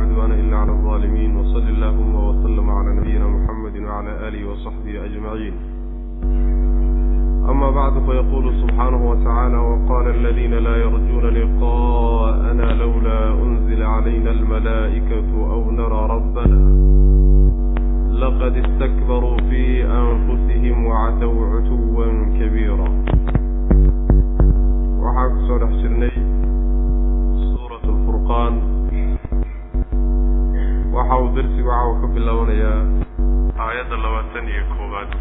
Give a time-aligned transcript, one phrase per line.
[0.00, 5.52] عدوان إلا على الظالمين وصل اللهم وسلم على نبينا محمد وعلى آله وصحبه أجمعين
[7.50, 15.70] أما بعد فيقول سبحانه وتعالى وقال الذين لا يرجون لقاءنا لولا أنزل علينا الملائكة أو
[15.70, 16.58] نرى ربنا
[18.20, 22.06] لقد استكبروا في أنفسهم وعتوا عتوا
[22.38, 22.88] كبيرا
[25.00, 26.10] وحاك صالح سرني
[27.56, 27.86] سورة
[30.95, 32.79] waxa uu darsigu caawa ka bilaabanayaa
[33.65, 35.11] aayadda labaatan iyo koowaad.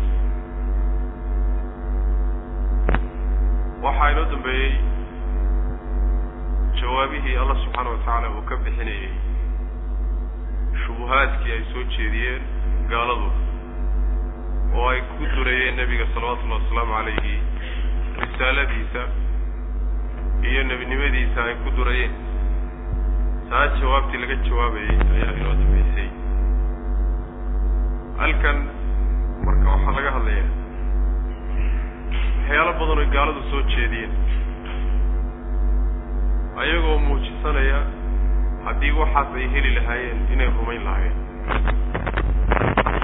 [3.85, 4.73] Waxaa inoo dambeeyey
[6.81, 9.11] jawaabihii allah subxaana watacaala uu ka bixinayey
[10.83, 12.43] shubuhaadkii ay soo jeediyeen
[12.93, 13.29] gaaladu
[14.79, 17.35] oo ay ku durayeen nebiga salawatullahi wasalaamu calayhi
[18.23, 19.03] risaaladiisa
[20.51, 22.13] iyo nebinimadiisa ay ku durayeen
[23.51, 26.09] taa jawaabtii laga jawaabayey ayaa inoo dambeysay.
[28.21, 28.59] Halkan
[29.45, 30.49] marka waxaa laga hadlayaa
[32.39, 34.13] waxyaalo badan oy gaaladu soo jeediyeen.
[36.63, 37.79] Ayagoo muujisanaya
[38.65, 41.17] haddii waxaas ay heli lahaayeen inay rumayn lahaayeen.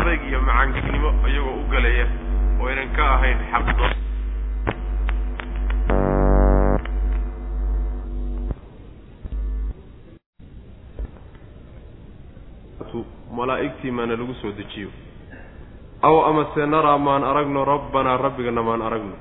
[0.01, 2.07] Adayg iyo macaangignimo iyagoo u galaya
[2.61, 3.85] oo aynan ka ahayn xaqdo
[13.37, 14.89] malaa'igtii maana lagu soo dejiyo.
[16.03, 19.17] Aw amase naraa maan aragno rabbanaa rabbigana maan aragno.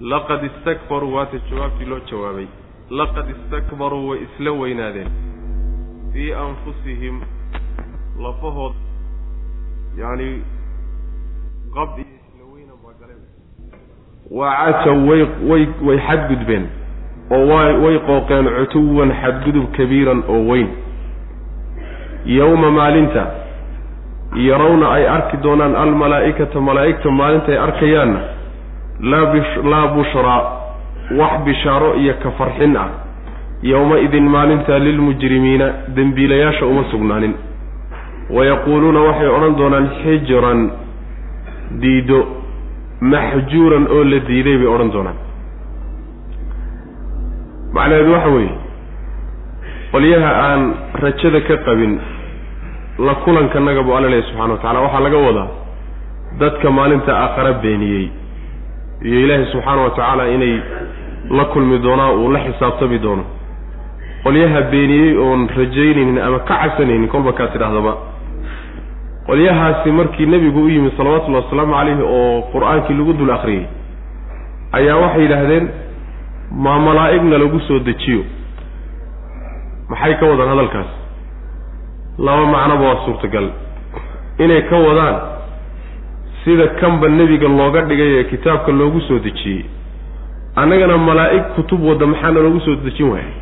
[0.00, 2.46] Laqad istakbaruu waata jawaabtii loo jawaabay.
[2.90, 5.10] Laqad istakbaruu way isla weynaadeen.
[6.12, 7.20] Fii anfusihim
[8.22, 8.74] lafahood
[10.00, 10.30] yacni
[11.74, 13.22] qab iyo isla weynan baa galeen.
[14.30, 16.64] Waa cajaw way way way xadgudbeen.
[17.30, 20.68] Oo way way qooqeen cutuwan xadgudub kabiiran oo weyn
[22.24, 23.26] yowma maalinta
[24.36, 28.20] yarawna ay arki doonaan almalaa'ikata malaa'igta maalinta ay arkayaanna
[29.64, 30.42] laa bushraa
[31.18, 32.88] wax bishaaro iyo ka farxin ah.
[33.62, 35.66] Yowma-idin maalintaa lilmujrimiina
[35.96, 37.34] dembiilayaasha uma sugnaanin.
[38.30, 40.70] Wayaquuluuna waxay odhan doonaan xijran
[41.80, 42.26] diido
[43.00, 45.18] maxjuuran oo la diiday bay odhan doonaan.
[47.72, 48.54] Macnaheedu waxa weeye
[49.92, 50.62] qolyaha aan
[51.02, 51.92] rajada ka qabin
[53.06, 55.48] la kulankanaga buu alla leeyahy subxana wa tacala waxaa laga wadaa
[56.40, 58.06] dadka maalinta aakhare beeniyey.
[59.02, 60.54] Iyo ilaahay subxaana wa tacaala inay
[61.30, 63.24] la kulmi doonaa uu la xisaabtami doono.
[64.24, 67.92] Qolyaha beeniyey oon rajaynaynin ama ka cabsanaynin kolba kaa tidhahdaba
[69.26, 73.64] qolyahaasi markii nebigu u yimid salawatullahi wasalaamu calayhi oo qur'aankii lagu dul akhriyey
[74.78, 75.66] ayaa waxay yidhaahdeen
[76.64, 78.22] maa malaa'igna lagu soo dejiyo
[79.90, 80.90] maxay ka wadaan hadalkaas?
[82.26, 83.46] Laba macnoba waa suurtagal.
[84.44, 85.16] Inay ka wadaan
[86.44, 89.64] sida kanba nebiga looga dhigay ee kitaabka loogu soo dejiyey.
[90.56, 93.32] Annagana malaa'ig kutub wadda maxaana loogu soo dejin waaya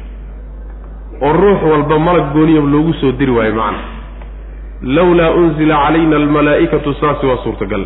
[1.22, 3.80] oo ruux walba malag gooniya loogu soo diri waayo macna.
[4.82, 7.84] Lawlaa unzila calayna almalaa'ikatu saasi waa suurtagal.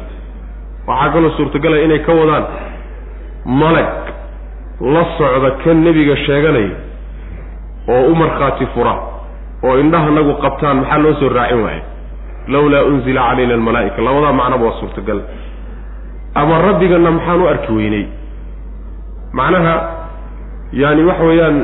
[0.86, 2.44] Waxaa kaloo suurtagala inay ka wadaan
[3.60, 3.88] malag
[4.94, 6.70] la socda kan nebiga sheeganaya
[7.88, 8.94] oo u markhaati fura
[9.64, 11.82] oo indhaha nagu qabtaan maxaa loo soo raacin waayo
[12.48, 15.20] lawlaa unzila calayna almalaa'ika labadaa macnaba waa suurtagal.
[16.34, 18.04] Ama rabbigana maxaan u arki weynay
[19.32, 19.74] macnaha
[20.72, 21.56] yaani waxa weeyaan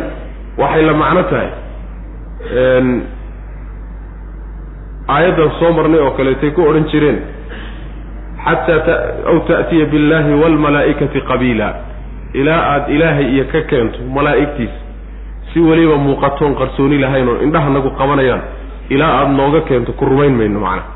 [0.58, 1.50] waxay la macno tahay
[5.08, 7.18] aayaddan soo marnay oo kaleetay ku odhan jireen
[8.44, 8.98] xataa
[9.30, 11.68] aw ta'tiya biاllahi waalmalaa'ikati qabiila.
[12.40, 14.78] Ilaa aada ilaahay iyo ka keento malaa'igtiisa
[15.58, 18.42] si weliba muuqatoon qarsooni lahayn oo indhaha nagu qabanayaan
[18.94, 20.86] ilaa aada nooga keento ku rumayn mayno macnaha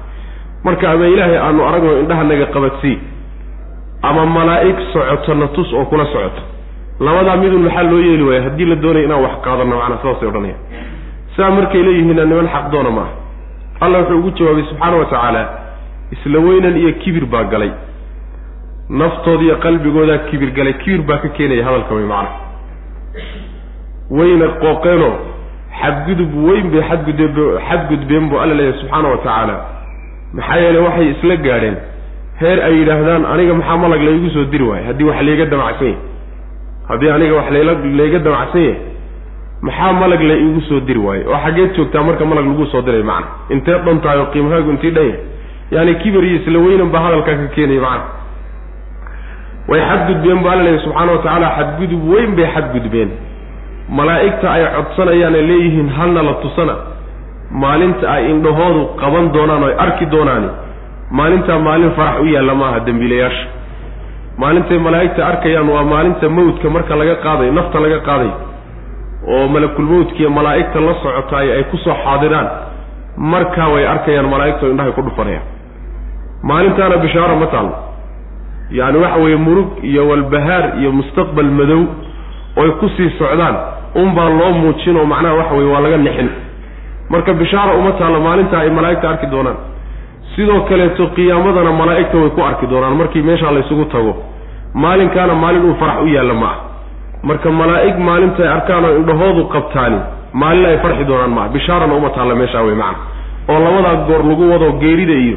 [0.64, 2.96] marka ama ilaahay aanu aragno indhahanaga qabadsii
[4.08, 6.42] ama malaa'ig socoto na tus oo kula socoto.
[7.00, 8.42] Labadaa midun maxaa loo yeeli waaya?
[8.46, 10.60] Haddii la doonaya inaan wax qaadano macnaa saasay odhanayaan.
[11.36, 13.12] Saa markay leeyihiinna niman xaqdoona ma aha
[13.84, 15.42] allah wuxuu ugu jawaabay subxaana wa tacaala
[16.14, 17.70] isla weynan iyo kibir baa galay.
[19.00, 20.74] Naftooda iyo qalbigoodaa kibir galay.
[20.82, 22.30] Kibir baa ka keenaya hadalka way macna
[24.18, 25.14] wayna qooqeenoo
[25.80, 27.36] xadgudub weyn bay xadgudb
[27.68, 29.56] xadgudbeen buu alla leeyahay subxaana wa tacaala.
[30.36, 31.76] Maxaa yeeley waxay isla gaadheen
[32.40, 35.96] heer ay yidhaahdaan aniga maxaa malag laygu soo diri waayo haddii wax layga damacsan yahy
[36.88, 38.76] haddii aniga wax layla layga damacsan yahay
[39.66, 43.02] maxaa malag la iigu soo diri waayo oo xaggeed joogtaa marka malag lagu soo diray
[43.02, 43.26] macna.
[43.54, 45.20] Intee dhan tahay oo qiimahaagu intii dhan yahay.
[45.74, 48.04] Yaani kibar iyo isla weynan baa hadalkaa ka keenaya macna.
[49.68, 53.10] Way xadgudbeen bu alla leeyahy subxaana wa tacaala xadgudub weyn bay xadgudbeen
[53.88, 56.74] malaa'igta ay codsanayaan ay leeyihiin halna la tusana.
[57.62, 60.48] Maalinta ay indhahoodu qaban doonaan oo ay arki doonaani.
[61.10, 63.46] Maalintaa maalin farax u yaalla maaha dembiilayaasha.
[64.38, 68.32] Maalintay malaa'igta arkayaan waa maalinta mawdka marka laga qaadayo nafta laga qaadayo
[69.32, 72.48] oo malakulmawdkiiyo malaa'igta la socotaay ay ku soo xaadiraan.
[73.32, 75.44] Markaa way arkayaan malaa'igta oo indhahay ku dhufanayaan.
[76.42, 77.74] Maalintaana bishaaro ma taallo
[78.78, 81.82] yacni waxa weeye murug iyo walbahaar iyo mustaqbal madow
[82.56, 83.56] oy ku sii socdaan
[83.94, 86.28] unbaa loo muujin oo macnaha waxa weye waa laga nixin.
[87.10, 89.56] Marka bishaara uma taallo maalintaa ay malaa'igta arki doonaan.
[90.36, 94.12] Sidoo kaleeto qiyaamadana malaa'igta way ku arki doonaan markii meeshaa laysugu tago.
[94.74, 96.56] Maalinkaana maalin uu farax u yaalla ma ah.
[97.22, 99.98] Marka malaa'ig maalintay arkaan oo indhahoodu qabtaani
[100.32, 102.98] maalin ay farxi doonaan maa bishaarana uma taalla meeshaa wey macna.
[103.48, 105.36] Oo labadaa goor lagu wado geerida iyo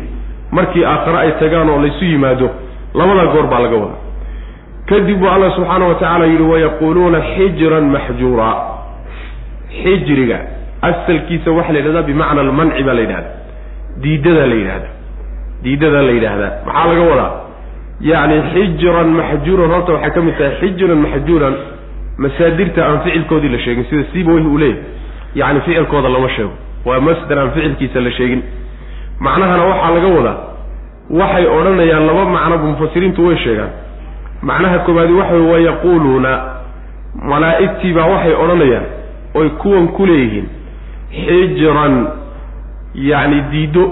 [0.51, 2.49] markii aakhare ay tagaan oo laysu yimaado
[2.93, 4.04] labadaa goor baa laga wadaa
[4.89, 8.49] kadib buu alla subxaana wa tacaala yidhi wayaquuluuna xijran maxjuura.
[9.83, 10.39] Xijriga
[10.89, 13.29] asalkiisa waxaa la yidhahdaa bimacna almanci baa la yidhahda
[14.03, 14.87] diidadaa la yidhahda
[15.63, 17.31] diidadaa la yidhaahdaa maxaa laga wadaa?
[18.11, 21.53] Yacni xijran maxjuuran horta waxay ka mid tahay xijran maxjuuran
[22.23, 24.79] masaadirta aan ficilkoodii la sheegin sida siiba weyh uu leeyahy
[25.39, 26.53] yacni ficilkooda lama sheego.
[26.85, 28.41] Waa masder aan ficilkiisa la sheegin.
[29.25, 30.37] Macnahana waxaa laga wadaa
[31.19, 33.71] waxay odhanayaan laba macnoba mufasiriintu way sheegaan
[34.49, 36.31] macnaha koobaadi waxa wey wayaquuluuna
[37.31, 38.85] malaa'igtii baa waxay odhanayaan
[39.39, 40.47] oy kuwan ku leeyihiin
[41.25, 41.95] xijran
[43.09, 43.85] yacni diiddo.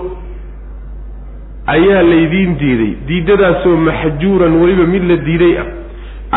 [1.76, 5.68] Ayaa laydiin diiday diiddadaasoo maxjuuran weliba mid la diiday ah.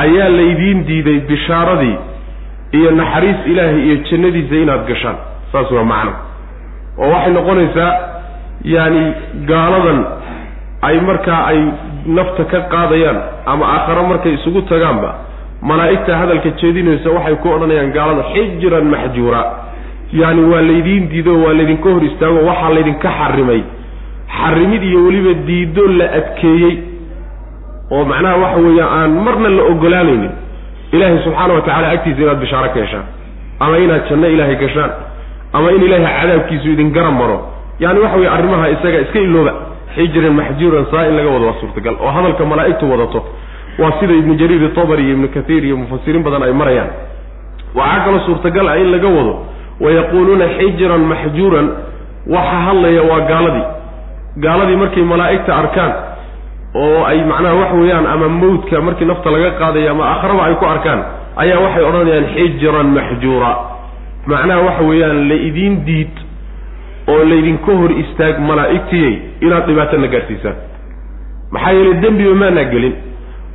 [0.02, 1.96] Ayaa laydiin diiday bishaaradii
[2.78, 5.16] iyo naxariis ilaahay iyo jannadiisa inaad gashaan.
[5.52, 6.12] Saas waa macno.
[6.98, 7.92] Oo waxay noqonaysaa
[8.64, 9.02] yacani
[9.50, 9.98] gaaladan
[10.88, 11.60] ay markaa ay
[12.16, 13.18] nafta ka qaadayaan
[13.52, 15.10] ama aakharo markay isugu tagaanba
[15.68, 19.42] malaa'igta hadalka jeedinaysa waxay ku odhanayaan gaalada xijran maxjuura.
[20.20, 23.60] Yacni waa laydiin diido waa laydinka hor istaago waxaa laydinka xarimay
[24.38, 26.74] xarimid iyo weliba diido la adkeeyey
[27.94, 30.32] oo macnaha waxa weeye aan marna la ogolaanaynin.
[30.92, 33.06] Ilaahay subxaana wa tacala agtiisa inaad bishaaro ka heshaan
[33.60, 34.90] ama inaad janno ilaahay gashaan
[35.56, 37.38] ama in ilaahay cadaabkiisu idin garan maro.
[37.82, 39.52] Yani waxa weye arrimaha isaga iska ilooba
[39.96, 41.94] xijran maxjuuran saa in laga wado waa suurtagal.
[42.00, 43.20] Oo hadalka malaa'igtu wadato.
[43.78, 46.90] Waa sida ibnu jariir itobari iyo ibnu kathiir iyo mufasiriin badan ay marayaan.
[47.74, 49.34] Waxaa kaloo suurtagal ah in laga wado
[49.80, 51.66] wayaquuluuna xijran maxjuuran.
[52.34, 53.66] Waxa hadlaya waa gaaladii.
[54.44, 55.92] Gaaladii markay malaa'igta arkaan
[56.74, 60.64] oo ay macnaha waxa weeyaan ama mawdka markii nafta laga qaadayo ama akhraba ay ku
[60.74, 61.00] arkaan
[61.42, 63.52] ayaa waxay odhanayaan xijran maxjuura.
[64.26, 66.14] Macnaha waxa weeyaan la idiin diid
[67.12, 69.12] oo laydinka hor istaag malaa'igtiyey
[69.46, 70.56] inaad dhibaatana gaadhsiisaan
[71.54, 72.94] maxaa yeelay dembiba maanaa gelin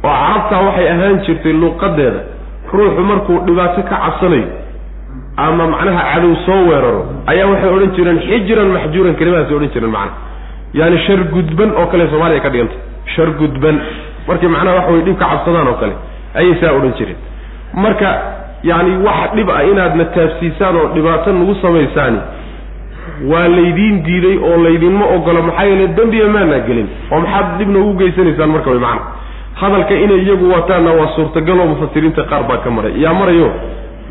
[0.04, 2.22] oo carabtaa waxay ahaan jirtay luuqadeeda
[2.74, 4.48] ruuxu markuu dhibaato ka cabsanayo
[5.46, 7.02] ama macnaha cadow soo weeraro
[7.32, 10.18] ayaa waxay odhan jireen xijran maxjuuran kelimadaasay odhan jireen macnaha
[10.80, 12.76] yaani shar gudban oo kale soomaaliya ka dhiganta
[13.16, 13.78] shar gudban.
[14.28, 15.94] Markay macnaha waxa weye dhib ka cabsadaan oo kale
[16.40, 17.18] ayay saa odhan jireen.
[17.84, 18.10] Marka
[18.70, 22.20] yacni wax dhib ah inaadna taabsiisaan oo dhibaato nagu samaysaani
[23.32, 26.88] waa laydiin diiday oo laydinma ogolo maxaa yeele dembiya maanaa gelin?
[27.12, 29.02] Oo maxaad dhibna ugu geysanaysaan marka way macana
[29.62, 32.94] hadalka inay iyagu wataanna waa suurtagal oo mufasiriinta qaar baa ka maray.
[33.04, 33.50] Yaa marayo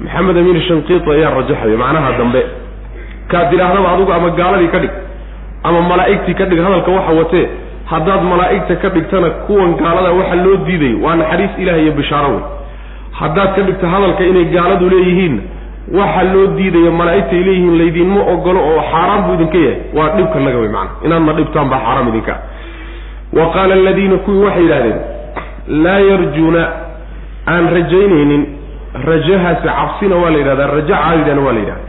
[0.04, 2.42] maxamed amiin shanqiiti ayaa rajaxaya macnaha dambe.
[3.30, 4.90] Kaad tidhaahdaba adugu ama gaaladii ka dhig
[5.68, 7.46] ama malaa'igtii ka dhig hadalka waxa watee
[7.92, 12.42] haddaad malaa'igta ka dhigtana kuwan gaalada waxa loo diiday waa naxariis ilaah iyo bishaaro wey
[13.20, 15.34] haddaad ka dhigto hadalka inay gaaladu leeyihiin
[15.98, 19.78] waxa loo diidaya malaa'igta ay leeyihiin laydinma ogolo oo xaaraan buu idinka yahay.
[19.96, 22.34] Waa dhibka naga wey macana inaadna dhibtaan baa xaaraam idinka.
[23.36, 24.98] Wa qaala aladiina kuwii waxay yidhahdeen
[25.84, 26.62] laa yarjuuna
[27.52, 28.42] aan rajaynaynin.
[29.10, 31.88] Rajahaasi cabsina waa la yidhahdaa raja caadidana waa la yidhahda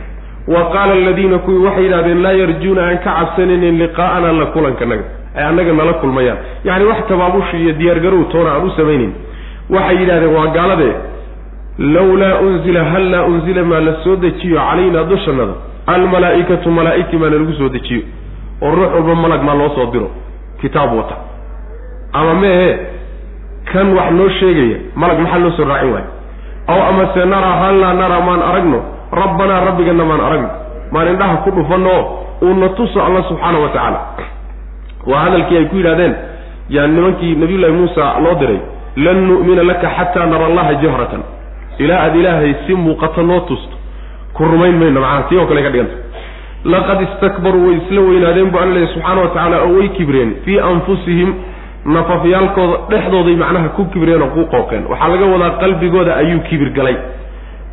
[0.54, 5.04] wa qaala aladiina kuwii waxay yidhahdeen laa yarjuuna aan ka cabsanaynin liqaa'ana la kulankanaga
[5.38, 6.38] ay annaga nala kulmayaan.
[6.68, 9.12] Yacni wax tabaabushi iyo diyaargarow toona aan u samaynin.
[9.70, 10.94] Waxay yidhahdeen waa gaaladee
[11.80, 15.54] lawlaa unzila hallaa unzila maa la soo dejiyo calaynaa dushannada
[15.88, 18.02] almalaa'ikatu malaa'igtii maa nalagu soo dejiyo
[18.62, 20.10] oo ruux walba malag maa loo soo diro
[20.62, 21.16] kitaab wata
[22.14, 22.80] ama meehe
[23.74, 26.08] kan wax noo sheegaya malag maxaa loo soo raacin waayo
[26.68, 28.80] aw amase naraa hallaa naraa maan aragno
[29.22, 30.50] rabbanaa rabbigana maan aragno
[30.92, 31.94] maan indhaha ku dhufanno
[32.44, 34.00] uuna tuso alla subxaana wa tacaala
[35.12, 36.14] waa hadalkii ay ku yidhahdeen
[36.70, 38.60] yaa nimankii nabiyullaahi muusa loo diray
[38.96, 41.22] lan nu'mina laka xataa nara allaha jahratan
[41.86, 43.76] ilaa aada ilaahay si muuqata noo tusto
[44.34, 45.96] ku rumayn mayno macnaha tii oo kale ka dhiganta.
[46.74, 50.30] Laqad istakbaruu way isla weynaadeen bu alla leeyahy subxaana wa tacaala oo way kibreen.
[50.46, 51.30] Fii anfusihim
[51.86, 54.84] nafafyaalkooda dhexdooday macnaha ku kibreen oo ku qooqeen.
[54.92, 56.96] Waxaa laga wadaa qalbigooda ayuu kibir galay.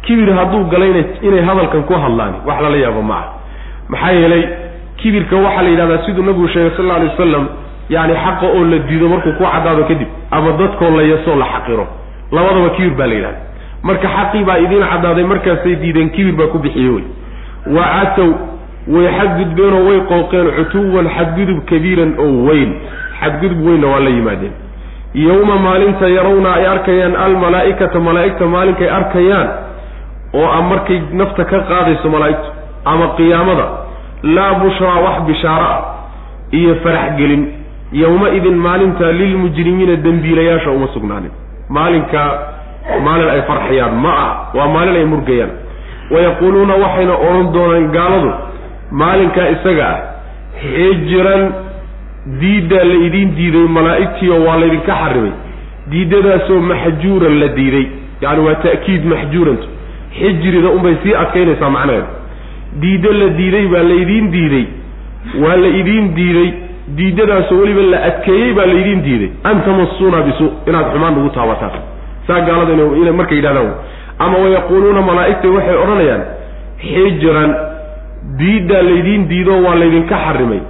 [0.02, 3.26] Kibir hadduu galayna inay hadalkan ku hadlaan wax lala yaabo ma ah
[3.88, 4.42] maxaa yeelay
[4.96, 7.44] kibirka waxaa la yidhahdaa siduu nabigu sheegay sal alla alay wasalam
[7.90, 11.86] yacni xaqa oo la diido markuu ku caddaado kadib ama dadkoo la yasoo la xaqiro.
[12.32, 13.38] Labadaba kibir baa la yidhahda
[13.82, 17.04] marka xaqii baa idiin caddaaday markaasay diideen kibir baa ku bixiye wey.
[17.76, 18.30] Wa catow
[18.94, 22.70] way xadgudbeenoo way qooqeen cutuwan xadgudub kabiiran oo weyn.
[23.20, 24.52] Xadgudub weynna waa la yimaadeen.
[25.14, 29.48] Yowma maalinta yarawna ay arkayaan almalaa'ikata malaa'igta maalinkay arkayaan
[30.34, 32.48] oo a markay nafta ka qaadayso malaa'igtu
[32.84, 33.66] ama qiyaamada
[34.22, 35.82] laa bushraa wax bishaaro ah
[36.52, 37.42] iyo farax gelin.
[37.92, 41.30] Yowma-idin maalinta lilmujrimiina dembiilayaasha uma sugnaanin.
[41.68, 42.22] Maalinka
[43.06, 45.50] maalin ay farxayaan ma ah waa maalin ay murgayaan.
[46.10, 48.30] Wayaquuluuna waxayna odhan doonaan gaaladu
[49.00, 49.98] maalinkaa isaga ah
[50.62, 51.42] xijiran
[52.40, 55.32] diiddaa la idiin diiday malaa'igtiio waa laydinka xarimay.
[55.92, 57.86] Diiddadaasoo maxjuuran la diiday.
[58.22, 59.66] Yacani waa ta'kiid maxjuurantu
[60.20, 62.08] xijrida unbay sii adkaynaysaa macnaheeda
[62.82, 64.66] diiddo la diiday baa laydiin diiday
[65.42, 66.50] waa la idiin diiday.
[66.98, 69.30] Diiddadaasoo weliba la adkeeyey baa laydiin diiday.
[69.44, 71.80] An tamassuuna bisu inaad xumaan ugu taabataan
[72.28, 73.70] saa gaalada ina markay yidhahdaan.
[74.24, 76.22] Ama wayaquuluuna malaa'igta waxay odhanayaan
[76.90, 77.50] xijran
[78.40, 80.60] diiddaa laydiin diido waa laydinka xarimay.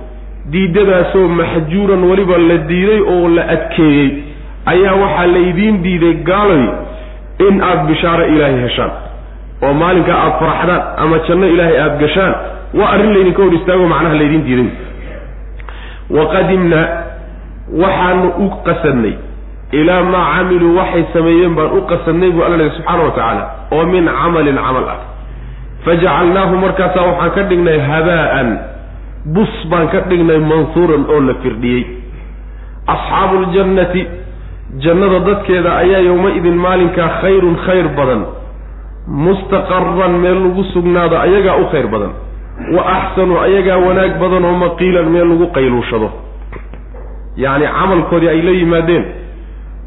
[0.53, 4.09] Diiddadaasoo maxjuuran weliba la diiday oo la adkeeyey.
[4.73, 6.65] Ayaa waxaa laydiin diiday gaaloy
[7.47, 8.93] in aada bishaaro ilaahay heshaan.
[9.65, 12.35] Oo maalinka aada faraxdaan ama janno ilaahay aada gashaan
[12.79, 14.71] waa arrin laydinka hor istaago macnaha laydiin diiday
[16.17, 16.81] waqadimna
[17.83, 19.15] waxaanu u qasadnay
[19.73, 24.05] ilaa maa camiluu waxay sameeyeen baan u qasadnay buu alla subxaana wa tacaala oo min
[24.07, 25.01] camalin camal ah.
[25.85, 28.49] Fajacalnaahu markaasaa waxaan ka dhignay habaa'an
[29.35, 31.85] bus baan ka dhignay mansuuran oo la firdhiyey.
[32.87, 34.07] Asxaabu ljannati
[34.85, 38.25] jannada dadkeeda ayaa yowma-idin maalinkaa khayrun khayr badan
[39.07, 42.13] mustaqaran meel lagu sugnaado ayagaa u khayr badan
[42.75, 46.09] wa axsanu ayagaa wanaag badan oo maqiilan meel lagu qayluushado.
[47.37, 49.05] Yacni camalkoodii ay la yimaadeen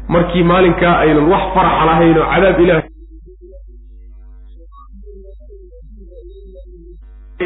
[0.08, 2.82] markii maalinkaa aynan wax faraxa lahayn oo cadaab ilaah.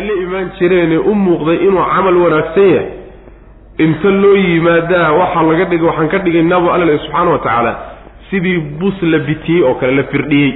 [0.06, 2.88] La imaan jireene u muuqday inuu camal wanaagsan yahay.
[3.84, 7.72] Inta loo yimaadaa waxaa laga dhig waxaan ka dhigaynabu alla leh subxaana wa tacaala.
[8.30, 10.52] Sidii bus la bitiyey oo kale la firdhiyey.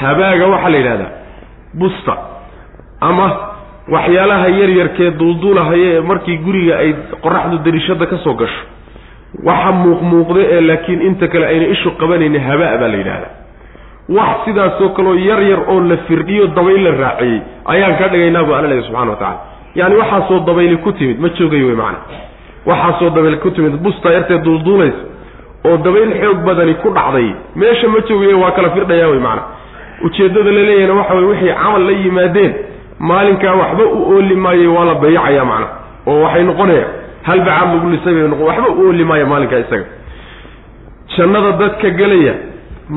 [0.00, 1.10] Habaaga waxaa la yidhahdaa
[1.80, 2.14] busta.
[3.00, 3.26] Ama
[3.94, 6.90] waxyaalaha yaryarkee duulduulahaya ee markii guriga ay
[7.24, 8.62] qoraxdu darishada ka soo gasho
[9.48, 13.32] waxa muuqmuuqda ee laakiin inta kale ayna ishu qabanayni habaa baa la yidhahdaa
[14.08, 17.40] wax sidaasoo kaleo yar yar oo la firdhiyo dabayl la raaciyey
[17.72, 19.38] ayaan ka dhigaynaa bu alla lehy subxana wa tacala
[19.74, 21.98] yaani waxaasoo dabayli ku timid ma joogay wey macana
[22.66, 25.02] waxaasoo dabayl ku timid busta yartee duulduulaysa
[25.68, 29.42] oo dabayl xoog badani ku dhacday meesha ma joogaye waa kala firdhayaa wey macana
[30.06, 32.52] ujeeddada la leeyahna waxa weye wixii camal la yimaadeen
[32.98, 35.66] maalinkaa waxba u ooli maayey waa la bayacaya macna
[36.06, 36.84] oo waxay noqonaya
[37.28, 39.86] halbacaad lagu lisay bay noqon waxba u ooli maaya maalinkaa isaga.
[41.16, 42.34] Jannada dadka gelaya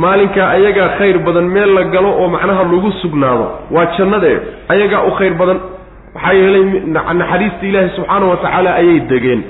[0.03, 4.38] maalinkaa ayagaa khayr badan meel la galo oo macnaha lagu sugnaado waa jannadee
[4.74, 5.60] ayagaa u khayr badan
[6.15, 6.63] maxaa yeelay
[7.20, 9.41] naxariista ilaahay subxaana wa tacaala ayay degeen.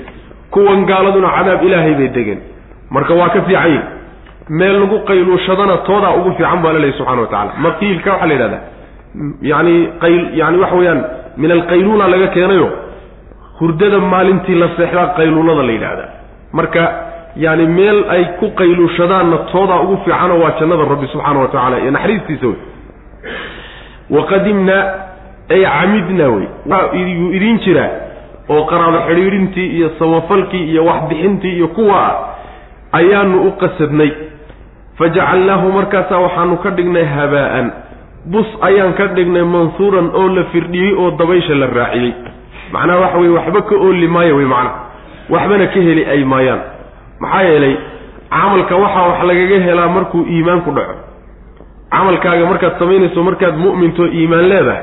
[0.54, 2.40] Kuwan gaaladuna cadaab ilaahay bay degeen.
[2.94, 3.80] Marka waa ka fiicanye
[4.58, 8.62] meel lagu qayluushadana toodaa ugu fiican baa laleeyahy subxana wa tacala maqiilka waxaa la yidhahdaa
[9.50, 11.00] yani qayl yani waxa weeyaan
[11.40, 12.68] min alqayluula laga keenayo
[13.60, 16.08] hurdada maalintii la seexdaa qayluulada la yidhaahdaa
[16.58, 16.82] marka
[17.44, 21.90] yani meel ay ku qayluushadaanna toodaa ugu fiicanoo waa jannada rabbi subxaana wa tacala iyo
[21.96, 22.56] naxariistiisa wey.
[24.10, 24.84] Waqadimnaa
[25.54, 26.46] ay camidnaa wey.
[27.18, 27.90] Yuu idiin jiraa
[28.48, 32.16] oo qaraabo xidhiidhintii iyo samafalkii iyo waxbixintii iyo kuwa ah
[32.98, 34.10] ayaanu u qasadnay.
[34.98, 37.66] Fajacalnaahu markaasaa waxaanu ka dhignay habaa'an
[38.32, 42.12] bus ayaan ka dhignay mansuuran oo la firdhiyey oo dabaysha la raaciyey
[42.72, 44.78] macnaha waxa weye waxba ka ooli maayo wey macnaha.
[45.30, 46.60] Waxbana ka heli ay maayaan.
[47.20, 47.74] Maxaa yeelay
[48.30, 50.94] camalka waxaa wax lagaga helaa markuu iimaan ku dhaco.
[51.92, 54.82] Camalkaaga markaad samaynayso markaad mu'minto iimaan leedahay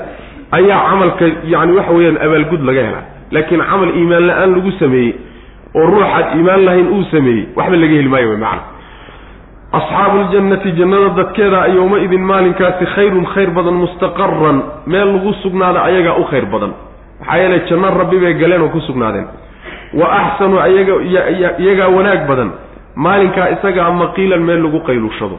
[0.58, 3.06] ayaa camalka yacni waxa weeyaan abaalgud laga helaa.
[3.34, 5.12] Laakiin camal iimaan la'aan lagu sameeyey
[5.75, 8.62] oo ruuxaad iimaan lahayn uu sameeyey waxba laga heli maayo wey macana
[9.78, 14.58] asxaabu ljannati jannada dadkeeda yowma-idin maalinkaasi khayrun khayr badan mustaqaran
[14.92, 16.74] meel lagu sugnaada ayagaa u khayr badan
[17.24, 19.27] maxaa yeelay janno rabbi bay galeen oo ku sugnaadeen.
[19.94, 20.94] Wa axsanu ayaga
[21.60, 22.51] iyagaa wanaag badan
[22.96, 25.38] maalinkaa isagaa maqiilan meel lagu qayluushado.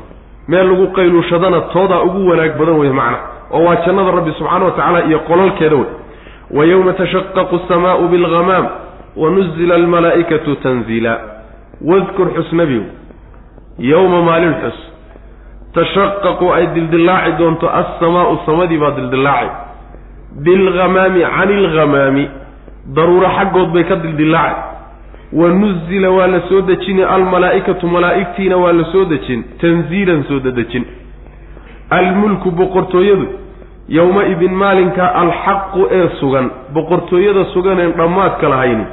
[0.48, 3.18] Meel lagu qayluushadana toodaa ugu wanaag badan wey macna
[3.50, 5.90] oo waa jannada rabbi subxaana wa tacaala iyo qolalkeeda wey
[6.56, 8.66] wa yowma tashaqaqu asamaau bilghamaam
[9.16, 11.14] wa nuzila almalaa'ikatu tanziila.
[11.90, 12.82] Wadkur xusnabiw
[13.78, 14.78] yowma maalin xus
[15.74, 19.63] tashaqaqu ay dildillaaci doonto assamaa'u samadii baa dildillaaci
[20.44, 22.28] bilghamaami cani ilghamaami
[22.96, 24.60] daruuro xaggood bay ka dildillaaci
[25.32, 30.84] wa nuzila waa la soo dejini almalaa'ikatu malaa'igtiina waa la soo dejin tanziilan soo dadejin
[31.90, 33.26] almulku boqortooyadu
[33.88, 38.84] yowma-idin maalinka alxaqu ee sugan boqortooyada suganeen dhammaadka lahayni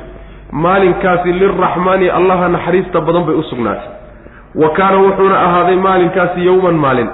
[0.52, 3.90] maalinkaasi lilraxmaani allaha naxariista badan bay u sugnaatay
[4.56, 7.10] wa kaana wuxuuna ahaaday maalinkaasi yowman maalin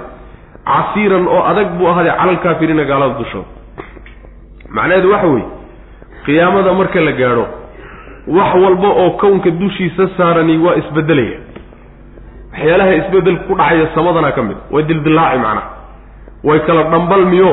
[0.70, 3.57] casiiran oo adag buu ahaaday cala alkaafiriina gaalada dushooda
[4.76, 5.46] macnaheedu waxa weeye
[6.26, 7.46] qiyaamada marka la gaadho
[8.36, 11.38] wax walba oo kownka dushiisa saarani waa isbedelaya.
[12.52, 15.68] Waxyaalaha isbeddel ku dhacaya samadana ka mid way dildilaaci macnaha
[16.48, 17.50] way kala dhambalmiyo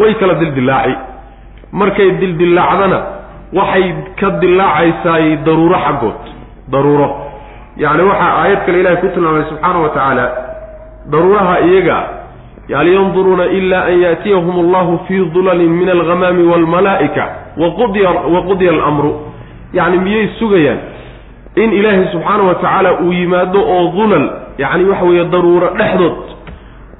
[0.00, 0.94] way kala dildilaaci
[1.80, 2.98] markay dildilaacdana
[3.58, 3.84] waxay
[4.20, 6.20] ka dilaacaysaay daruuro xaggood
[6.72, 7.08] daruuro.
[7.82, 10.26] Yacni waxaa aayad kale ilahay ku tilmaamay subxaana wa tacaala
[11.12, 11.98] daruuraha iyaga
[12.70, 17.24] hal yanduruuna ila an yaatiyahum allahu fii dulalin min alghamaami waalmalaa'ika
[17.58, 19.12] waqudiya alamru
[19.72, 20.78] yacni miyay sugayaan
[21.56, 26.16] in ilaahay subxaana wa tacaala uu yimaado oo dulal yacni waxa weeye daruuro dhexdood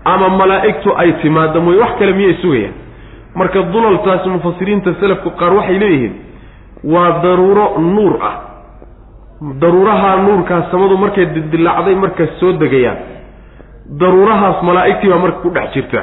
[0.04, 2.74] ama malaa'igtu ay timaado mooye wax kale miyay sugayaan
[3.34, 6.12] marka dulaltaasi mufasiriinta selafku qaar waxay leeyihiin
[6.84, 8.34] waa daruuro nuur ah
[9.62, 12.96] daruuraha nuurkaas samadu markay dildilaacday marka soo degayaan
[14.00, 16.00] daruurahaas malaa'igtii baa marka ku dhex jirta.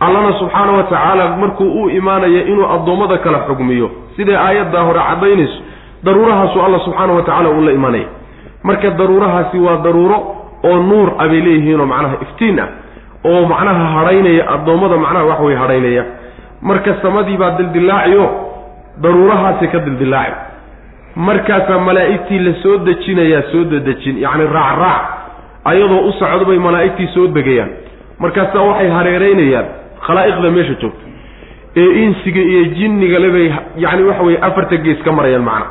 [0.00, 3.90] Allana subxaana wa tacaala markuu u imaanaya inuu addoommada kala xugmiyo.
[4.16, 5.58] Siday aayaddaa hore caddaynayso?
[6.04, 8.06] Daruurahaasu alla subxaana wa tacaala uu la imanaya
[8.62, 10.18] marka daruurahaasi waa daruuro
[10.68, 12.68] oo nuur ah bay leeyihiinoo macnaha iftiin ah
[13.30, 16.04] oo macnaha hadhaynaya addoommada macnaha wax way hadhaynaya
[16.68, 18.24] marka samadii baa dildilaaciyo
[19.04, 20.34] daruurahaasi ka dildilaaci
[21.28, 25.02] markaasaa malaa'igtii la soo dejinayaa soo dadejin yacni raacraac
[25.70, 27.70] ayadoo u socdo bay malaa'igtii soo degayaan.
[28.22, 29.66] Markaasaa waxay hareeraynayaan.
[30.06, 31.04] Khalaa'iqda meesha joogta.
[31.80, 33.46] Ee insiga iyo jinnigale bay
[33.84, 35.66] yacni waxa weye afarta gees ka marayaan macna.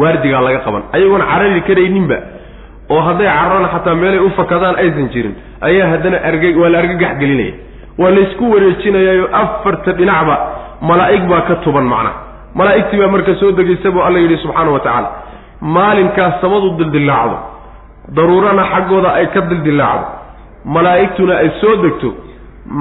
[0.00, 0.82] Waardigaa laga qaban.
[0.94, 2.18] Ayagoon carari karayninba
[2.94, 5.34] oo hadday cararaan xataa meelay u fakadaan aysan jirin
[5.68, 7.52] ayaa haddana arga waa la argagax gelinaya
[8.00, 10.36] waa laysku wareejinayaayo afarta dhinacba
[10.90, 12.10] malaa'ig baa ka tuban macna.
[12.58, 15.08] Malaa'igtii baa marka soo degaysa buu alla yidhi subxaana wa tacaala
[15.76, 17.36] maalinkaas samadu dildillaacdo
[18.16, 20.06] daruurana xaggooda ay ka dildillaacdo.
[20.74, 22.08] Malaa'igtuna ay soo degto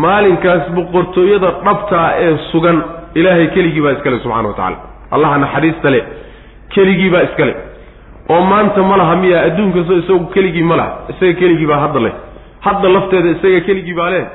[0.03, 2.77] maalinkaas boqortooyada dhabtaa ee sugan
[3.19, 4.77] ilaahay keligii baa iskale subxana wa tacala
[5.15, 5.99] allaha naxariista le
[6.73, 7.53] keligii baa iskale
[8.29, 11.99] oo maanta ma laha miya adduunka so isagu keligii ma laha isaga keligii baa hadda
[12.05, 12.13] leh.
[12.65, 14.25] Hadda lafteeda isaga keligii baa leh.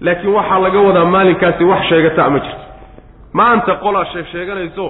[0.00, 2.64] Laakiin waxaa laga wadaa maalinkaasi wax sheegata ma jirto.
[3.38, 4.86] Maanta qolaa sheeg sheeganayso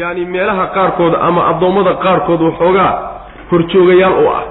[0.00, 2.92] yaani meelaha qaarkood ama addoommada qaarkood waxoogaa
[3.50, 4.42] horjoogayaal u ah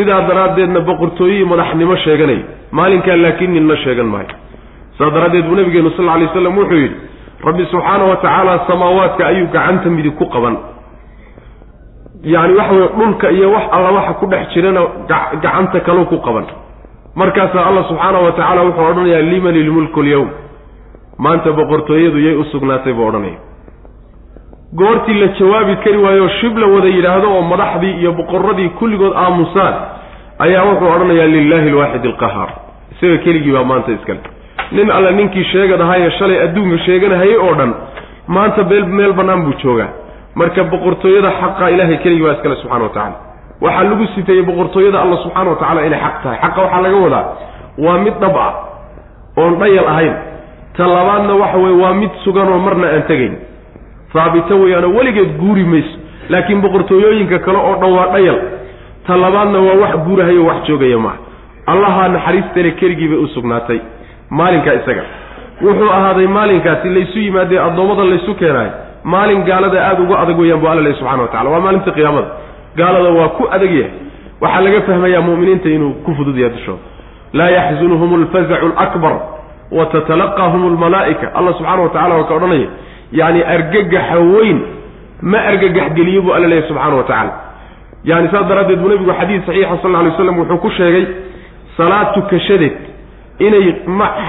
[0.00, 2.44] sidaa daraaddeedna boqortooyihii madaxnimo sheeganaya
[2.78, 4.28] maalinkaa laakiin ninna sheegan maayo
[4.98, 6.96] saas daraaddeed buu nabigeenu sal alay waslam wuxuu yidhi
[7.48, 10.56] rabbi subxaana wa tacaala samaawaadka ayuu gacanta midig ku qaban.
[12.32, 14.80] Yacni waxa weye dhulka iyo wax alla waxa ku dhex jirana
[15.42, 16.44] gacanta kaloo ku qaban.
[17.20, 20.28] Markaasaa allah subxaana wa tacaala wuxuu odhanayaa liman ilmulku lyowm
[21.18, 23.38] maanta boqortooyadu yay u sugnaatay buu odhanaya
[24.74, 29.74] goortii la jawaabi kari waayo shib la wada yidhaahdo oo madaxdii iyo boqorradii kulligood aamusaan
[30.38, 32.50] ayaa wuxuu odhanayaa lilaahi alwaaxid alqahaar.
[32.94, 34.20] Isaga keligii baa maanta iskale
[34.72, 37.74] nin alle ninkii sheegadahaye shalay adduunka sheeganahayay oo dhan
[38.28, 39.88] maanta beel meel bannaan buu joogaa.
[40.34, 43.16] Marka boqortooyada xaqa ilaahay keligii baa iskale subxana wa tacala
[43.60, 46.38] waxaa lagu sifeeyey boqortooyada alla subxaana wa tacala inay xaq tahay.
[46.44, 47.24] Xaqa waxaa laga wadaa
[47.84, 48.52] waa mid dhab ah
[49.36, 50.14] oon dhayal ahayn.
[50.76, 53.34] Ta labaadna waxa weye waa mid suganoo marna aan tegayn
[54.14, 55.96] haabito weeyaanoo weligeed guuri mayso.
[56.28, 58.38] Laakiin boqortooyooyinka kale oo dhan waa dhayal.
[59.06, 61.18] Ta labaadna waa wax guurahayo wax joogaya maaha
[61.66, 63.80] allahaa naxariistale keligii bay u sugnaatay.
[64.30, 65.02] Maalinka isaga.
[65.62, 68.72] Wuxuu ahaaday maalinkaasi laysu yimaadee addoommada laysu keenaayo
[69.04, 72.28] maalin gaalada aada uga adag weyaan bu alla lehy subxana wa tacala waa maalinta qiyaamada.
[72.76, 73.90] Gaalada waa ku adag yahay.
[74.40, 76.82] Waxaa laga fahmayaa mu'miniinta inuu ku fudud yahay dushooda
[77.32, 79.14] laa yaxzunuhum alfazacu alakbar
[79.76, 82.68] wa tatalaqaahum almalaa'ika allah subxana wa tacala waa ka odhanaya
[83.12, 84.58] yacni argagaxa weyn
[85.22, 87.32] ma argagax geliyo buu alla leeyahy subxana wa tacala
[88.04, 91.04] yani saas daraaddeed buu nebigu xadiid saxiixa sal lla alay slam wuxuu ku sheegay
[91.76, 92.76] salaad tukashadeed
[93.46, 93.66] inay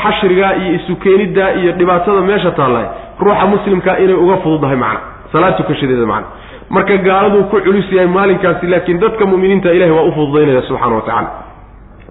[0.03, 2.87] xashrigaa iyo isu keeniddaa iyo dhibaatada meesha taallahay
[3.19, 4.99] ruuxa muslimkaa inay uga fududahay macna
[5.31, 6.27] salaad tukashadeeda macna.
[6.75, 11.01] Marka gaaladuu ku culus yahay maalinkaasi laakiin dadka mu'miniinta ilahay waa u fududaynaya subxana wa
[11.07, 11.29] tacala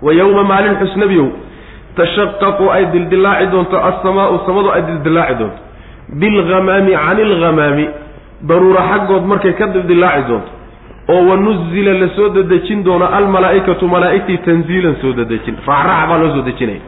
[0.04, 1.28] wa yowma maalin xusnabiyow
[1.96, 5.60] tashaqaqu ay dildilaaci doonto assamaau samadu ay dildilaaci doonto
[6.20, 7.86] bilghamaami cani ilghamaami
[8.48, 10.50] daruuro xaggood markay ka dildilaaci doonto
[11.12, 16.42] oo wanuzila la soo dedejin doono almalaa'ikatu malaa'igtii tanziilan soo dedejin raacraac baa loo soo
[16.42, 16.80] dejinaya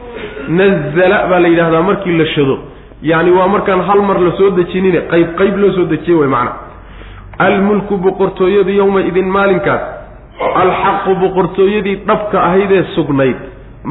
[0.59, 2.55] nazala baa la yidhahdaa markii la shado
[3.01, 6.51] yacni waa markaan hal mar la soo dejinine qayb qayb loo soo dejiye way macna
[7.45, 9.81] almulku boqortooyadu yowma idin maalinkaas
[10.63, 13.37] alxaqu boqortooyadii dhabka ahaydee sugnayd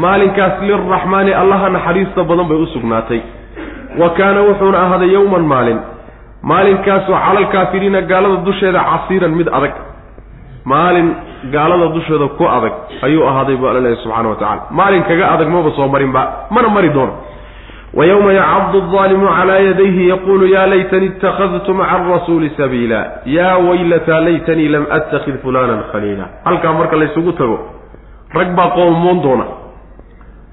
[0.05, 3.21] maalinkaas lilraxmaani allaha naxariista badan bay u sugnaatay
[4.01, 5.81] wa kaana wuxuuna ahaaday yowman maalin.
[6.43, 9.73] Maalinkaasoo calalkaafiriina gaalada dusheeda casiiran mid adag.
[10.65, 11.09] Maalin
[11.55, 15.49] gaalada dusheeda ku adag ayuu ahaaday bu alla lehy subxana wa tacala maalin kaga adag
[15.49, 17.15] maba soo marinba mana mari doono.
[17.95, 23.01] Wa yowma yacaddu aldaalimu calaa yadayhi yaquulu yaa laytanii ittakhadtu maca arasuuli sabiila.
[23.27, 26.25] Yaa waylataa laytanii lam attakid fulanan khaliila.
[26.45, 27.59] Halkaa marka laysugu tago
[28.35, 29.45] rag baa qoomoon doona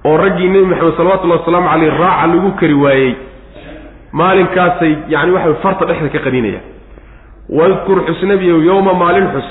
[0.06, 3.14] oo raggii nebi maxamed salawatullahi wasalaamu caleyh raaca lagu kari waayey
[4.12, 6.66] maalinkaasay yani waxa farta dhexda ka qaninayaan
[7.50, 9.48] wadkur xusnabiyow yowma maalin xus.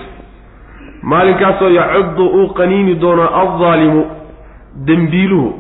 [1.02, 4.04] Maalinkaasoo yacuddu uu qaniini doono aldaalimu
[4.86, 5.50] dembiiluhu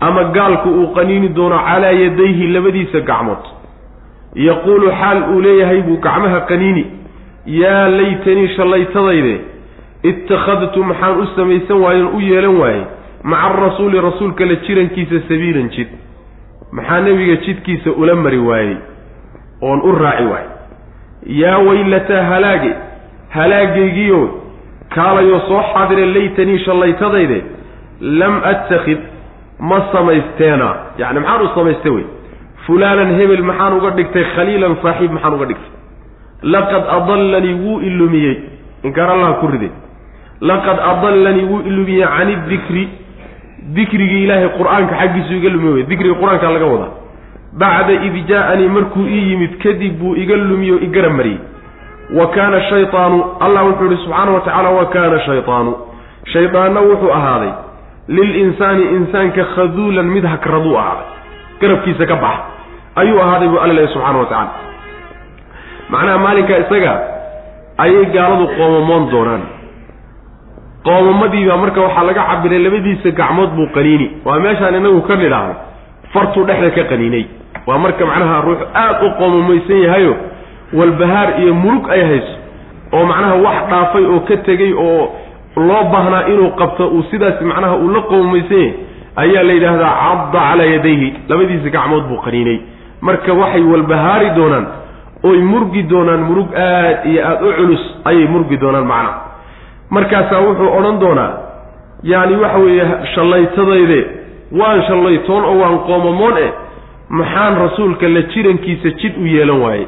[0.00, 3.44] ama gaalku uu qaniini doono calaa yadayhi labadiisa gacmood.
[4.34, 6.84] Yaquulu xaal uu leeyahay buu gacmaha qaniini
[7.46, 9.40] yaa laytanii shallaytadayde
[10.02, 12.84] ittakhadtu maxaan u samaysan waayen u yeelan waayey
[13.30, 15.88] maca arasuuli rasuulka la jirankiisa sabiilan jid.
[16.72, 18.76] Maxaa nebiga jidkiisa ula mari waayey?
[19.62, 20.50] Oon u raaci waayey.
[21.42, 22.72] Yaa weylataa halaage
[23.36, 24.20] halaagaygiyo
[24.94, 27.38] kaalayoo soo xaadire laytanii shallaytadayde
[28.00, 28.98] lam attakhid
[29.60, 30.68] ma samaysteena.
[30.98, 32.04] Yacni maxaan u samaystay wey?
[32.66, 35.72] Fulaanan hebel maxaan uga dhigtay khaliilan saaxiib maxaan uga dhigtay.
[36.42, 38.36] Laqad adallanii wuu ilumiyey
[38.84, 39.72] inkaan allaha ku riday
[40.40, 42.88] laqad adallanii wuu ilumiyey can idikri
[43.76, 46.92] dikrigii ilaahay qur'aanka xaggiisu iga lumiy wey dikriga qur'aankaa laga wadaa.
[47.60, 51.38] Bacda id jaa-anii markuu ii yimid kadib buu iga lumiyo igara mariyey.
[52.18, 55.72] Wa kaana shaytaanu allah wuxuu ihi subxaana wa tacaala wa kaana shaytaanu.
[56.32, 57.52] Shaydaanna wuxuu ahaaday
[58.08, 61.06] lilinsaani insaanka khaduulan mid hakraduu ahaaday
[61.60, 62.42] garabkiisa ka baxa.
[62.96, 64.50] Ayuu ahaaday buu alla leehay subxana wa tacaala
[65.90, 66.92] macnaha maalinka isaga
[67.78, 69.42] ayay gaaladu qoomamoon doonaan
[70.86, 74.06] qoomamadiibaa marka waxaa laga cabiray labadiisa gacmood buu qaniini.
[74.26, 75.54] Waa meeshaan inagu ka nidhaahno
[76.12, 77.24] fartuu dhexda ka qaniinay.
[77.66, 80.14] Waa marka macnaha ruux aad u qoomamaysan yahayo
[80.78, 82.34] walbahaar iyo murug ay hayso
[82.92, 85.02] oo macnaha wax dhaafay oo ka tegey oo
[85.68, 88.74] loo baahnaa inuu qabto uu sidaas macnaha uu la qoomamaysan yahay
[89.22, 91.08] ayaa la yidhaahdaa cadda calaa yadayhi.
[91.28, 92.58] Labadiisa gacmood buu qaniinay.
[93.06, 94.66] Marka waxay walbahaari doonaan
[95.28, 99.25] oy murgi doonaan murug aad iyo aada u culus ayay murgi doonaan macnaha
[99.90, 101.32] markaasaa wuxuu odhan doonaa
[102.02, 104.00] yacni waxa weeye shallaytadayde
[104.60, 106.52] waan shallaytoon oo waan qoomamoon eh
[107.08, 109.86] maxaan rasuulka la jirankiisa jid u yeelan waayey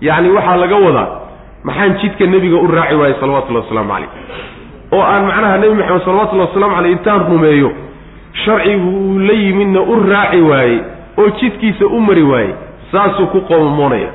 [0.00, 1.08] yacni waxaa laga wadaa
[1.64, 4.08] maxaan jidka nebiga u raaci waayey salawatullahi wasalaamu calayh.
[4.92, 7.70] Oo aan macnaha nebi maxamed salawatullahi wasalaamu caleyh intaan rumeeyo
[8.44, 10.78] sharcigu uu la yimidna u raaci waayey
[11.18, 12.52] oo jidkiisa u mari waayey
[12.92, 14.10] saasuu ku qoomamoonaya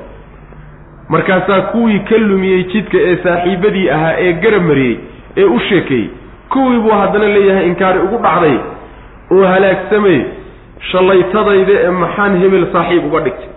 [1.10, 4.98] markaasaa kuwii ka lumiyey jidka ee saaxiibadii ahaa ee garab mariyey
[5.38, 6.10] ee u sheekeeyey
[6.50, 8.58] kuwii buu haddana leeyahay inkaari ugu dhacday
[9.32, 10.20] oo halaagsamay
[10.92, 13.50] shallaytadayda ee maxaan hebel saaxiib uga dhigtay.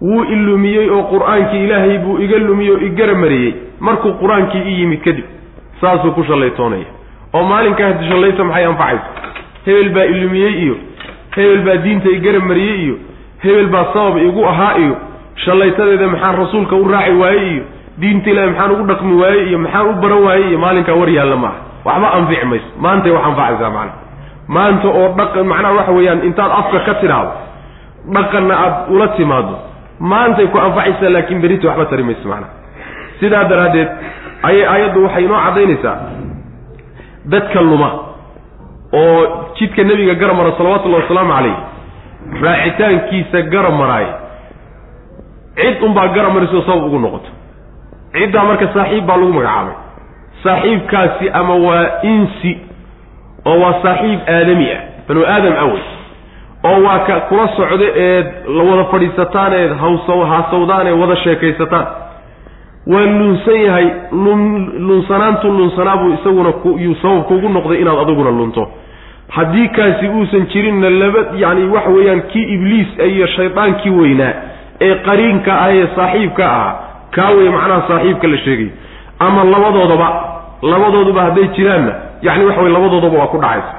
[0.00, 5.00] Wuu ilumiyey oo qur'aankii ilaahay buu iga lumiyey oo igara mariyey markuu qur'aankii i yimid
[5.04, 5.24] kadib
[5.80, 6.88] saasuu ku shallaytoonaya.
[7.34, 9.06] Oo maalinkaa hadi shallayta maxay anfacaysa?
[9.66, 10.76] Hebel baa ilumiyey iyo
[11.36, 12.96] hebel baa diinta igara mariyey iyo
[13.44, 14.96] hebel baa sabab igu ahaa iyo
[15.44, 17.64] shallaytadeeda maxaan rasuulka u raaci waayey iyo
[18.00, 21.36] diinta ilahi maxaan ugu dhaqmi waayey iyo maxaan u baran waayey iyo maalinkaa war yaalla
[21.36, 22.66] maaha waxba anfici mayso.
[22.80, 23.92] Maantay wax anfacaysaa macana
[24.48, 27.32] maanta oo dhaqan macnaha waxa weeyaan intaad afka ka tidhaahdo
[28.14, 29.54] dhaqanna aada ula timaado
[30.00, 32.52] maantay ku anfacaysaa laakiin berita waxba tari mayso macnaha
[33.20, 33.88] sidaa daraaddeed
[34.48, 35.96] ayay aayaddu waxay inoo caddaynaysaa
[37.32, 37.90] dadka luma
[39.00, 39.20] oo
[39.58, 41.56] jidka nebiga garab mara salawatullahi wasalaamu calayh
[42.44, 44.06] raacitaankiisa garab maraay
[45.56, 47.30] cid unbaa garab mariso sabab ugu noqoto.
[48.12, 49.74] Ciddaa marka saaxiib baa lagu magacaabay.
[50.44, 52.52] Saaxiibkaasi ama waa insi
[53.46, 55.82] oo waa saaxiib aadami ah banu aadam awey
[56.64, 61.86] oo waa ka kula socdo eed la wada fadhiisataan eed hawsaw haasawdaan ee wada sheekaysataan.
[62.86, 63.86] Waa lunsan yahay
[64.24, 64.42] lun
[64.88, 66.52] lunsanaantu lunsanaa buu isaguna
[66.84, 68.62] yuu sabab kuugu noqday inaad adiguna lunto
[69.28, 74.32] haddii kaasi uusan jirinna laba yacni waxa weeyaan kii ibliis iyo shaydaankii weynaa
[74.86, 76.72] ee qariinka ah ee saaxiibka ahaa
[77.16, 78.68] kaa wey macnaha saaxiibka la sheegay.
[79.26, 80.08] Ama labadoodaba
[80.72, 81.92] labadooduba hadday jiraanna
[82.26, 83.72] yacni waxa weye labadoodaba waa ku dhacaysa.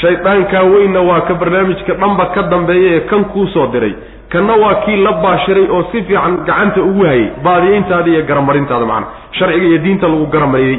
[0.00, 3.94] Shaydaankaa weynna waa ka barnaamijka dhanba ka dambeeya ee kan kuu soo diray.
[4.32, 9.06] Kanna waa kii la baashiray oo si fiican gacanta ugu hayay baadiyeyntaada iyo garamarintaada macana
[9.38, 10.78] sharciga iyo diinta lagu garamariyey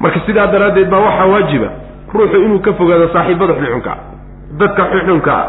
[0.00, 1.68] marka sidaa daraaddeed baa waxaa waajiba
[2.14, 3.92] ruuxu inuu ka fogaado saaxiibada xunxunka
[4.60, 5.46] dadka xunxunka ah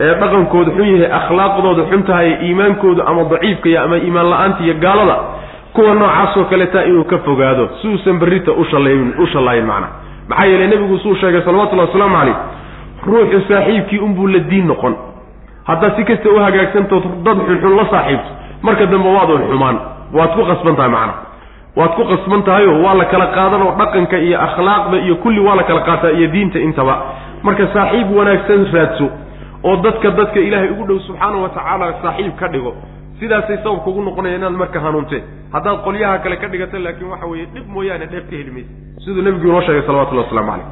[0.00, 5.16] ee dhaqankooda xun yahay akhlaaqdooda xun tahay iimaankoodu ama daciifkaya ama iimaan la'aanta iyo gaalada
[5.74, 7.68] kuwa noocaasoo kaleeta inuu ka fogaado.
[7.82, 9.88] Si uusan berrita u shallaayin macana
[10.28, 12.36] maxaa yeelay nebigu suu sheegay salawatullahi wasalaamu calayh
[13.06, 14.94] ruuxu saaxiibkii unbuu la diin noqon.
[15.68, 18.30] Haddaad si kasta u hagaagsantood dad xunxun la saaxiibto.
[18.62, 19.76] Marka dambe waad un xumaan.
[20.12, 21.14] Waad ku qasban tahay macana
[21.76, 25.62] waad ku qasban tahayo waa la kala qaadanoo dhaqanka iyo akhlaaqda iyo kulli waa la
[25.62, 26.94] kala qaataa iyo diinta intaba.
[27.42, 29.06] Marka saaxiib wanaagsan raadso
[29.64, 32.72] oo dadka dadka ilaahay ugu dhow subxaana wa tacaala saaxiib ka dhigo.
[33.20, 35.22] Sidaasay sababka ugu noqonaya inaad marka hanuunteen.
[35.54, 38.72] Haddaad qolyaha kale ka dhigata laakiin waxa weeye dhib mooyaane dheef ka heli maysa
[39.04, 40.66] siduu nebigu inoo sheegay salawatullahi waslamu caleyh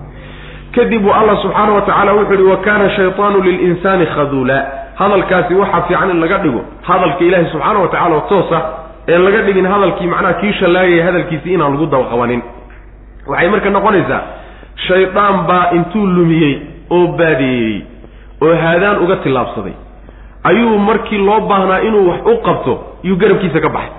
[0.76, 4.58] kadib uu allah subxaana wa tacala wuxu uhi wa kaana shaytaanu lilinsaani khaduula.
[5.00, 8.58] Hadalkaasi waxaa fiican in laga dhigo hadalka ilaahi subxaana wa tacala oo toosa
[9.08, 12.42] ee laga dhigin hadalkii macnaha kii shallaagaya hadalkiisii inaan lagu dabaqabanin
[13.30, 14.20] waxay marka noqonaysaa
[14.88, 16.54] shaydaan baa intuu lumiyey
[16.96, 17.82] oo baadeeyey
[18.44, 19.72] oo haadaan uga tillaabsaday.
[20.44, 23.92] Ayuu markii loo baahnaa inuu wax u qabto yuu garabkiisa ka baxay.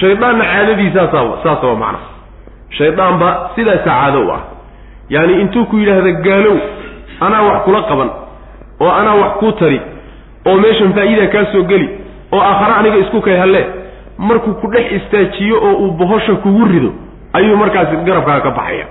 [0.00, 1.98] Shaydaanna caadadiisaasaa saasaba macna
[2.78, 4.40] shaydaanba sidaasaa caado u ah.
[5.08, 6.56] Yaani intuu ku yidhaahda gaalow
[7.20, 8.10] anaa wax kula qaban
[8.80, 9.80] oo anaa wax kuu tari
[10.46, 11.88] oo meeshan faa'iida kaa soo geli
[12.32, 13.66] oo aakhare aniga isku kay halle
[14.18, 16.90] markuu ku dhex istaajiyo oo uu bohosha kugu rido
[17.32, 18.86] ayuu markaasi garabkaaga ka baxaya.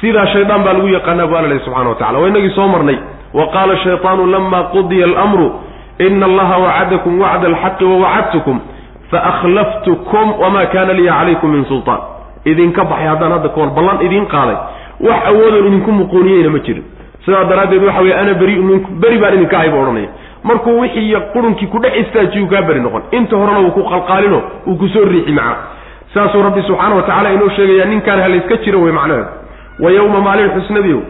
[0.00, 2.98] Sidaa shaydaan baa lagu yaqaanaa bu alla lehy subxana wa tacala waa inagii soo marnay
[3.38, 5.48] wa qaala shayطaanu lama qudiya almru
[6.06, 8.56] ina allaha wacadakum wacda alxaqi wawacadtukum
[9.10, 11.98] faakhlaftukum wama kana liya calaykum min sulطaan
[12.50, 14.56] idinka baxay haddaan hadda kahor ballan idiin qaaday
[15.08, 16.84] wax awoodoon idinku muquuniyeyna ma jirin
[17.24, 20.08] sidaa daraaddeed waxa weye ana beri minku beri baan idinka ahay bu odhanaya
[20.48, 24.76] markuu wixii qurunkii ku dhex istaajiyuu kaa beri noqon inta horena wuu ku qalqaalino uu
[24.80, 25.56] ku soo riixi macna
[26.14, 29.28] saasuu rabbi subxaana wa tacala inoo sheegayaa ninkaan halayska jiro wey macnaheedu
[29.84, 31.00] wa yowma maalin xusnabiyow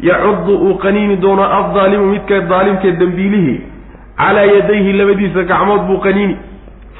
[0.00, 3.60] yacudu uu qaniini doono addaalimu midka daalimkee dembiilihii
[4.18, 6.36] calaa yadayhi labadiisa gacmood buu qaniini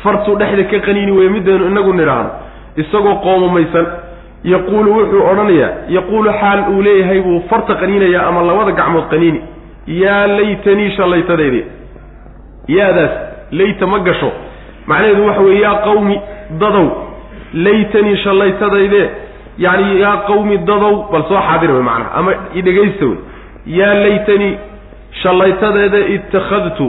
[0.03, 2.31] fartuu dhexda ka qaniini weye midaynu inagu nidhaahno
[2.77, 3.87] isagoo qoomamaysan
[4.53, 9.41] yaquulu wuxuu odhanayaa yaquulu xaal uu leeyahay buu farta qaniinayaa ama labada gacmood qaniini
[10.03, 11.63] yaa laytanii shallaytadeedi
[12.77, 13.11] yaadaas
[13.59, 14.31] layta ma gasho
[14.87, 16.17] macnaheedu waxa weeye yaa qawmi
[16.61, 16.87] dadow
[17.67, 19.03] laytanii shallaytadayde
[19.59, 23.19] yacni yaa qawmi dadow bal soo xaadir wey macnaha ama idhegaysta wey.
[23.79, 24.53] Yaa laytanii
[25.23, 26.87] shallaytadeeda ittakhadtu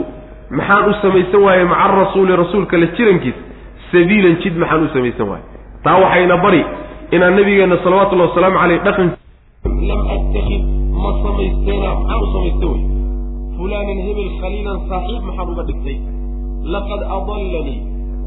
[0.50, 3.40] maxaan u samaysan waaye maca rasuuli rasuulka la jirankiisa
[3.92, 5.44] sabiilan jid maxaan u samaysan waaye.
[5.84, 6.62] Taa waxayna bari
[7.10, 9.08] inaan nabigeenna salawatullahi wasalaamu caleyh dhaqan
[9.90, 10.62] lam attakid
[11.02, 12.82] ma samaysteena maxaan u samaysta wey
[13.56, 15.98] fulaanan hebel khaliilan saaxiib maxaan uga dhigtay.
[16.74, 17.78] Laqad adallanii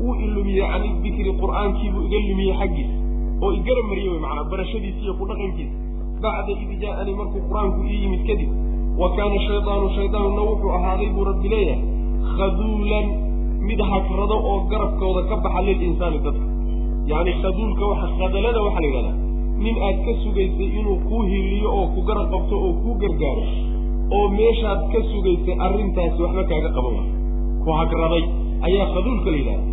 [0.01, 2.95] wuu ilumiyey can idikri qur'aankiibuu iga lumiyey xaggiisa
[3.43, 5.75] oo igara mariyey wey macnaa barashadiisa iyo ku dhaqankiisa
[6.23, 8.49] bacda id jaa-anii markuu qur'aanku ii yimid kadib
[9.01, 11.81] wa kaana shaydaanu shaydaanuna wuxuu ahaaday buu rabbi leeyahay
[12.37, 13.05] khaduulan
[13.69, 16.45] mid hagrado oo garabkooda ka baxa lilinsaani dadka
[17.11, 19.17] yacni khaduulka waxa khadalada waxaa la yidhahdaa
[19.63, 23.43] nin aad ka sugaysay inuu kuu hiliyo oo ku garab qabto oo kuu gargaaro
[24.17, 26.95] oo meeshaad ka sugaysay arrintaasi waxba kaaga qaban
[27.63, 28.23] ku hagraday
[28.67, 29.65] ayaa khaduulka la yidhahda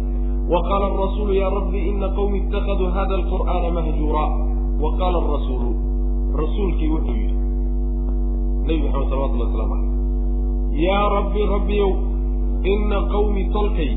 [0.53, 4.25] wa qaala arasuulu yaa rabbi ina qawmi ittakhaduu hada alqur'aana mahjuura
[4.83, 5.71] wa qaala arasuulu
[6.43, 7.37] rasuulkii wuxuu yidhi
[8.67, 11.91] nebi maxamed salawatullah waslamu caleyh yaa rabbi rabbiyow
[12.75, 13.91] ina qawmi tolkay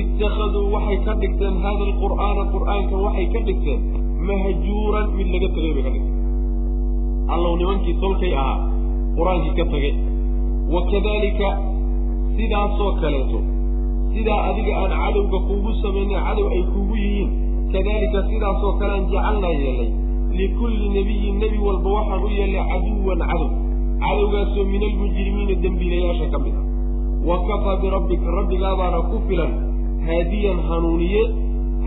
[0.00, 3.80] ittakhaduu waxay ka dhigteen hada alqur'aana qur'aanka waxay ka dhigteen
[4.30, 6.20] mahjuuran mid laga tegay bay ka dhigteen
[7.34, 8.58] allow nimankii tolkay ahaa
[9.18, 9.94] qur'aankii ka tegay
[10.74, 11.48] wa kadalika
[12.36, 13.38] sidaasoo kaleeto
[14.14, 17.30] sidaa adiga aan cadowga kuugu samaynay cadow ay kuugu yihiin.
[17.72, 19.90] Kadalika sidaasoo kale aan jacalnaa yeelay.
[20.38, 23.48] Likulli nebiyin nebi walba waxaan u yeelnay caduwan cadow.
[24.04, 26.62] Cadowgaasoo min almujrimiina dembiilayaasha ka mid a
[27.28, 29.52] wa kafaa birabbika rabbigaabaana ku filan
[30.06, 31.22] haadiyan hanuuniye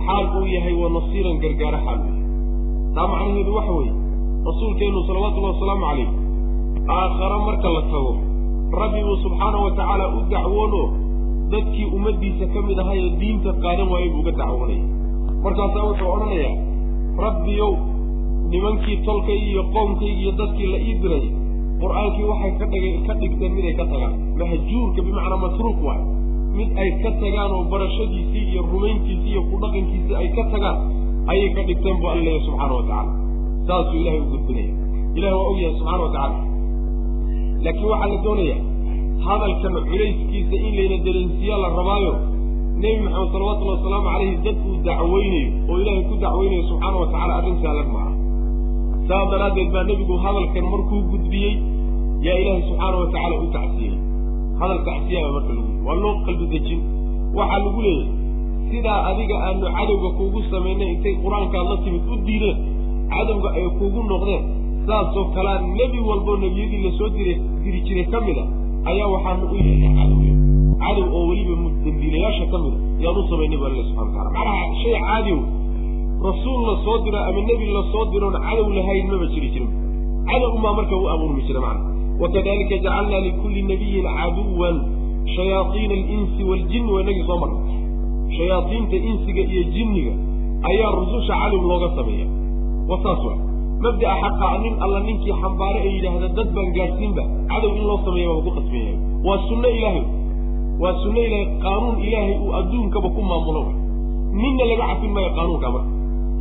[0.05, 2.23] xaal uu yahay wa nasiiran gargaaro xaal uu yahay.
[2.95, 3.93] Taa macnaheedu waxa weeye
[4.47, 6.09] rasuulkeennu salawatullahi wasalaamu calayh
[6.97, 8.11] aakhare marka la tago
[8.81, 10.81] rabbi buu subxaana wa tacaala u dacwoono
[11.55, 14.83] dadkii ummaddiisa ka mid ahaa ee diinta qaadan waayay buu uga dacwoonaya
[15.43, 16.55] markaasaa wuxuu odhanayaa
[17.25, 17.71] rabbiyow
[18.51, 21.25] nimankii tolkaygi iyo qoomkaygi iyo dadkii la ii diray
[21.81, 24.13] qur'aankii waxay ka dhig ka dhigteen mid ay ka tagaan.
[24.39, 26.01] Mahjuurka bimacnaa matruuk waay.
[26.57, 30.77] Mid ay ka tagaan oo barashadiisii iyo rumayntiisii iyo ku dhaqankiisii ay ka tagaan
[31.31, 33.11] ayay ka dhigteen buu alla leeyahy subxaana wa tacaala.
[33.67, 34.71] Saasuu ilahay u gudbinaya
[35.17, 36.11] ilahi waa og yahay subxana wa
[37.65, 38.59] laakiin waxaa la doonayaa
[39.25, 42.13] hadalkan culayskiisa in layna dareensiiyaa la rabaayo
[42.83, 47.33] nebi maxamed salawatullahi wasalaamu calayhi dad uu dacweynayo oo ilaahay ku dacweynayo subxaana wa tacala
[47.39, 48.11] arrin saalan maaha
[49.09, 51.53] saas daraaddeed baa nebigu hadalkan markuu gudbiyey
[52.27, 53.93] yaa ilaahay subxaana wa tacaala u tacsiyey
[54.61, 56.81] hadal tacsiyaaba marka lagu waa loo qalbi dejin.
[57.37, 58.07] Waxaa lagu leeyahay
[58.71, 62.57] sidaa adiga aanu cadowga kuugu samaynay intay qur'aankaad la timid u diideen
[63.13, 64.43] cadowga ay kuugu noqdeen
[64.87, 68.45] saasoo kalea nebi walboo nebiyadii la soo diray diri jiray ka mid a
[68.91, 70.19] ayaa waxaanu u yeelnay cadow
[70.83, 71.53] cadow oo weliba
[71.85, 75.39] dambiilayaasha ka mida yaan u samaynay bu alla subxana watacala macnaha shay caadiw
[76.27, 79.69] rasuul la soo diro ama nebi la soo diroon cadow lahayn maba jiri jirin.
[80.29, 81.85] Cadow umaa marka u abuurmi jira macna.
[82.21, 84.75] Wakadalika jacalnaa likulli nabiyin caduwan
[85.35, 87.61] shayaaiina alinsi waaljin waa inagii soo marnay.
[88.37, 90.13] Shayaaiinta insiga iyo jinniga
[90.69, 92.27] ayaa rususha cadow looga sameeya
[92.89, 93.33] wa saas wa
[93.85, 98.29] mabda'a xaqaa nin alla ninkii xambaare ee yidhaahda dad baan gaadhsiinba cadow in loo sameeya
[98.35, 98.95] baa ku yahay
[99.27, 100.03] waa sunno ilaahay.
[100.81, 103.61] Waa sunno ilaahay qaanuun ilaahay uu adduunkaba ku maamulo.
[104.41, 105.91] Ninna laga cafin maayo qaanuunka marka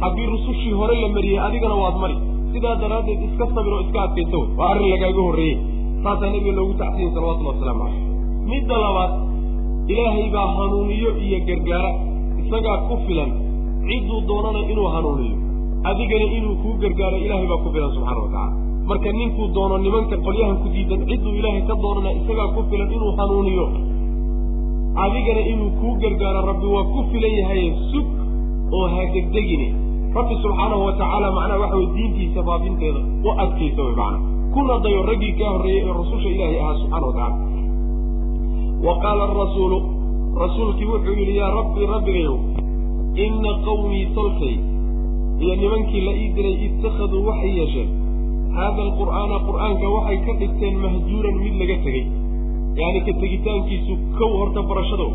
[0.03, 2.17] haddii rusushii hore la mariyey adigana waad mari.
[2.53, 5.57] Sidaa daraaddeed iska sabir oo iska adkaysa way waa arrin lagaaga horreeyey.
[6.05, 8.03] Saasaa nabiga loogu tacsiyey salawatullahi wasalaamu caleyh
[8.51, 9.13] midda labaad
[9.93, 11.91] ilaahay baa hanuuniyo iyo gargaara.
[12.43, 13.31] Isagaa ku filan.
[13.89, 15.37] Cidduu doonana inuu hanuuniyo
[15.91, 18.53] adigana inuu kuu gargaaro ilaahay baa ku filan subxana wa tacala
[18.91, 23.13] marka ninkuu doono nimanka qolyahan ku diidan cidduu ilaahay ka doonana isagaa ku filan inuu
[23.19, 23.67] hanuuniyo.
[25.05, 28.07] Adigana inuu kuu gargaaro rabbi waa ku filan yahaye sug
[28.79, 29.69] oo ha degdegine.
[30.17, 34.19] Rabbi subxaanahu wa tacaala macnaha waxa weye diintiisa faafinteeda u adkaysa way macna.
[34.55, 37.37] Kuna dayo raggii kaa horreeyey ee rususha ilaahay ahaa subxana wa tacala
[38.87, 39.79] wa qaala arasuulu
[40.43, 42.37] rasuulkii wuxuu yidhi yaa rabbii rabbigayow
[43.27, 44.55] inna qawmii tolkay
[45.43, 47.89] iyo nimankii la ii diray ittakhaduu waxay yeesheen.
[48.57, 52.05] Haada alqur'aana qur'aanka waxay ka dhigteen mahjuuran mid laga tegey.
[52.81, 55.07] Yacni ka tegitaankiisu kow horta barashado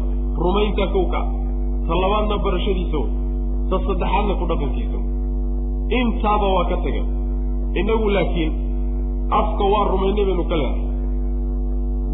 [0.44, 1.22] rumaynta kowka
[1.88, 3.02] ta labaadna barashadiiso
[3.70, 5.00] ta saddexaadna ku dhaqankiiso
[6.00, 7.04] intaaba waa ka tega
[7.80, 8.52] innagu laakiin
[9.40, 10.82] afka waa rumaynay baynu ka leehay.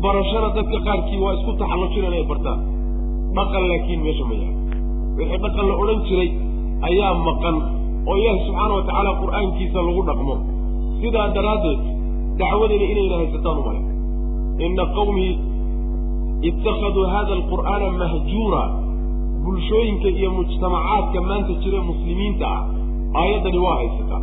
[0.04, 2.60] Barashada dadka qaarkii waa isku taxallujin inay bartaan.
[3.38, 4.56] Dhaqan laakiin meesha ma yahay
[5.18, 6.30] wixii dhaqan la odhan jiray
[6.90, 7.56] ayaa maqan
[8.10, 10.36] oo ilaahi subxaana wa tacaala qur'aankiisa lagu dhaqmo.
[11.02, 11.80] Sidaa daraaddeed
[12.40, 13.82] dacwadani inayna haysataan umale
[14.68, 15.34] ina qawmii
[16.50, 18.64] ittakhaduu hada alqur'aana mahjuura.
[19.46, 22.62] Bulshooyinka iyo mujtamacaadka maanta jira muslimiinta ah
[23.20, 24.22] aayaddani waa haysataa.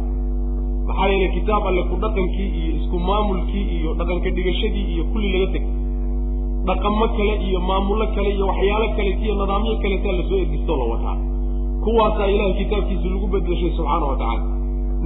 [0.87, 5.49] Maxaa yeelay kitaab alle ku dhaqankii iyo isku maamulkii iyo dhaqanka dhigashadii iyo kulli laga
[5.55, 5.71] tegay
[6.69, 10.85] dhaqamo kale iyo maamullo kale iyo waxyaalo kaleet iyo nidaamyo kaleetaa la soo edistoo la
[10.93, 11.17] wataa
[11.85, 14.43] kuwaasaa ilahay kitaabkiisa lagu bedeshay subxaana wa tacala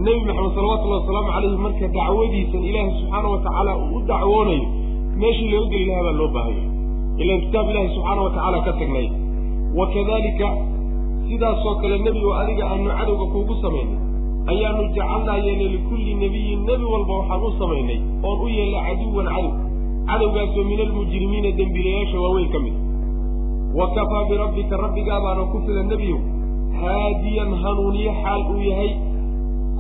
[0.07, 4.67] nebi maxamed salawatullahi wasalaamu calayhi marka dacwadiisan ilaahay subxaana wa tacaala uu u dacwoonayo
[5.21, 6.65] meeshii laga geli lahaa baa loo baahanya.
[7.23, 9.07] Ilaan kitaab ilaahi subxaana wa tacaala ka tagnay
[9.79, 10.49] wa kadalika
[11.29, 13.99] sidaasoo kale nebi oo adiga aanu cadowga kuugu samaynay
[14.53, 19.53] ayaanu jacalnaa yeelnay likulli nebiyin nebi walba waxaan u samaynay oon u yeelnay caduwan cadow.
[20.11, 22.75] Cadowgaasoo min almujrimiina dembiilayaasha waaweyn ka mid.
[23.79, 26.21] Wa kafaa birabbika rabbigaabaana ku filan nebiyow
[26.83, 28.91] haadiyan hanuuniye xaal uu yahay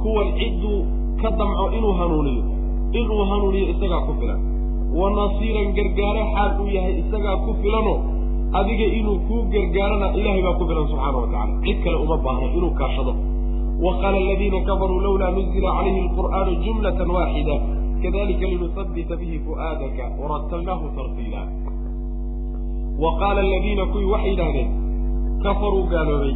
[0.02, 0.78] kuwan cidduu
[1.22, 2.42] ka damco inuu hanuuniyo
[3.00, 4.40] inuu hanuuniyo isagaa ku filan.
[4.98, 7.96] Wa nasiiran gargaare xaal uu yahay isagaa ku filanoo
[8.58, 12.46] adiga inuu kuu gargaarana ilaahay baa ku filan subxaana wa tacala cid kale uma baahna
[12.58, 13.12] inuu kaashado.
[13.84, 17.56] Wa qaala aladiina kafaruu lawlaa nuzila calayhi alqur'aanu jumlatan waaxida
[18.02, 21.40] kadalika linusabbita bihi fu'aadaka warattalnaahu tartiila.
[23.02, 24.68] Wa qaala aladiina kuwii waxay yidhahdeen
[25.44, 26.34] kafaruu gaaloobay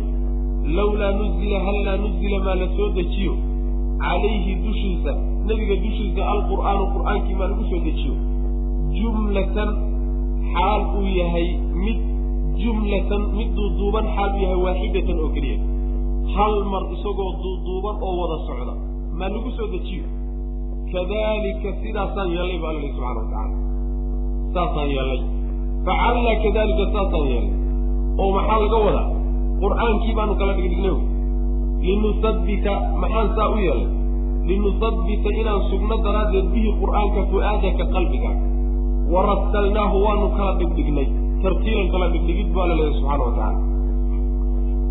[0.78, 3.32] lawlaa nuzila hallaa nuzila maa la soo dejiyo.
[4.04, 5.12] calayhi dushiisa
[5.48, 8.14] nebiga dushiisa alqur'aanu qur'aankii maa lagu soo dejiyo.
[8.98, 9.70] jumlatan
[10.52, 11.48] xaal uu yahay
[11.84, 11.98] mid
[12.62, 15.58] jumlatan mid duuduuban xaal uu yahay waaxidatan oo keliya.
[16.34, 18.74] hal mar isagoo duuduuban oo wada socda
[19.18, 20.04] maa lagu soo dejiyo.
[20.92, 23.56] kadalika sidaasaan yeellay ba alla subxana wa tacaala
[24.54, 25.20] saasaan yeellay
[25.86, 27.54] facalnaa kadalika saasaan yeellay
[28.22, 29.06] oo maxaa laga wadaa
[29.62, 30.96] qur'aankii baanu kala dhigdhignay.
[31.86, 33.88] Linusabbita maxaan saa u yeelay?
[34.48, 38.30] Linusabbita inaan sugno daraaddeed bihi qur'aanka fu'aadaka qalbiga.
[39.12, 41.06] Warattalnaahu waanu kala dhigdhignay.
[41.42, 43.68] Tartiilan kala dhigdhigid bu alla leeyahy wa tacaala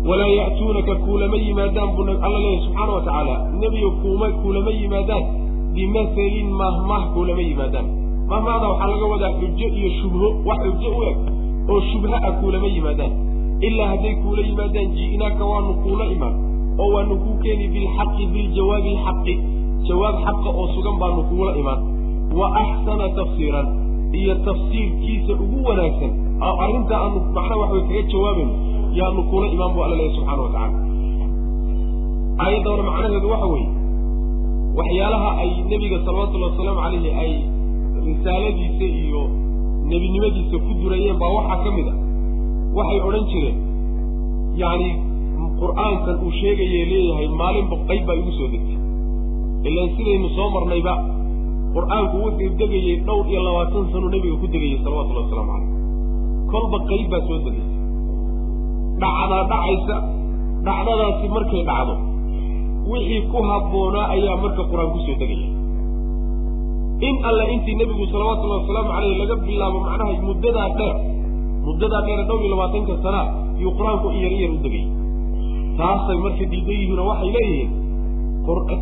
[0.08, 5.24] walaa ya'tuunaka kuulama yimaadaan buu alla leeyahy subxaana wa tacaala nebiga kuuma kuulama yimaadaan.
[5.74, 7.86] Bimahalin mahmah kuulama yimaadaan.
[8.30, 11.18] Mahmahda waxaa laga wadaa xujo iyo shubho wax xujo u eg
[11.70, 13.12] oo shubha ah kuulama yimaadaan
[13.68, 16.34] ilaa hadday kuula yimaadaan ji'naaka waanu kuula imaan
[16.82, 19.34] oo waanu kuu keeni bilxaqi biljawaabi alxaqi
[19.88, 21.80] jawaab xaqa oo sugan baanu kuula imaan.
[22.38, 23.66] Wa axsana tafsiiran
[24.20, 26.10] iyo tafsiirkiisa ugu wanaagsan
[26.46, 28.54] oo arrinta aanu macnaha waxbay kaga jawaabayno
[28.98, 30.78] yaanu kula imaan bu alla leeyahy subxana wa tacala
[32.44, 33.68] aayadda hore macnaheedu waxa weeye
[34.78, 37.32] waxyaalaha ay nebiga salawatullahi wasalaamu calayhi ay
[38.06, 39.22] risaaladiisa iyo
[39.90, 41.94] nebinimadiisa ku durayeen baa waxaa ka mid a
[42.78, 43.56] waxay odhan jireen
[44.62, 44.90] yacni
[45.60, 48.78] qur'aankan uu sheegaye leeyahay maalinba qayb baa igu soo degtay.
[49.68, 50.94] Ilaan sidaynu soo marnayba
[51.74, 55.68] qur'aanku wuxuu degayey dhowr iyo labaatan sano nebiga ku degayey salawatullahi wasalaamu calayh
[56.52, 57.68] kolba qayb baa soo degaysa
[59.02, 59.96] dhacdaa dhacaysa
[60.66, 61.94] dhacdadaasi markay dhacdo
[62.90, 65.48] wixii ku habboonaa ayaa marka qur'aan ku soo degaya
[67.08, 70.96] in alle intii nebigu salawatullahi wasalaamu caleyh laga bilaabo macnaha muddadaa dheer
[71.66, 73.26] muddadaa dheer dhowr iyo labaatanka sanaa
[73.60, 74.86] iyuu qur'aanku in yar in yar u degayay
[75.78, 77.70] taasay marka diidan yihiinoo waxay leeyihiin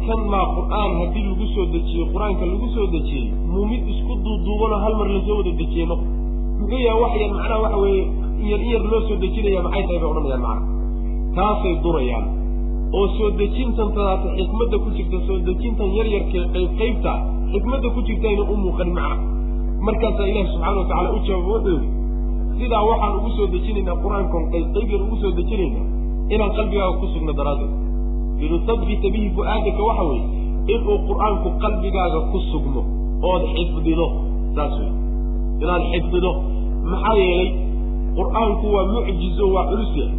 [0.06, 4.80] kan maa qur'aan haddii lagu soo dejiyey qur'aanka lagu soo dejiyey muu mid isku duuduubanoo
[4.84, 5.96] hal mar la soo wada dejiyey no
[6.60, 8.02] muxuu yaha waxyan macnaha waxa weeye
[8.40, 10.62] in yar in yar loo soo dejinaya maxay tahay bay odhanayaan macana
[11.36, 12.24] taasay durayaan.
[12.98, 17.12] Oo soo dejintan tadaata xikmadda ku jirta soo dejintan yar yarkee qayb qaybta
[17.52, 19.16] xikmadda ku jirta ayna u muuqanin macna.
[19.86, 21.88] Markaasaa ilaahi subxana wa tacala u jawaaba wuxuu yidhi
[22.58, 25.84] sidaa waxaan ugu soo dejinaynaa qur'aankon qayb qayb yar ugu soo dejinaynaa
[26.34, 27.72] inaan qalbigaaga ku sugno daraaddeed.
[28.40, 30.24] Linusabbita bihi fu-aadaka waxa weeye
[30.74, 32.80] inuu qur'aanku qalbigaaga ku sugmo
[33.30, 34.06] ood xifdido.
[34.56, 34.90] Saas wey
[35.62, 36.30] inaad xifdido.
[36.90, 37.50] Maxaa yeelay
[38.18, 40.16] qur'aanku waa mucjizo waa culus yahay.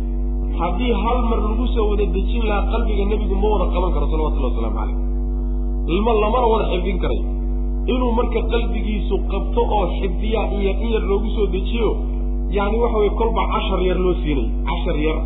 [0.59, 4.51] Haddii hal mar lagu soo wada dejin lahaa qalbiga nebigu ma wada qaban karo salawatullahi
[4.53, 4.97] wasalaamu calayh.
[5.93, 7.21] Ilma lamana wada xifdin karay.
[7.93, 11.89] Inuu marka qalbigiisu qabto oo xifdiyaa in yar in yar loogu soo dejiyo
[12.57, 15.17] yacni waxa weye kolba cashar yar loo siinay cashar yar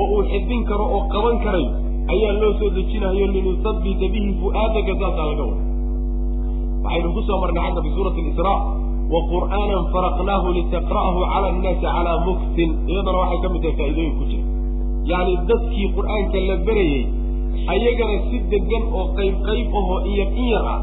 [0.00, 1.66] oo uu xifdin karo oo qaban karay
[2.14, 5.64] ayaa loo soo dejinayo linusabbita bihi fu-aadaka saasaa laga wada
[6.84, 8.58] waxaynu ku soo marnay xagga fi suurati alisraa
[9.14, 14.24] wa qur'aanan faraqnaahu litaqra'ahu cala annaasi calaa muktin iyadana waxay ka mid tahay faa'iidooyin ku
[14.30, 14.44] jira.
[15.10, 17.02] Yacni dadkii qur'aanka la berayey
[17.74, 20.78] ayagana si degan oo qayb qayb ahoo in yar in yar ah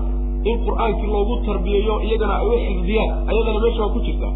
[0.51, 4.29] in qur'aankii loogu tarbiyeeyo iyagana ay u xifdiyaan ayadana meesha waa ku jirta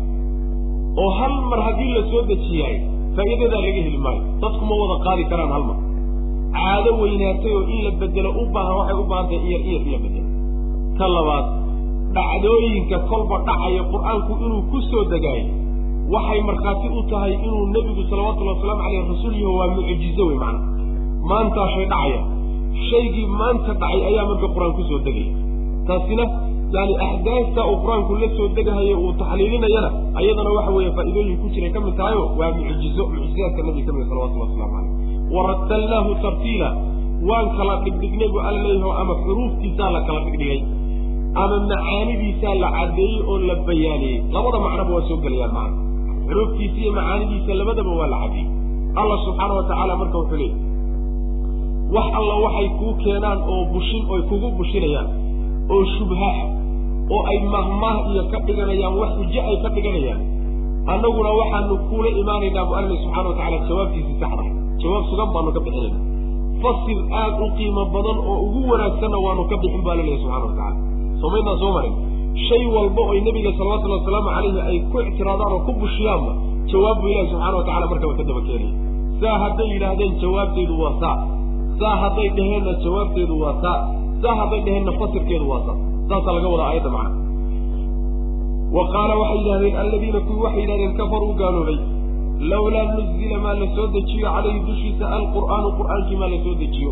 [1.01, 2.75] oo hal mar haddii la soo dejiyaay
[3.15, 4.21] faa'iidadaa laga heli maayo.
[4.41, 5.77] Dadku ma wada qaadi karaan hal mar.
[6.55, 9.91] Caado weynaatay oo in la bedelo u baahan waxay u baahan tahay in yar in
[9.93, 10.27] la bedelo
[10.99, 11.45] ka labaad
[12.15, 15.45] dhacdooyinka kolba dhacaya qur'aanku inuu ku soo degaayo
[16.13, 20.59] waxay markhaati u tahay inuu nebigu salawatullahi wasalaamu caleyh rasuul yaho waa mucjizo wey macana
[21.29, 22.19] maantaa shay dhacaya.
[22.89, 25.31] Shaygii maanta dhacay ayaa marka qur'aan ku soo degaya
[25.87, 26.23] taasina
[26.75, 31.71] yani axdaasta uu qur'aanku la soo degahayo uu taxliilinayana ayadana waxa weeye faa'iidooyin ku jiray
[31.75, 34.91] ka mid tahayo waa mucjizo mucjizaadka nabiga ka mid salawatullahi waslamu caleyh
[35.35, 36.69] warattalnaahu tartiila
[37.29, 40.59] waan kala dhigdhignay bu alla leeyaho ama xuruuftiisaa la kala dhigdhigay
[41.43, 44.17] ama macaanidiisaa la caddeeyey oo la bayaaniyey.
[44.35, 45.77] Labada macnoba waa soo gelayaan macna
[46.29, 48.47] xuruuftiisa iyo macaanidiisa labadaba waa la caddeeyey
[49.01, 50.55] allah subxaana wa tacaala marka wuxuu leeyay
[51.95, 55.07] wax alla waxay kuu keenaan oo bushin oy kugu bushinayaan
[55.73, 56.31] oo shubha
[57.13, 60.21] oo ay mahmaah iyo ka dhiganayaan wax xujo ay ka dhiganayaan.
[60.93, 64.43] Annaguna waxaanu kuula imaanaynaa bu alla subxana wa tacala jawaabtiisii saxda
[64.81, 65.99] jawaab sugan baanu ka bixinayna
[66.63, 70.53] fasir aad u qiimo badan oo ugu wanaagsanna waanu ka bixin baa laleeyahy subxana wa
[70.57, 70.77] tacala
[71.23, 71.93] somaynaa soo marin
[72.47, 76.31] shay walba oy nebiga salawatullahi wasalaamu calayhi ay ku ictiraadaan oo ku bushiyaanba
[76.71, 78.73] jawaab buu ilahi subxana wa tacala markaba ka daba keenaya
[79.21, 81.15] saa hadday yidhaahdeen jawaabteedu waa saa.
[81.81, 83.77] Saa hadday dheheenna jawaabteedu waa saa.
[84.23, 85.77] Saa hadday dheheenna fasirkeedu waa saa
[86.11, 87.11] saasaa laga wadaa aayadda macna.
[88.75, 91.77] Wa qaala waxay yidhahdeen alladiina kuwii waxay yidhahdeen kafaruu gaaloobay.
[92.51, 96.91] Lawlaa nuzila maa la soo dejiyo calayhi dushiisa alqur'aanu qur'aankii maa la soo dejiyo.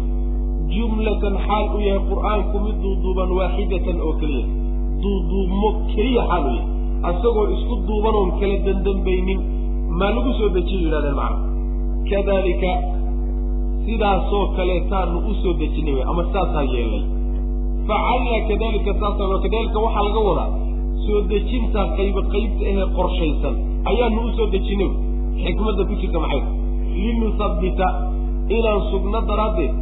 [0.73, 4.45] Jumlatan xaal uu yahay qur'aanku mid duuduuban waaxidatan oo keliya.
[5.03, 6.67] Duuduubmo keliya xaal uu yahay.
[7.09, 9.39] Asagoo isku duubanoon kala dandambaynin
[9.99, 11.37] maa lagu soo dejiyo yidhahdeen macna.
[12.09, 12.71] Kadalika
[13.85, 17.03] sidaasoo kaleetaanu u soo dejinay ama saasaa yeelnay
[17.89, 20.49] facalnaa kadalika saasa kadalika waxaa laga wadaa
[21.05, 23.55] soo dejintaa qayba qaybta ahee qorshaysan
[23.91, 24.91] ayaanu u soo dejinay
[25.43, 26.41] xikmadda ku jirta maxay
[27.03, 27.87] linusabbita
[28.57, 29.73] inaan sugno daraaddeed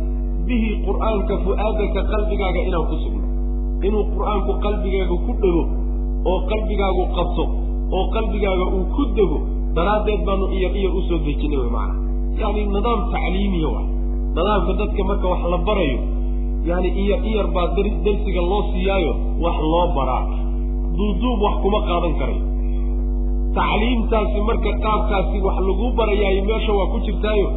[0.47, 3.25] bihi qur'aanka fu'aadaka qalbigaaga inaan ku sugno
[3.87, 5.63] inuu qur'aanku qalbigaaga ku dhego
[6.31, 7.43] oo qalbigaagu qabto
[7.97, 9.37] oo qalbigaaga uu ku dego
[9.77, 11.95] daraaddeed baanu iyar u soo dejinay wey macana
[12.41, 13.81] yacni nidaam tacliimiya wa
[14.37, 15.97] nidaamka dadka marka wax la barayo
[16.69, 19.13] yani iyar iyar baa darsiga loo siiyaayo
[19.43, 20.23] wax loo baraa.
[20.97, 22.43] Duuduub wax kuma qaadan karayo
[23.57, 27.47] tacliimtaasi marka qaabkaasi wax lagu barayaayo meesha waa ku jirtaayo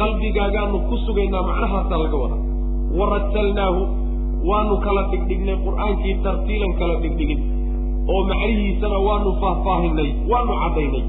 [0.00, 2.40] qalbigaagaanu ku sugaynaa macnahaasaa laga wadaa.
[2.98, 3.80] Warattalnaahu
[4.50, 7.40] waanu kala dhigdhignay qur'aankii tartiilan kala dhigdhigin
[8.12, 11.04] oo macnihiisana waanu faahfaahinay waanu caddaynay.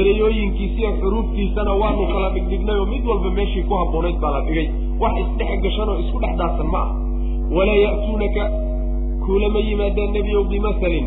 [0.00, 4.66] Ereyooyinkiisiyo xuruuftiisana waanu kala dhigdhignay oo mid walba meeshii ku habboonayd baa la dhigay
[5.02, 6.88] wax isdhex gashan oo isku dhex daadsan ma ah
[7.56, 8.42] walaa ya'tuunaka
[9.24, 11.06] kuulama yimaadaan nebiyow bimasalin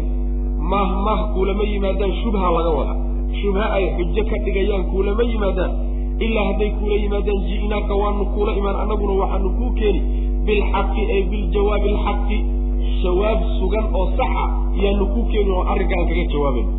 [0.72, 2.94] mah mah kuulama yimaadaan shubha laga wada.
[3.41, 5.72] Shubha ay xujo ka dhigayaan kuulama yimaadaan.
[6.26, 10.02] Ilaa hadday kuula yimaadaan ji'naaka waanu kuula imaan annaguna waxaanu kuu keeni.
[10.48, 12.38] Bilxaqi ay biljawaabi alxaqi
[13.04, 14.46] jawaab sugan oo saxa
[14.84, 16.72] yaanu kuu keeni oo arrinka aan kaga jawaabayno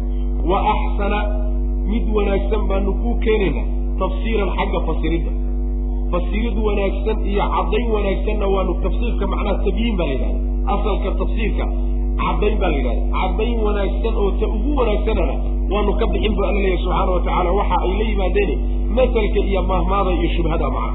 [0.50, 1.18] wa axsana
[1.90, 3.66] mid wanaagsan baanu kuu keenaynaa
[4.00, 5.30] tafsiiran xagga fasiridda
[6.12, 10.40] fasirid wanaagsan iyo caddayn wanaagsanna waanu tafsiirka macnaha tabyiin baa la yidhahda
[10.74, 11.64] asalka tafsiirka
[12.22, 15.34] caddayn baa la yidhahda caddayn wanaagsan oo ta ugu wanaagsanana
[15.74, 17.50] waanu ka bixin bu alla subxaana wa tacaala.
[17.58, 18.50] Waxa ay la yimaadeen
[18.98, 20.92] masalka iyo mahmaada iyo shubhada maca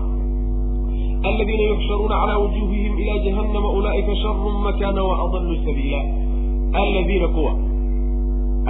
[1.30, 6.01] aladiina yuxsharuuna calaa wujuuhihim ila jahannama ulaa'ika sharun makana wa adallu sabiila.
[6.82, 7.51] Aladiina kuwa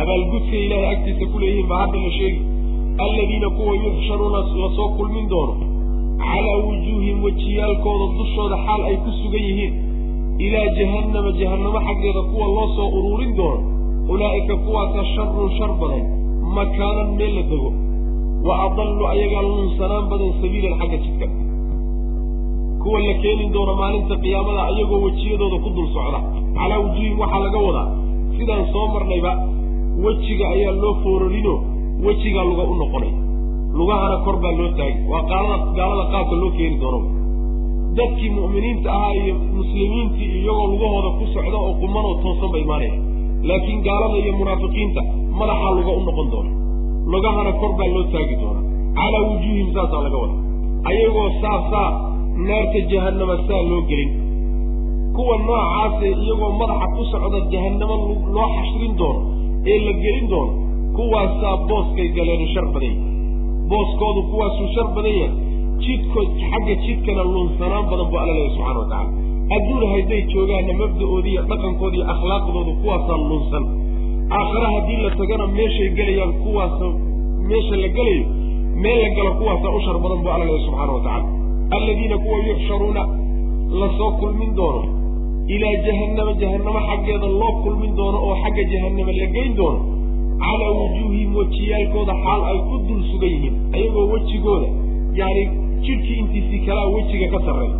[0.01, 2.41] abaalgudka ilaahay agtiisa ku leeyihiin baa hadda la sheegi.
[3.05, 5.53] Aladiina kuwa yuxsharuuna la soo kulmin doono
[6.23, 9.73] calaa wujuuhihim wejiyaalkooda dushooda xaal ay ku sugan yihiin.
[10.45, 13.61] Ilaa jahannama jahannamo xaggeeda kuwa loo soo uruurin doono.
[14.13, 16.03] Ulaa'ika kuwaasa sharun shar badan
[16.57, 17.69] makaanan meel la dego.
[18.47, 21.27] Wa adallu ayagaa lunsanaan badan sabiilan xagga jidka.
[22.83, 26.19] Kuwa la keeni doono maalinta qiyaamada ayagoo wejiyadooda ku dul socda.
[26.57, 27.87] Calaa wujuuhim waxaa laga wadaa
[28.37, 29.31] sidaan soo marnayba
[30.03, 31.53] wejiga ayaa loo foorarino
[32.05, 33.11] wejigaa luga u noqonay
[33.79, 36.99] lugahana kor baa loo taagay waa qaalada gaalada qaabka loo keeni doono.
[37.97, 42.95] Dadkii mu'miniinta ahaa iyo muslimiintii iyagoo lugahooda ku socda oo qumanoo toosan ba imaanaya
[43.49, 45.01] laakiin gaalada iyo munaafiqiinta
[45.39, 46.51] madaxaa luga u noqon doona
[47.13, 48.61] lugahana kor baa loo taagi doona.
[48.97, 50.35] Calaa wujuuhim saasaa laga wada
[50.89, 51.89] ayagoo saa saa
[52.47, 54.11] naarta jahannama saa loo gelin.
[55.15, 57.95] Kuwa noocaasee iyagoo madaxa ku socda jahannamo
[58.35, 59.21] loo xashrin doono
[59.71, 60.51] ee la gelin doono
[60.95, 62.95] kuwaasaa booskay galeen shar badan.
[62.95, 63.18] yahay
[63.71, 65.33] booskoodu kuwaasuu shar badan yahay
[65.85, 69.11] jidkood xagga jidkana lunsanaan badan buu alla leeyahy subxana wa tacala
[69.55, 73.63] adduun hadday joogaanna mabda'ooda iyo dhaqankooda iyo akhlaaqdooda kuwaasaa lunsan.
[74.37, 76.85] Aakhare haddii la tagana meeshay gelayaan kuwaasa
[77.49, 78.23] meesha la gelayo
[78.83, 81.25] meel la galo kuwaasaa u shar badan buu alla leeyahy subxana wa tacala
[81.75, 83.03] aladiina kuwa yuxsharuuna
[83.79, 84.81] la soo kulmin doono.
[85.55, 89.79] Ilaa jahannama jahannamo xaggeeda loo kulmin doono oo xagga jahannama la geyn doono
[90.43, 94.67] calaa wujuuhihim wejiyaalkooda xaal ay ku dul sugan yihiin ayagoo wejigooda
[95.19, 95.43] yani
[95.85, 97.77] jidhkii intiisii kalaa wejiga ka sarreeya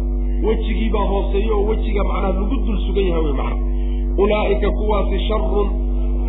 [0.47, 3.57] wejigiibaa hooseeya oo wejiga macnaha lagu dul sugan yahay wey macna
[4.24, 5.68] ulaa'ika kuwaasi sharun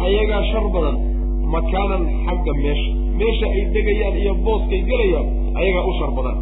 [0.06, 0.96] ayagaa shar badan
[1.54, 5.26] makaanan xagga meesha meesha ay degayaan iyo booskay gelayaan
[5.60, 6.36] ayagaa u shar badan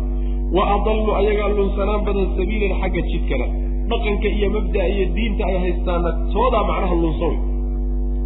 [0.56, 3.46] wa adallu ayagaa lunsanaan badan sabiilan xagga jidkana
[3.90, 7.38] dhaqanka iyo mabda'a iyo diinta ay haystaana toodaa macnaha lunsan wey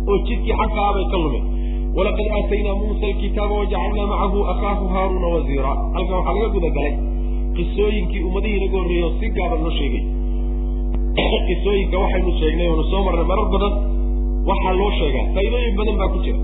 [0.08, 1.44] oo jidkii xagga abay ka lumeen.
[1.96, 6.94] Walaqad aataynaa muusa alkitaaba wajacalnaa macahu akhaahu haaruuna wasiira halkan waxaa laga guda galay
[7.56, 10.04] qisooyinkii ummadihii inaga horreeyey oo si gaaban noo sheegay.
[11.48, 13.74] Qisooyinka waxaynu sheegnay oonu soo marnay marar badan
[14.50, 15.26] waxaa loo sheegaa.
[15.34, 16.40] Faa'iidooyin badan baa ku jira.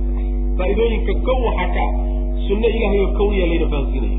[0.59, 1.93] Faa'iidooyinka kow waxaa ka ah
[2.49, 4.19] sunno ilaahay oo kowniya layna fahansiinaya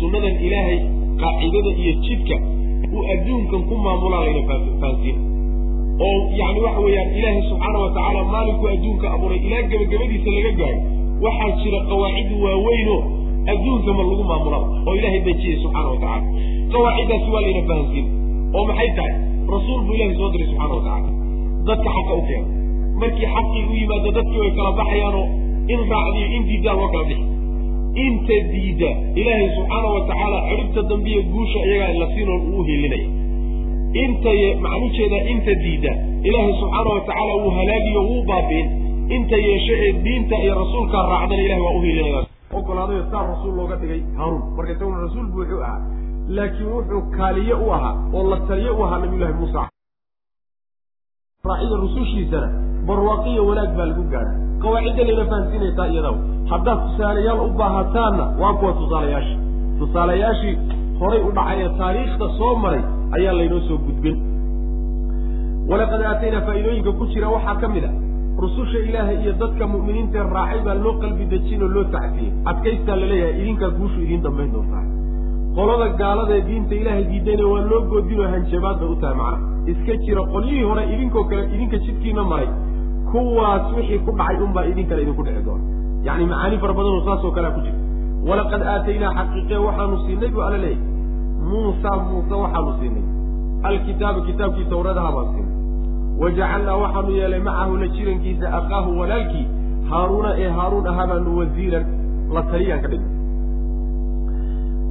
[0.00, 0.78] sunnadan ilaahay
[1.20, 2.36] qaacidada iyo jidka
[2.94, 5.27] uu adduunkan ku maamulaa layna fahansiina
[6.06, 10.80] oo yani waxa weeyaan ilaahay subxaana wa tacaala maalinkuu adduunka abuuray ilaa gebagabadiisa laga gaadho
[11.26, 13.00] waxaa jira qawaacid waaweynoo
[13.52, 16.22] adduunka ma lagu maamulaa oo ilaahay dejiyey subxaana wa tacala
[16.72, 18.06] qawaaciddaasi waa layna fahansiin
[18.56, 19.14] oo maxay tahay?
[19.54, 21.10] Rasuul buu ilahay soo diray subxana wa tacala
[21.68, 22.46] dadka xaqa u keena
[23.02, 25.26] markii xaqii u yimaado dadkii way kala baxayaanoo
[25.72, 27.26] in raacdiyo in diidaa loo kala bixi.
[28.04, 28.90] Inta diida
[29.20, 33.08] ilaahay subxaana wa tacaala ciribta dambiya guusha iyagaa la siinoo uu helinaya
[33.92, 34.30] inta
[34.64, 35.92] macnujeeda inta diida.
[36.28, 38.66] Ilaahay subxaana wa tacaala wuu halaagiyo wuu baabiin.
[39.16, 42.26] Inta yeeshe ee diinta iyo rasuulkaa raacdana ilahay waa u helinaya
[42.58, 45.80] ogolaadayo saa rasuul looga dhigay haaruun marka isaguna rasuul buu wuxuu ahaa
[46.36, 49.62] laakiin wuxuu kaaliye u ahaa oo la taliye u ahaa nabiyullahi muusa.
[51.48, 52.48] Raacida rusushiisana
[52.88, 54.32] barwaaqiyo wanaag baa lagu gaadha
[54.62, 56.14] qawaacidda layna fahansiinaysaa iyadaw.
[56.50, 59.38] Haddaad tusaalayaal u baahataanna waa kuwa tusaalayaashii
[59.78, 60.54] tusaalayaashii
[61.00, 62.82] horay u dhacay ee taariikhda soo maray
[63.16, 64.16] ayaa laynoo soo gudbin.
[65.70, 67.90] walaqad aataynaa faa'iidooyinka ku jira waxaa ka mid a
[68.42, 73.06] rususha ilaahay iyo dadka mu'miniintae raacay baa loo qalbi dejin oo loo tacsiyey adkaystaa la
[73.12, 74.84] leeyahay idinkaa guushu idiin dambayn doontaa.
[75.56, 80.22] Qolada gaaladaee diinta ilaahay diidayna waa loo goodinoo hanjabaad bay u tahay macnaha iska jira
[80.34, 82.48] qolyihii hore idinkoo kale idinka jidkiina maray.
[83.10, 85.64] Kuwaas wixii ku dhacay unbaa idinkana idinku dhici doona.
[86.06, 87.80] Yacni macaani fara badanoo saasoo kalea ku jirta
[88.28, 90.82] walaqad aataynaa xaqiiqee waxaanu siinay buu alla leeyahy
[91.50, 93.04] muusa muuse waxaanu siinay.
[93.68, 95.54] Alkitaaba kitaabkii tawradaha baan siinay.
[96.22, 99.46] Wajacalnaa waxaanu yeelay macahu la jirankiisa akaahu walaalkii
[99.90, 101.84] haaruuna ee haaruun ahaa baanu wasiiran
[102.34, 103.12] la taliyaan ka dhigay.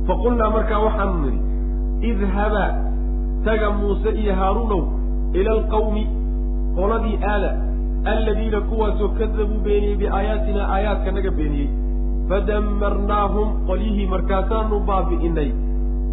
[0.07, 1.39] Faqulnaa markaa waxaanu nidhi
[2.11, 2.69] idhabaa
[3.45, 4.81] taga muuse iyo haaruunow
[5.39, 6.03] ila alqawmi
[6.77, 7.49] qoladii aada
[8.13, 11.69] alladiina kuwaasoo kadabuu beeniyey biaayaatina aayaadka naga beeniyey.
[12.29, 15.49] Fadamarnaahum qolyihii markaasaanu baabi'inay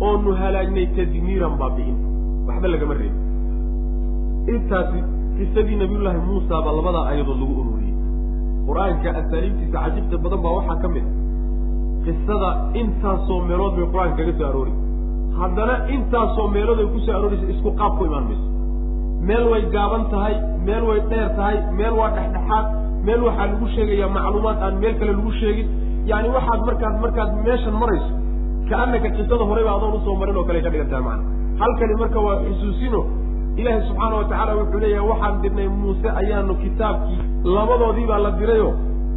[0.00, 1.96] oonu halaagnay tadmiiran baabi'in.
[2.48, 3.22] Waxba lagama reebin.
[4.54, 4.98] Intaasi
[5.38, 7.94] qisadii nabiyullaahi muusa baa labadaa aayadood lagu ururiyey.
[8.68, 11.12] Qur'aanka asaaliibtiisa cajibta badan baa waxaa ka mid a
[12.06, 12.48] qisada
[12.80, 14.72] intaasoo meelood bay qur'aanka kaga soo aroori
[15.40, 18.46] haddana intaasoo meelood ay ku soo arooraysa isku qaab ku imaan mayso.
[19.28, 20.34] Meel way gaaban tahay
[20.66, 22.66] meel way dheer tahay meel waa dhexdhexaad
[23.06, 25.66] meel waxaa lagu sheegayaa macluumaad aan meel kale lagu sheegin.
[26.10, 28.10] Yacni waxaad markaad markaad meeshan marayso
[28.70, 31.18] ka-annaka qisada horeyba adoon u soo marin oo kale ka dhigan tahay
[31.60, 33.00] halkani marka waa xusuusino
[33.56, 37.18] ilaahay subxaana wa tacaala wuxuu leeyahay waxaan dirnay muuse ayaanu kitaabkii
[37.56, 38.70] labadoodii baa la dirayo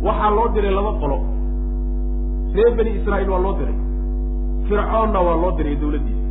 [0.08, 1.18] waxaa loo diray laba qolo.
[2.56, 3.76] Reer bani israa'iil waa loo diray
[4.70, 6.26] fircoonna waa loo diray dawladdiisa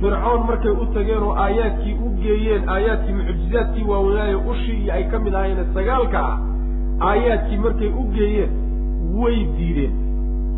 [0.00, 5.18] fircoon markay u tageen oo aayaadkii u geeyeen aayaadkii mucjizaadkii waaweynaayo ushii iyo ay ka
[5.24, 6.38] mid ahaayeen sagaalka ah
[7.10, 8.52] aayaadkii markay u geeyeen
[9.22, 9.92] way diideen.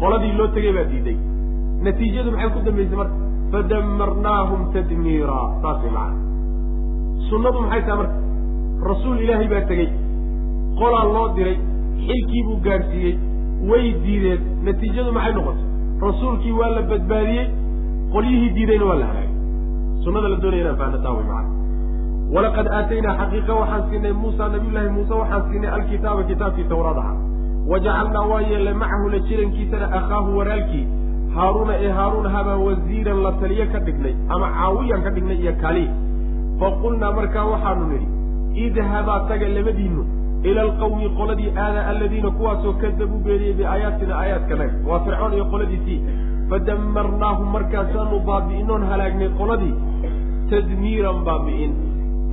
[0.01, 1.17] Qoladii loo tegay baa diiday
[1.87, 3.17] natiijadu maxay ku dambaysay marka?
[3.53, 5.41] Fadamarnaahum tadmiira.
[5.63, 6.19] Saasay macana
[7.29, 8.17] sunnadu maxay tahay marka?
[8.91, 9.89] Rasuul ilaahay baa tegey.
[10.81, 11.57] Qolaa loo diray.
[12.07, 13.15] Xilkii buu gaadhsiiyey
[13.71, 14.41] way diideen.
[14.67, 15.65] Natiijadu maxay noqotay?
[16.07, 17.47] Rasuulkii waa la badbaadiyey.
[18.15, 19.31] Qolyihii diidayna waa la halaagay.
[20.05, 21.55] Sunnada la doonaya inaan fahannataa way macana
[22.35, 27.13] walaqad aataynaa xaqiiqa waxaan siinay muusa nabiyullaahi muuse waxaan siinay alkitaaba kitaabkii tawraad aha
[27.71, 30.85] wajacalnaa waa yeelay macahu la jirankiisana akhaahu walaalkii
[31.39, 35.85] haaruuna ee haaruun habaa wasiiran la taliyo ka dhignay ama caawiyaan ka dhignay iyo kali.
[36.61, 38.07] Faqulnaa markaa waxaanu nidhi
[38.67, 40.03] idhabaa taga labadiinu
[40.49, 45.99] ila alqawmi qoladii aada aladiina kuwaasoo kadabuu beeniyey biaayaatina aayaadkanaga waa fircoon iyo qoladiisii.
[46.51, 49.75] Fadamarnaahum markaasaanu baabi'inoon halaagnay qoladii
[50.51, 51.73] tadmiiran baabi'in.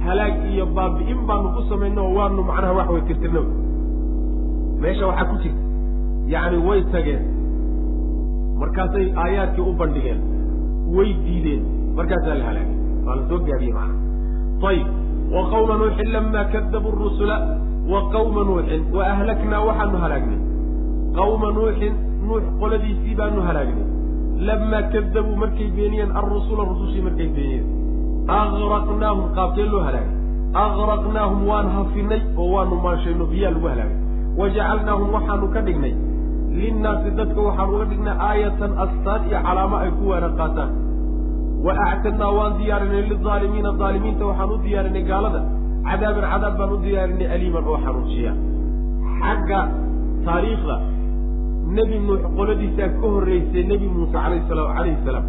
[0.05, 3.41] Halaag iyo baabi'in baanu ku samayno oo waanu macnaha wax way tirtirna
[4.81, 5.61] meesha waxaa ku jirta
[6.33, 7.21] yacni way tageen
[8.61, 10.19] markaasay aayaadkii u bandhigeen
[10.95, 11.61] way diideen.
[11.97, 12.77] Markaasaa la halaagay.
[13.05, 14.87] Waa la soo gaabiyey macnaha ayib
[15.35, 17.35] wa qawma nuuxin lama kadabuu rusula
[17.91, 18.81] wa qawma nuuxin.
[18.95, 20.39] Wa ahlaknaa waxaanu halaagnay.
[21.17, 21.93] Qawma nuuxin
[22.27, 23.85] nuux qoladiisii baanu halaagnay.
[24.47, 27.65] Lamaa kadabuu markay beeniyeen alrusula rusushii markay beeniyeen.
[28.39, 30.13] Agraqnaahum qaabkee loo halaagay.
[30.65, 33.97] Agraqnaahum waan hafinay oo waanu maanshayno biyaa lagu halaagay.
[34.39, 35.93] Wajacalnaahum waxaanu ka dhignay
[36.59, 40.69] linnaasi dadka waxaan uga dhignay aayatan astaan iyo calaamo ay ku waana qaataan.
[41.65, 45.41] Wa actadnaa waan diyaarinay lilaalimiina aalimiinta waxaan u diyaarinay gaalada.
[45.87, 48.31] Cadaaban cadaab baan u diyaarinay aliiman oo xanuujiya
[49.21, 49.59] xagga
[50.25, 50.75] taariikhda
[51.77, 55.25] nebi nuux qoladiisaa ka horreysay nebi muuse alayh sala calayhi salaam.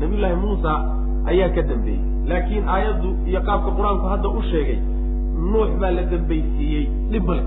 [0.00, 0.72] Nebiyullaahi muusa
[1.30, 2.00] ayaa ka dambeeyey.
[2.30, 4.78] Laakiin aayaddu iyo qaabka qur'aanku hadda u sheegay
[5.52, 7.42] nuux baa la dambaysiiyey dhib male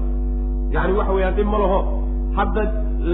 [0.75, 1.79] yacni waxa weeyaan dhib ma laho.
[2.37, 2.61] Hadda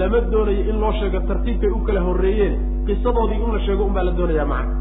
[0.00, 2.54] lama doonayo in loo sheego tartiibkay u kala horreeyeen.
[2.86, 4.74] Qisadoodii in la sheego un baa la doonayaa macna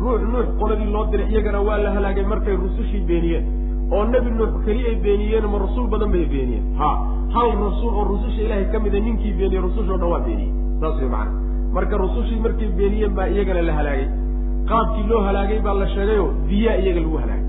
[0.00, 3.44] ruux nuux qoladii loo diray iyagana waa la halaagay markay rusushii beeniyeen.
[3.92, 6.64] Oo nebi nuux keli ay beeniyeen ma rasuul badan bay beeniyeen.
[6.78, 6.88] Ha
[7.34, 10.52] hal rasuul oo rususha ilaahay ka mida ninkii beeniyey rusushoo dhan waa beeniyey.
[10.80, 11.32] Saas way macana
[11.74, 14.08] marka rusushii markay beeniyeen baa iyagana la halaagay.
[14.68, 17.44] Qaabkii loo halaagay baa la sheegayoo biyaa iyaga lagu halaagay.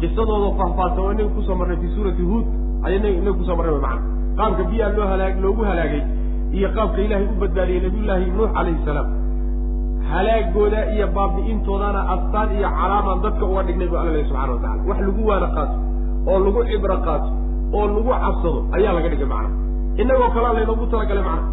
[0.00, 2.46] Qisadooda faahfaahsan waa inaga ku soo marnay fii suurati huud
[2.86, 4.02] ayay inaga ku soo marnay way macana
[4.38, 6.02] qaabka biyaa loo halaag loogu halaagay
[6.56, 9.08] iyo qaabka ilaahay u badbaadiyey nabiyullaahi nuux calayhi salaam.
[10.10, 14.82] Halaagooda iyo baabi'intoodana astaan iyo calaamaan dadka uga dhignay bu alla lehy subxana wa tacala
[14.88, 15.74] wax lagu waana qaato
[16.30, 17.28] oo lagu cibro qaato
[17.76, 19.50] oo lagu cabsado ayaa laga dhigay macna.
[20.00, 21.44] Innagoo kalea laynoogu talagalay macna.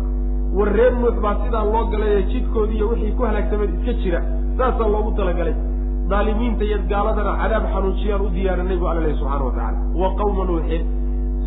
[0.57, 4.19] War reer nuux baa sidaa loo galay jidkoodii iyo wixii ku halaagsameen iska jira
[4.57, 5.55] saasaa loogu talagalay.
[6.11, 10.43] Daalimiinta iyo gaaladana cadaab xanuujiyaan u diyaarinay bu alla lehy subxana wa tacala wa qawma
[10.49, 10.81] nuuxin.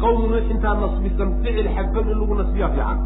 [0.03, 2.99] Qawma nuux intaa nasbisan ficil xadfan in lagu nasbiyaa fiican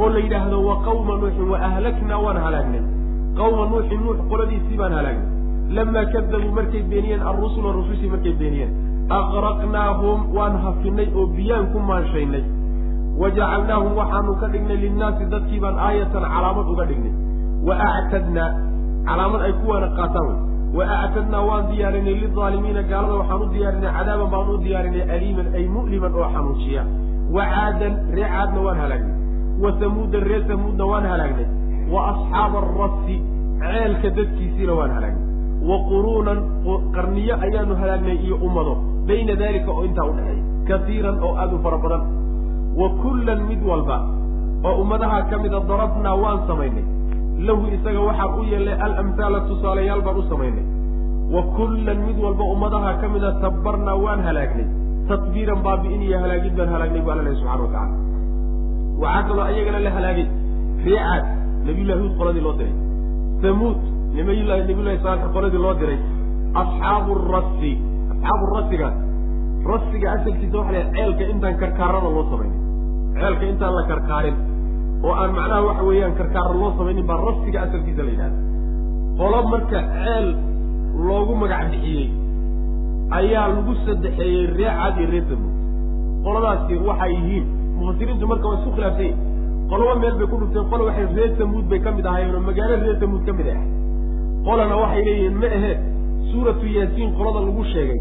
[0.00, 2.82] oo la yidhaahdo wa qawma nuuxin wa ahlaknaa waan halaagnay
[3.38, 5.26] qawma nuuxin nuux qoladiisii baan halaagnay
[5.76, 8.70] lamaa kadabuu markay beeniyeen alrusula rusushii markay beeniyeen.
[9.18, 12.44] Aqraqnaahum waan hafinay oo biyaan ku maanshaynay.
[13.20, 17.12] Wajacalnaahum waxaanu ka dhignay linnaasi dadkii baan aayatan calaamad uga dhignay.
[17.66, 18.48] Wa actadnaa
[19.08, 20.38] calaamad ay kuwaana qaataan wey.
[20.78, 25.64] Wa actadnaa waan diyaarinay lilaalimiina gaalada waxaan u diyaarinay cadaaban baan u diyaarinay aliiman ay
[25.76, 26.82] mu'liman oo xanuujiya
[27.36, 29.14] wa caadan ree caadna waan halaagnay
[29.62, 31.46] wa samuudan ree samuudna waan halaagnay
[31.94, 33.16] wa asxaaba arasi
[33.62, 35.24] ceelka dadkiisiina waan halaagnay
[35.70, 36.38] wa quruunan
[36.96, 38.74] qarniyo ayaanu halaagnay iyo ummado
[39.08, 42.02] bayna dalika oo intaa udhexeeya kaiiran oo aada u fara badan
[42.80, 43.96] wa kullan mid walba
[44.68, 46.84] oo ummadaha ka mida darabnaa waan samaynay
[47.48, 50.64] lahu isaga waxaan u yeelnay alamhaala tusaalayaal baan u samaynay
[51.34, 54.66] wa kullan mid walba ummadaha ka mida tabbarnaa waan halaagnay
[55.10, 57.96] tadbiiran baabi'in iyo halaagid baan halaagnay bu alla lehy subxana wa tacala
[59.02, 60.26] waxaa kaloo ayagana la halaagay
[60.86, 61.24] reecaad
[61.66, 62.74] nabiyullahi huud qoladii loo diray.
[63.44, 63.78] Hamuud
[64.18, 65.98] nabiyullahi nabiyullahi saalix qoladii loo diray.
[66.62, 67.72] Asxaabu rasi
[68.12, 68.88] asxaabu rasiga
[69.70, 72.58] rasiga asalkiisa waxa la ceelka intaan karkaarada loo samaynin.
[73.20, 74.36] Ceelka intaan la karkaarin
[75.06, 78.38] oo aan macnaha waxa weeyaan karkaara loo samaynin baa rasiga asalkiisa la yidhahda
[79.18, 80.26] qolo marka ceel
[81.08, 82.06] loogu magac bixiyey
[83.18, 85.54] ayaa lagu sadexeeyey ree cad iyo ree samuud
[86.24, 87.46] qoladaasi waxay yihiin
[87.88, 89.16] mufasiriintu marka waa isku khilaafsanya
[89.70, 92.74] qoloba meel bay ku dhufteen qola waxay ree samuud bay ka mid ahaayeen oo magaalo
[92.84, 93.60] ree samuud ka mid ah.
[94.46, 95.72] Qolana waxay leeyihiin ma ahe
[96.30, 97.98] suuratu yaasiin qolada lagu sheegay.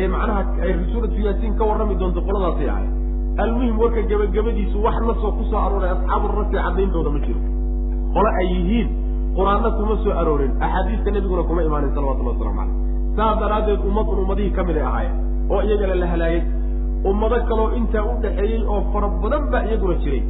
[0.00, 2.86] Ee macnaha ay suuratu yaasiin ka warrami doonto qoladaasay ahay
[3.44, 7.40] almuhim warka gebagabadiisu wax nasoo ku soo arooray asxaabu rasi caddayntooda ma jiro.
[8.14, 8.88] Qole ay yihiin
[9.36, 12.76] qur'aanna kuma soo aroorin axaadiista nebiguna kuma imaanin salawatullah waslamu caleyh
[13.18, 15.16] saas daraaddeed ummadun ummadihii ka mid ay ahaayeen
[15.52, 16.40] oo iyagana la halaagay
[17.10, 20.22] ummado kaloo intaa u dhaxeeyey oo fara badan baa iyaguna jiray.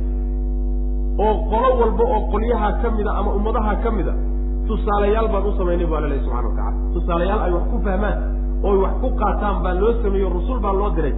[1.25, 4.13] oo qolo walba oo qolyaha ka mida ama ummadaha ka mida
[4.69, 8.17] tusaalayaal baan u samaynay bu alla subxana wa tacala tusaalayaal ay wax ku fahmaan
[8.67, 11.15] oo ay wax ku qaataan baa loo sameeyo rasul baa loo diray.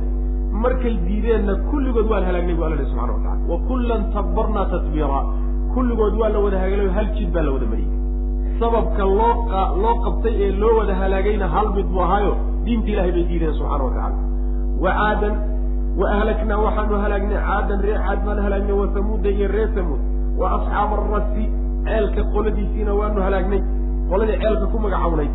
[0.62, 5.20] Markay diideenna kulligood waan halaagnay bu alla subxana wa tacala wa kullan tabbarnaa tatbiira
[5.74, 7.90] kulligood waa la wada hagalayo hal jid baa la wada mariyey.
[8.60, 9.32] Sababka loo
[9.82, 12.32] loo qabtay ee loo wada halaagayna hal mid buu ahaayo
[12.64, 14.16] diinta ilahay bay diideen subxana wa tacala
[14.84, 15.34] wa caadan
[16.00, 20.00] wa ahlaknaa waxaanu halaagnay caadan ree caad baan halaagnay wa samuuda iyo ree samuud
[20.40, 21.44] wa asxaaba arasi
[21.86, 23.60] ceelka qoladiisiina waanu halaagnay
[24.10, 25.28] qoladii ceelka ku magacawnay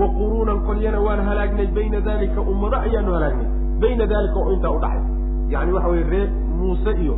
[0.00, 3.48] wa quruunan qolyana waan halaagnay bayna dalika ummado ayaanu halaagnay
[3.82, 5.04] bayna dalika oo intaa udhaxay
[5.54, 6.26] yani waxa weye ree
[6.58, 7.14] muuse iyo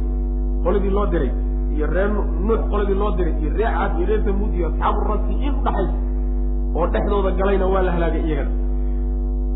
[0.65, 1.31] qoladii loo diray
[1.77, 2.07] iyo ree
[2.47, 5.97] nuux qoladii loo diray iyo ree caad iyo ree samuud iyo asxaabu rasi in udhaxaysa
[6.79, 8.51] oo dhexdooda galayna waa la halaagay iyagana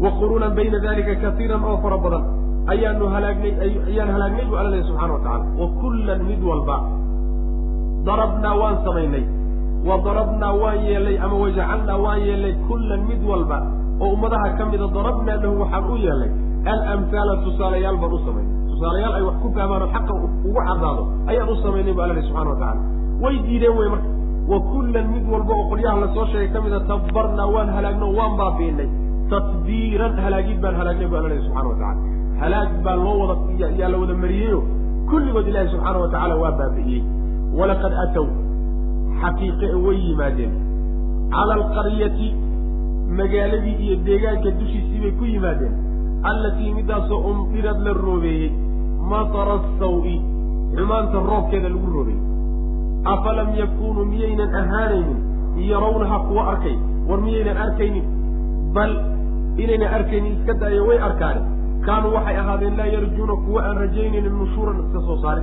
[0.02, 2.24] wa quruunan bayna dalika kaiiran oo fara badan
[2.72, 3.52] ayaanu halaagnay
[3.90, 6.76] ayaan halaagnay bu alla lehy subxana wa tacala wa kullan mid walba
[8.08, 9.24] darabnaa waan samaynay
[9.88, 13.58] wa darabnaa waan yeelnay ama wajacalnaa waan yeelnay kullan mid walba
[14.02, 16.30] oo ummadaha ka mida darabnaa lahu waxaan u yeelnay
[16.72, 21.48] alamhaala tusaalayaal baan u samaynay tusaalayaal ay wax ku fahmaan oo xaqa ugu caddaado ayaan
[21.54, 22.80] u samaynay bu alla lehy subxana wa tacala
[23.24, 24.08] way diideen wey marka
[24.52, 28.32] wa kullan mid walba oo qolyaha la soo sheegay ka mida tabbarnaa waan halaagno waan
[28.40, 28.88] baabiinay
[29.32, 32.00] tatbiiran halaagid baan halaagnay bu alla lehy subxana wa tacala
[32.42, 34.60] halaag baa loo wada yaa la wada mariyeyo
[35.10, 37.02] kulligood ilaahi subxaana wa tacaala waa baabi'iyey
[37.58, 38.26] walaqad aatow
[39.20, 40.52] xaqiiqe way yimaadeen
[41.34, 42.28] cala alqaryati
[43.20, 45.74] magaaladii iyo deegaanka dushiisii bay ku yimaadeen
[46.30, 48.50] allatii midaasoo umdirad la roobeeyey
[49.12, 50.16] matara saw-i
[50.76, 52.22] xumaanta roobkeeda lagu roobeeyey
[53.14, 55.20] afalam yakunuu miyaynan ahaanaynin
[55.70, 56.76] yarawnaha kuwa arkay
[57.08, 58.06] war miyaynan arkaynin
[58.76, 58.92] bal
[59.62, 61.40] inaynan arkaynin iska daayo way arkaane.
[61.86, 65.42] Kaanuu waxay ahaadeen laa yarjuuna kuwa aan rajaynaynin nushuuran iska soo saare.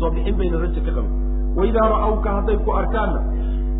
[0.00, 1.12] Soo bixin bayna raja ka qabin
[1.58, 3.20] waidaa ra'awka hadday ku arkaanna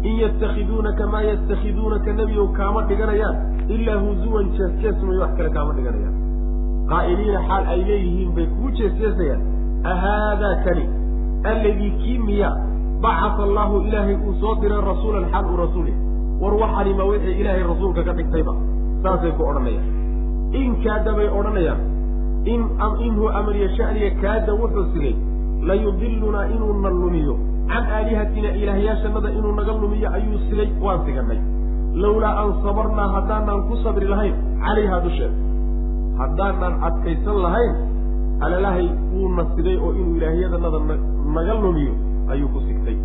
[0.09, 3.37] in yatakhiduunaka maa yatakhiduunaka nebigow kaama dhiganayaan
[3.75, 6.15] ilaa huzuwan jees-jeesmay wax kale kaama dhiganayaan.
[6.91, 9.41] Qaa'iliina xaal ay leeyihiin bay kugu jees-jeesayaan.
[9.93, 10.85] Ahaadaa kani
[11.53, 12.51] alladii kii miya
[13.05, 16.03] bacata allaahu ilaahay uu soo diray rasuulan xaal uu rasuul yahay
[16.43, 18.53] war waxanima wixii ilaahay rasuulka ka dhigtayba
[19.05, 19.87] saasay ku odhanayaan.
[20.61, 21.81] In kaada bay odhanayaan.
[22.53, 22.61] In
[23.07, 25.15] inhu amriya shaniga kaada wuxuu sigay
[25.69, 27.35] layudilunaa inuu na lumiyo.
[27.71, 31.41] Can aalihatina ilaahyaashannada inuu naga lumiyo ayuu sigay waan siganay
[32.03, 34.35] lawlaa an sabarnaa haddaanaan ku sabri lahayn
[34.65, 35.37] calayhaa dusheeda
[36.21, 37.73] haddaanaan adkaysan lahayn
[38.47, 40.81] alalahay wuuna sigay oo inuu ilaahyadanada
[41.37, 41.93] naga lumiyo
[42.33, 42.97] ayuu ku sigtay.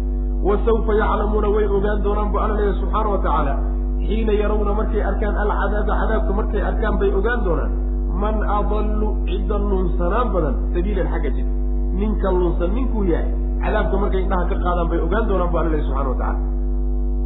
[0.48, 3.54] Wa sawfa yaclamuuna way ogaan doonaan bu alla leeyahy subxaana wa tacaala
[4.08, 7.72] xiina yarawna markay arkaan alcadaaba cadaabka markay arkaan bay ogaan doonaan
[8.24, 11.48] man adallu cidda lunsanaan badan sabiilan xagga jid
[12.02, 13.30] ninka lunsan ninkuu yahay
[13.64, 16.40] cadaabka markay indhaha ka qaadaan bay ogaan doonaan bu alla subxana wa tacala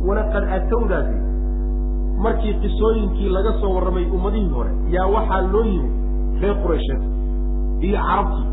[0.08, 1.16] walaqad atowdaasi
[2.26, 5.90] markii qisooyinkii laga soo warramay ummadihii hore yaa waxaa loo yimi
[6.42, 7.02] reer quraysheed
[7.88, 8.46] iyo carabtii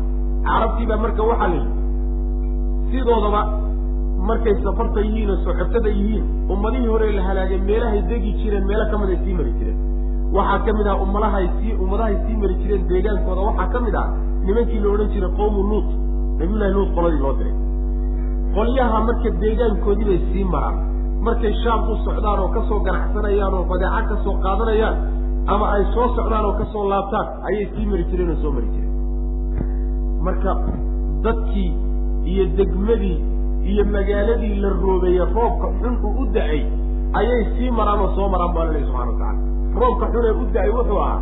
[0.47, 1.71] carabtii baa marka waxaa la yidhi
[2.91, 3.41] sidoodaba
[4.29, 8.97] markay safarta yihiin oo socotada yihiin ummadihii hore la halaagay meelahay degi jireen meelo ka
[9.01, 9.77] mid ay sii mari jireen.
[10.35, 13.41] Waxaa ka mid ah ummadahay sii ummadahay sii mari jireen deegaankooda.
[13.49, 14.07] Waxaa ka mid ah
[14.47, 15.87] nimankii la odhan jiray qowmu luut
[16.39, 17.55] nabiyullahi luut qoladii loo diray.
[18.55, 20.75] Qolyaha marka deegaankoodii bay sii maraan.
[21.25, 24.95] Markay shaam u socdaan oo ka soo ganacsanayaan oo badeeca ka soo qaadanayaan
[25.53, 28.67] ama ay soo socdaan oo ka soo laabtaan ayay sii mari jireen oo soo mari
[28.73, 28.93] jireen.
[30.25, 30.51] Marka
[31.25, 31.69] dadkii
[32.31, 33.15] iyo degmadii
[33.71, 36.59] iyo magaaladii la roobeeye roobka xun uu u da'ay
[37.19, 39.39] ayay sii maraan oo soo maraan lehi subxana wa tacala
[39.81, 41.19] roobka xun ee u da'ay wuxuu ahaa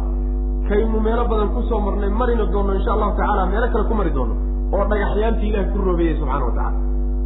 [0.69, 4.11] kaynu meelo badan ku soo marnay marina doono insha allahu tacaala meelo kale ku mari
[4.17, 4.33] doono
[4.75, 6.77] oo dhagaxyaantii ilahay ku roobeeyey subxana wa tacala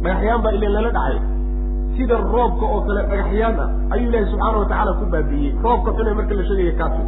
[0.04, 1.16] dhagaxyaan baa ilan lala dhacay.
[1.96, 5.52] Sida roobka oo kale dhagaxyaan ah ayuu ilaahay subxaana wa tacaala ku baabiiyey.
[5.64, 7.00] Roobka xun ee marka la sheegaya kaatu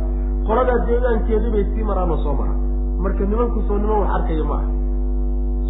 [0.46, 2.58] qoladaa deegaankeedii bay sii maraan oo soo maraan.
[3.04, 4.68] Marka nimanku soo niman wax arkaya ma aha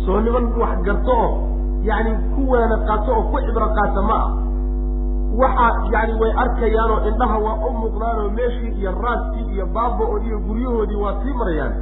[0.04, 1.30] soo niman wax garto oo
[1.88, 4.28] yacni kuwaana qaato oo ku cibro qaata ma ah.
[5.40, 11.00] Waxa yani way arkayaanoo indhaha waa u muuqdaanoo meeshii iyo raaskii iyo baaba-ood iyo guryahoodii
[11.04, 11.72] waa sii marayaan.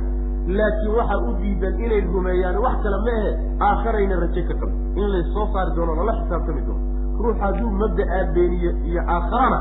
[0.57, 3.31] Laakiin waxaa u diidan inay rumeeyaan wax kale ma ahe
[3.69, 6.83] aakharayna raje ka qabo in laysoo saari doono lala xisaabtami doono.
[7.23, 9.59] Ruux hadduu mabda'aa beeniyo iyo aakharana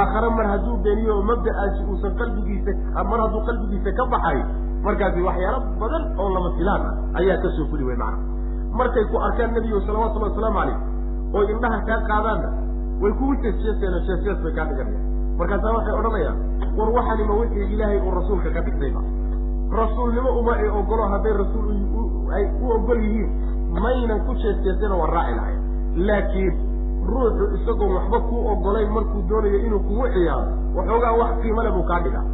[0.00, 2.70] aakhare mar hadduu beeniyo oo mabda'aasi uusan qalbigiisa
[3.10, 4.38] mar hadduu qalbigiisa ka baxay
[4.86, 8.18] markaasi waxyaalo badan oo lama filaan ah ayaa ka soo fuli wey macana
[8.80, 10.78] markay ku arkaan nebigu salawatullahi wasalaamu calayh
[11.36, 12.48] oo indhaha kaa qaadaanna
[13.02, 15.04] way kugu jeesjeeseen jeesjees bay kaa dhiganayaan
[15.38, 16.36] markaasaa waxay odhanayaan
[16.78, 19.00] war waxanima wixii ilaahay uu rasuulka ka dhigtayba
[19.80, 21.68] rasuulnimo uma ay ogolo hadday rasuul
[22.36, 23.30] ay u ogol yihiin
[23.84, 25.60] maynan ku jeesjeesena waa raaci lahayn.
[26.08, 26.54] Laakiin
[27.10, 30.46] ruuxu isagoon waxba kuu ogolayn markuu doonayo inuu kugu ciyaaro
[30.76, 32.24] waxoogaa wax qiimale buu kaa dhigaa.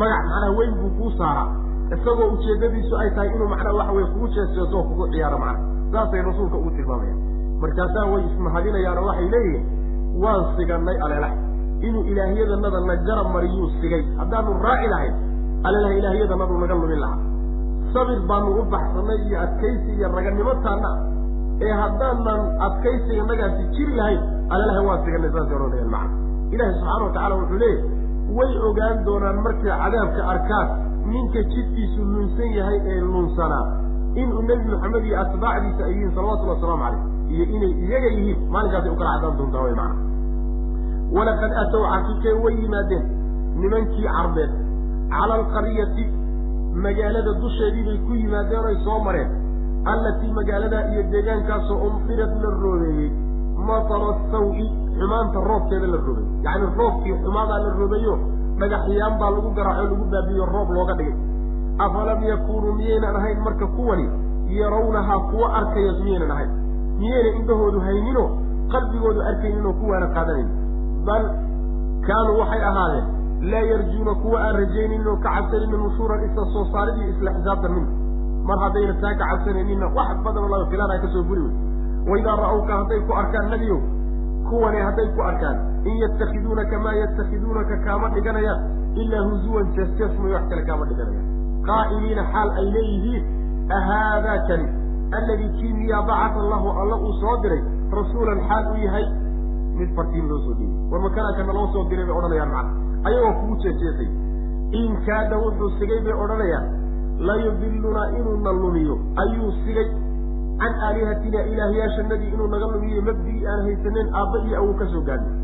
[0.00, 1.48] Magac macnaha weyn buu kuu saaraa.
[1.94, 5.60] Isagoo ujeeddadiisu ay tahay inuu macnaha waxa weye kugu jeesjeeso oo kugu ciyaaro macnaha
[5.92, 7.20] saasay rasuulka ugu tilmaamayaan
[7.62, 9.64] markaasaa way ismahadinayaanoo waxay leeyihiin
[10.22, 11.36] waan siganay aleelaha
[11.86, 14.02] inuu ilaahyadanada na mariyuu sigay.
[14.18, 15.14] Haddaanu raaci lahayn
[15.64, 17.20] aleelaha ilaahyadanadu naga lumin lahaa.
[17.94, 20.90] Sabir baanu u baxsanay iyo adkaysi iyo raganimo taana
[21.60, 24.20] ee haddaanan adkaysiga nagaasi jiri lahayn
[24.54, 26.14] aleelaha waan siganay saasay odhanayaan macana
[26.54, 27.82] ilaahi subxaana wa tacala wuxuu leeyahy
[28.38, 30.68] way ogaan doonaan markay cadaabka arkaan
[31.12, 33.64] ninka jidkiisu lunsan yahay ee lunsanaa
[34.20, 37.02] inuu nebi maxamed iyo atbaacdiisa ay yihiin salawatullhi wasalaamu calayh
[37.34, 39.94] iyo inay iyaga yihiin maalinkaasay u kala cadaan doontaa way macana
[41.16, 43.04] walaqad aatow xaqiiqee way yimaadeen
[43.62, 44.52] nimankii carbeed.
[45.12, 46.04] Cala alqaryati
[46.84, 49.30] magaalada dusheedii bay ku yimaadeen oy soo mareen.
[49.92, 53.10] Allatii magaaladaa iyo deegaankaasoo umtirad la roobeeyey
[53.68, 54.64] matara sawi
[54.98, 58.14] xumaanta roobkeeda la roobey yacni roobkii xumaadaa la roobeeyo
[58.60, 61.16] dhagaxyaan baa lagu garaaco lagu baabiyo roob looga dhigay
[61.78, 64.06] afalam yakuunuu miyaynan ahayn marka kuwani
[64.58, 66.50] yarawnahaa kuwa arkaya miyaynan ahayn
[67.00, 68.28] miyaynan indhahoodu hayninoo
[68.72, 70.48] qalbigoodu arkayninoo kuwaana qaadanayn
[71.06, 71.24] bal
[72.08, 73.06] kaanuu waxay ahaadeen
[73.52, 77.90] laa yarjuuna kuwa aan rajaynin oo ka cabsanaynin nushuuran isla soo saaridii isla xisaabtan minhu
[78.50, 81.54] mar haddayna taa ka cabsanayninna wax badanoo laga filaanaa ka soo fuli wey
[82.12, 83.80] waidaa ra'awka hadday ku arkaan nebiyow
[84.50, 85.56] kuwani hadday ku arkaan
[85.90, 88.60] in yatakhiduunaka maa yatakhiduunaka kaama dhiganayaan
[89.04, 91.26] ilaa huzuwan jees-jees may wax kale kaama dhiganayaan
[91.68, 93.24] qaa'iliina xaal ay leeyihiin
[93.78, 94.68] ahaadaa kani
[95.18, 97.62] alladii kii miyaa bacata allahu alla uu soo diray
[98.00, 99.06] rasuulan xaal u yahay
[99.78, 103.56] mid fartiin loo soo dhiibay war makanaakana loo soo diray bay odhanayaan macna ayagoo kugu
[104.80, 106.66] in kaada wuxuu sigay bay odhanayaan
[107.28, 109.88] layudilunaa inuuna lumiyo ayuu sigay
[110.60, 115.34] can aalihatina ilaahyaashanadii inuu naga lumiyo mabdii aan haysaneyn aabba iyo awow ka soo gaadnay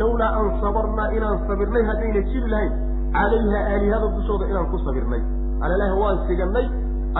[0.00, 2.74] lawlaa an sabarnaa inaan sabirnay haddayna jiri lahayn
[3.16, 5.22] calayha aalihada dushooda inaan ku sabirnay
[5.64, 6.66] alalahi waan siganay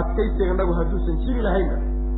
[0.00, 1.76] adkaysiganagu hadduusan jiri lahaynna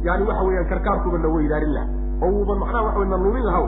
[0.08, 1.86] yani waxa weeyaan karkaarkuba na weydaarin laha
[2.24, 3.64] oo wuuban macnaha waxa wey na lumin lahaw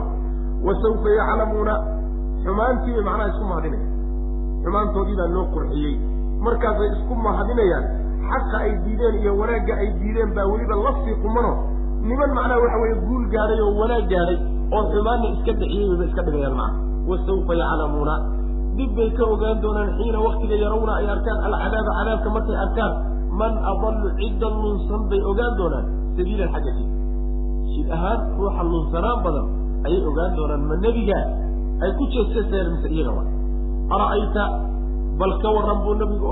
[0.67, 1.73] wasawfa yaclamuuna
[2.45, 3.93] xumaantii bay macnaha isku mahadinayaan.
[4.63, 5.93] Xumaantoodii baa loo qurxiyey.
[6.45, 7.85] Markaasay isku mahadinayaan.
[8.29, 11.51] Xaqa ay diideen iyo wanaagga ay diideen baa weliba la sii qumano
[12.09, 14.37] niman macnaha waxa weeye guul gaadhay oo wanaag gaadhay
[14.75, 16.79] oo xumaanna iska bixiyey bayba iska dhigayaan macna
[17.09, 18.15] wasawfa yaclamuuna
[18.77, 22.91] dib bay ka ogaan doonaan xiina waktiga yarawna ay arkaan alcadaaba cadaabka markay arkaan
[23.39, 25.85] man adallu cidda lunsan bay ogaan doonaan
[26.17, 26.89] sabiilan xagga jid.
[27.73, 29.45] Jid ahaan ruuxa lunsanaan badan
[29.87, 31.23] ayay ogaan doonaan ma nebigaa
[31.83, 33.23] ay ku jeesjeesayaan mise iyaga
[33.95, 34.43] ara'ayta
[35.19, 36.27] bal ka warran buu nabigu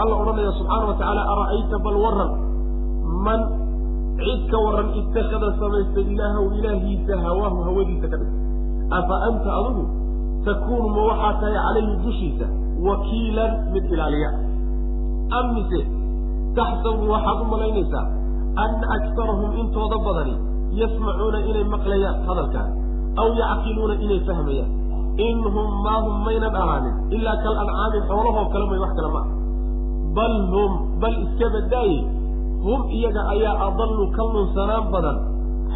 [0.00, 2.30] alla odhanaya subxaana wa tacaala ara'ayta bal warran
[3.26, 3.40] man
[4.22, 8.32] cid ka warran ittakhada samaystay ilaahaw ilaahiisa hawaahu hawadiisa ka dhig
[8.98, 9.84] afa anta adigu
[10.46, 12.46] takuunu ma waxaa tahay calayhi dushiisa
[12.86, 14.30] wakiilan mid ilaaliya.
[15.38, 15.80] Am mise
[16.58, 18.04] taxsabu waxaad u malaynaysaa
[18.64, 20.34] anna aktarahum intooda badani
[20.80, 22.68] yasmacuuna inay maqlayaan hadalkaan
[23.22, 24.70] aw yacqiluuna inay fahmayaan.
[25.28, 29.26] In hum maa hum maynan ahaanin ilaa kal ancaami xoolahoo kale may wax kale maa
[30.16, 30.72] bal hum
[31.02, 31.98] bal iska badaaye
[32.66, 35.16] hum iyaga ayaa adallu ka lunsanaan badan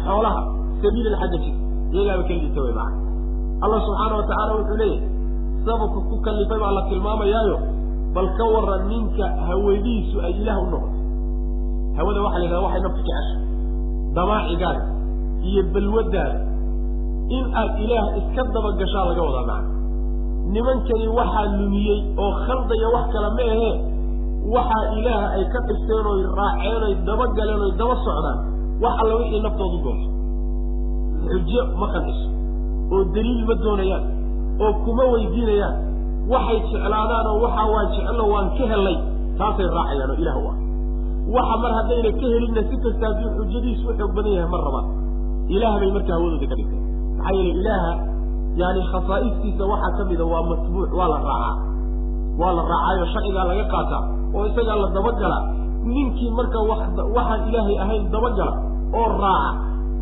[0.05, 0.41] xoolaha
[0.83, 1.55] sabiilan xagga jid
[1.95, 2.95] iyagaaba ka liita way macana
[3.63, 5.09] allah subxaana wa tacaala wuxuu leeyahay
[5.65, 7.57] sababka ku kallifay baa la tilmaamayaayo
[8.15, 11.01] bal ka waran ninka hawadiisu ay ilaah u noqotay
[11.97, 13.35] hawada waxaa la yidhahda waxay naftu jecesha
[14.17, 14.83] damaacigaada
[15.49, 16.39] iyo balwadaada
[17.37, 19.71] in aad ilaah iska dabagashaa laga wadaa macna.
[20.53, 23.73] Nimankani waxaa lumiyey oo khaldaya wax kale ma ahee
[24.55, 28.37] waxaa ilaah ay ka dhigteen oy raaceen oy daba galeen oy daba socdaan
[28.83, 30.07] wax alla wixii naftoodu doonto
[31.31, 32.27] xujo ma qandiso
[32.93, 34.03] oo daliil ma doonayaan
[34.63, 35.75] oo kuma weydiinayaan.
[36.31, 38.97] Waxay jeclaadaan oo waxaa waan jecelno waan ka helay
[39.39, 40.55] taasay raacayaan oo ilaah u ah.
[41.35, 44.85] Waxa mar haddayna ka helinna si kasta haddii xujadiisu u xoog badan yahay ma rabaan
[45.55, 46.79] ilaah bay markaa hawadooda ka dhigtay.
[47.17, 47.91] Maxaa yeele ilaaha
[48.61, 51.53] yani khasaa'istiisa waxaa ka mida waa matbuuc waa la raacaa.
[52.39, 54.01] Waa la raacaayo sharcigaa laga qaataa
[54.35, 55.41] oo isagaa la dabagalaa
[55.93, 56.59] ninkii marka
[57.17, 58.53] waxaan ilaahay ahayn dabagala
[58.99, 59.51] oo raaca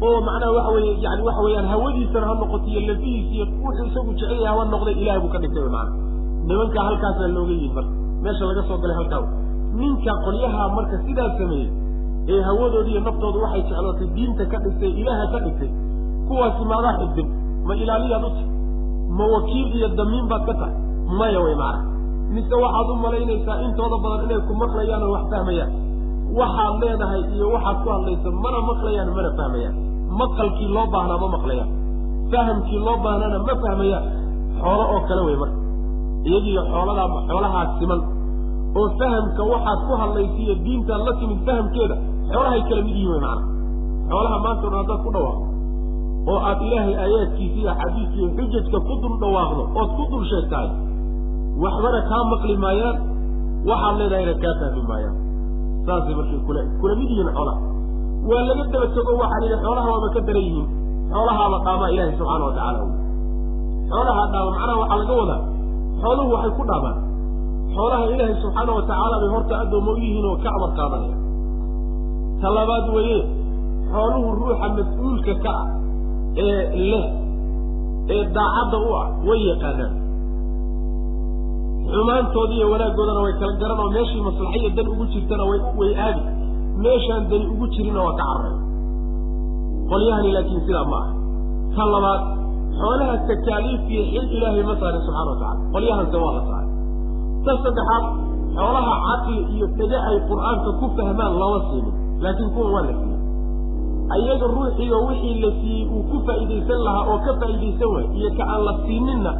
[0.05, 4.11] oo macnaha waxa weye yani waxa weeyaan hawadiisana ha noqoto iyo lafihiis iyo wuxuu isagu
[4.19, 5.91] jecel yahay ha noqday ilahay buu ka dhigtay maana
[6.47, 7.91] nimankaa halkaasaa looga yihiin marka.
[8.23, 9.21] Meesha laga soo galay halkaa
[9.79, 11.69] ninka qolyaha marka sidaa sameeyey
[12.33, 15.69] ee hawadooda iyo naftooda waxay jeclootay diinta ka dhigtay ilaaha ka dhigtay
[16.27, 17.27] kuwaasi maadaa xidbin
[17.67, 18.47] ma ilaaliyaad u tahay
[19.17, 20.75] ma wakiil iyo damiin baad ka tahay?
[21.19, 21.79] Maya way macana
[22.35, 25.71] mise waxaad u malaynaysaa intooda badan inay ku maqlayaan oo wax fahmayaan?
[26.39, 29.75] Waxaad leedahay iyo waxaad ku hadlayso mana maqlayaan mana fahmayaan
[30.19, 31.69] maqalkii loo baahnaa ma maqlayaan
[32.31, 34.05] fahamkii loo baahnana ma fahmayaan
[34.61, 35.57] xoolo oo kale wey marka.
[36.29, 37.99] Iyagiiyo xooladaa xoolahaa siman.
[38.79, 41.95] Oo fahamka waxaad ku hadlaysa iyo diintaad la timid fahamkeeda
[42.31, 43.43] xoolahay kala mid yihiin wey macana
[44.09, 45.45] xoolaha maanta odhan haddaad ku dhawaaqdo.
[46.31, 50.69] Oo aad ilaahay aayaadkiisa iyo axaadiiska iyo xujajka ku dul dhawaaqdo ood ku dul sheegtahay.
[51.63, 52.97] Waxbana kaa maqli maayaan
[53.69, 55.15] waxaad leedahayna kaa fahmi maayaan.
[55.85, 57.59] Saasay markay kula kula mid yihiin xoolaha
[58.29, 60.67] waa laga daba tego waxaa la yidhi xoolaha waaba ka daran yihiin.
[61.13, 62.79] Xoolahaaba dhaamaa ilaahay subxaana wa tacaala
[63.91, 65.39] xoolaha dhaama macnaha waxaa laga wadaa
[66.01, 66.97] xooluhu waxay ku dhaamaan.
[67.75, 71.15] Xoolaha ilaahay subxaana wa tacaala bay horta addoomo u yihiin oo ka amar qaadanaya
[72.41, 73.19] ta labaad weeye
[73.93, 75.65] xooluhu ruuxa mas'uulka ka ah
[76.45, 76.61] ee
[76.91, 77.05] leh
[78.15, 79.93] ee daacadda u ah way yaqaanaan.
[81.91, 86.21] Xumaantooda iyo wanaaggoodana way kala garan oo meeshii maslaxaiyo dan ugu jirtana way way aadi
[86.85, 88.55] meeshaan dani ugu jirinna waa ka carray
[89.91, 91.11] qolyahani laakiin sidaa ma aha.
[91.75, 92.21] Ta labaad
[92.79, 96.69] xoolaha takaaliif iyo xil ilaahay ma saarin subxana wa tacala qolyahanse waa la saaray.
[97.45, 98.03] Ta saddexaad
[98.57, 103.19] xoolaha caqli iyo dhege ay qur'aanka ku fahmaan lama siinin laakiin kuwan waa la siiyey.
[104.15, 108.43] Ayaga ruuxiiyo wixii la siiyey uu ku faa'iidaysan lahaa oo ka faa'iidaysan waaye iyo ka
[108.53, 109.31] aan la siininna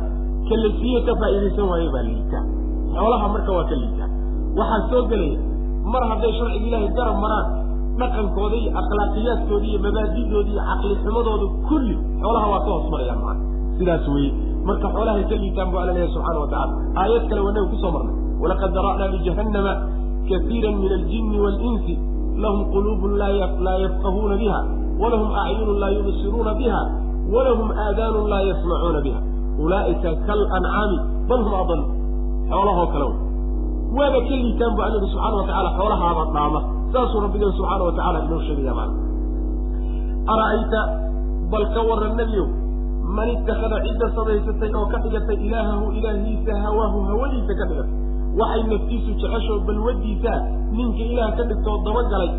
[0.47, 2.43] ka la siiye ka faa'iidaysan waaye baa liitaa
[2.95, 4.09] xoolaha marka waa ka liitaa.
[4.59, 5.39] Waxaa soo gelaya
[5.93, 7.45] mar hadday sharciga ilaahay garab maraan
[8.01, 13.41] dhaqankooda iyo akhlaaqiyaadkooda iyo mabaadidooda iyo caqli xumadooda kulli xoolaha waa ka hoos marayaan macana
[13.79, 14.31] sidaas weeye
[14.67, 16.73] marka xoolahay ka liitaan bu alla leeyahay subxana wa tacala
[17.03, 19.73] aayad kale waa nabi ku soo marnay walaqad dara'naa lijahannama
[20.29, 21.93] kaiira min aljini waalinsi
[22.43, 24.59] lahum quluubun laa yafqahuuna biha
[25.01, 26.81] walahum acyunun laa yubsiruuna biha
[27.33, 29.19] walahum aadaanun laa yasmacuuna biha.
[29.63, 30.97] Ulaa'ika kalancaami
[31.29, 31.81] bal hum adal
[32.51, 33.07] xoolahoo kale
[33.97, 36.59] waaba ka liitaan bu alla yihi subxana wa tacala xoolahaaba dhaama.
[36.93, 38.93] Saasuu rabbigeen subxaana wa tacala inoo sheegaya maana
[40.33, 40.79] ara'ayta
[41.51, 42.47] bal ka waran nebiyow
[43.17, 47.95] man ittakhada cidda samaysatay oo ka dhigatay ilaahahu ilaahiisa hawaahu hawadiisa ka dhigatay
[48.39, 50.37] waxay naftiisu jeceshoo balwadiisaa
[50.77, 52.31] ninka ilaah ka dhigtoo dabagalay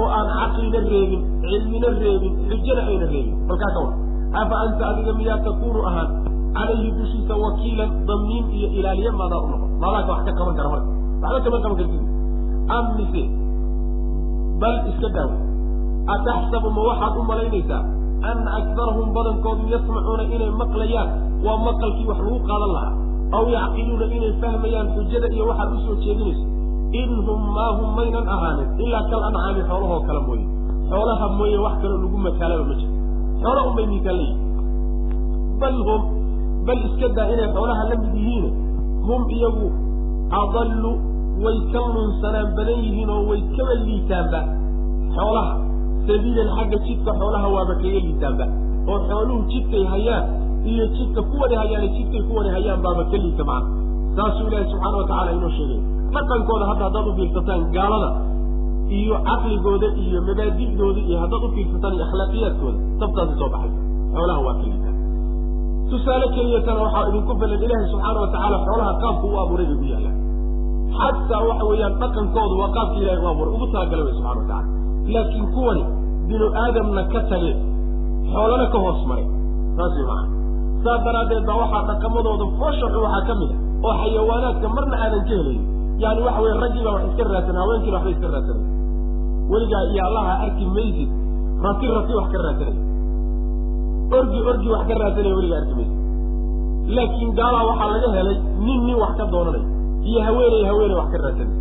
[0.00, 3.34] oo aan caqlina reebin cilmina reebin xujana ayna reebin.
[3.48, 3.92] Balkaa ka war
[4.42, 6.08] afa anta adiga miyaa takuunu ahaan
[6.56, 10.88] calayhi dushiisa wakiilan damiin iyo ilaaliye maadaa u noqon maadaaka wax ka qaban kara marka
[11.22, 12.02] waxba kama qaban kartid
[12.76, 12.86] am
[14.60, 15.36] bal iska daawo
[16.14, 17.82] ataxsabu ma waxaad u malaynaysaa
[18.30, 21.08] ana aktarahum badankoodu yasmacuuna inay maqlayaan
[21.44, 22.94] waa maqalkii wax lagu qaadan lahaa
[23.36, 26.44] aw yacqiluuna inay fahmayaan xujada iyo waxaad u soo jeedinayso
[27.00, 30.44] in hum maa hum maynan ahaanin ilaa kal ancaami xoolahoo kale mooye
[30.90, 32.92] xoolaha mooye wax kaloo lagu mataalaba ma jiro
[33.42, 36.02] xoola unbay miisaan leeyihiin bal hum
[36.66, 38.46] bal iska daa inay xoolaha la mid yihiin.
[39.06, 39.66] Hum iyagu
[40.42, 40.92] adallu
[41.44, 44.40] way ka lunsanaan badan yihiin oo way kaba liitaanba.
[45.16, 45.54] Xoolaha
[46.06, 48.44] sabiilan xagga jidka xoolaha waaba kaga liitaanba.
[48.90, 50.24] Oo xooluhu jidkay hayaan
[50.70, 53.68] iyo jidka kuwani hayaane jidkay kuwani hayaan baaba ka liita macna.
[54.16, 55.80] Saasuu ilaahi subxaana wa tacala inoo sheegay.
[56.14, 58.10] Dhaqankooda hadda haddaad u fiirsataan gaalada
[58.98, 63.80] iyo caqligooda iyo mabaadi'dooda iyo haddaad u fiirsataan iyo akhlaaqiyaadkooda tabtaasi soo baxaysa
[64.14, 64.83] xoolaha waa ka liitaan
[65.90, 69.86] tusaale keliyatana waxaa idinku filan ilaahi subxaana wa tacaala xoolaha qaabku u abuuray bay ku
[69.92, 70.16] yaallaan
[70.98, 73.52] xataa waxa weeyaan dhaqankoodu waa qaabkii ilahay u abuuray.
[73.56, 74.62] Ugu talagalay way subxana wa tacala
[75.14, 75.82] laakiin kuwani
[76.28, 77.52] binu aadamna ka tage
[78.32, 79.26] xoolana ka hoos maray.
[79.76, 80.28] Saas way macana
[80.84, 85.34] saas daraaddeed baa waxaa dhaqamadooda fooshaxu waxaa ka mid a oo xayawaanaadka marna aadan ka
[85.40, 85.62] helayn.
[86.02, 88.66] Yani waxa weye raggii baa wax iska raadsan haweenkiina waxba iska raadsanay.
[89.52, 91.10] Weligaa iyo allaha arki maysid
[91.66, 92.76] rati rati wax ka raadsanay
[94.18, 95.98] orgi orgi wax ka raadsanaya weligaa arki maysid
[96.96, 99.64] laakiin gaalaa waxaa laga helay nin nin wax ka doonanay
[100.08, 101.56] iyo haweeney haweeney wax ka raadsanay.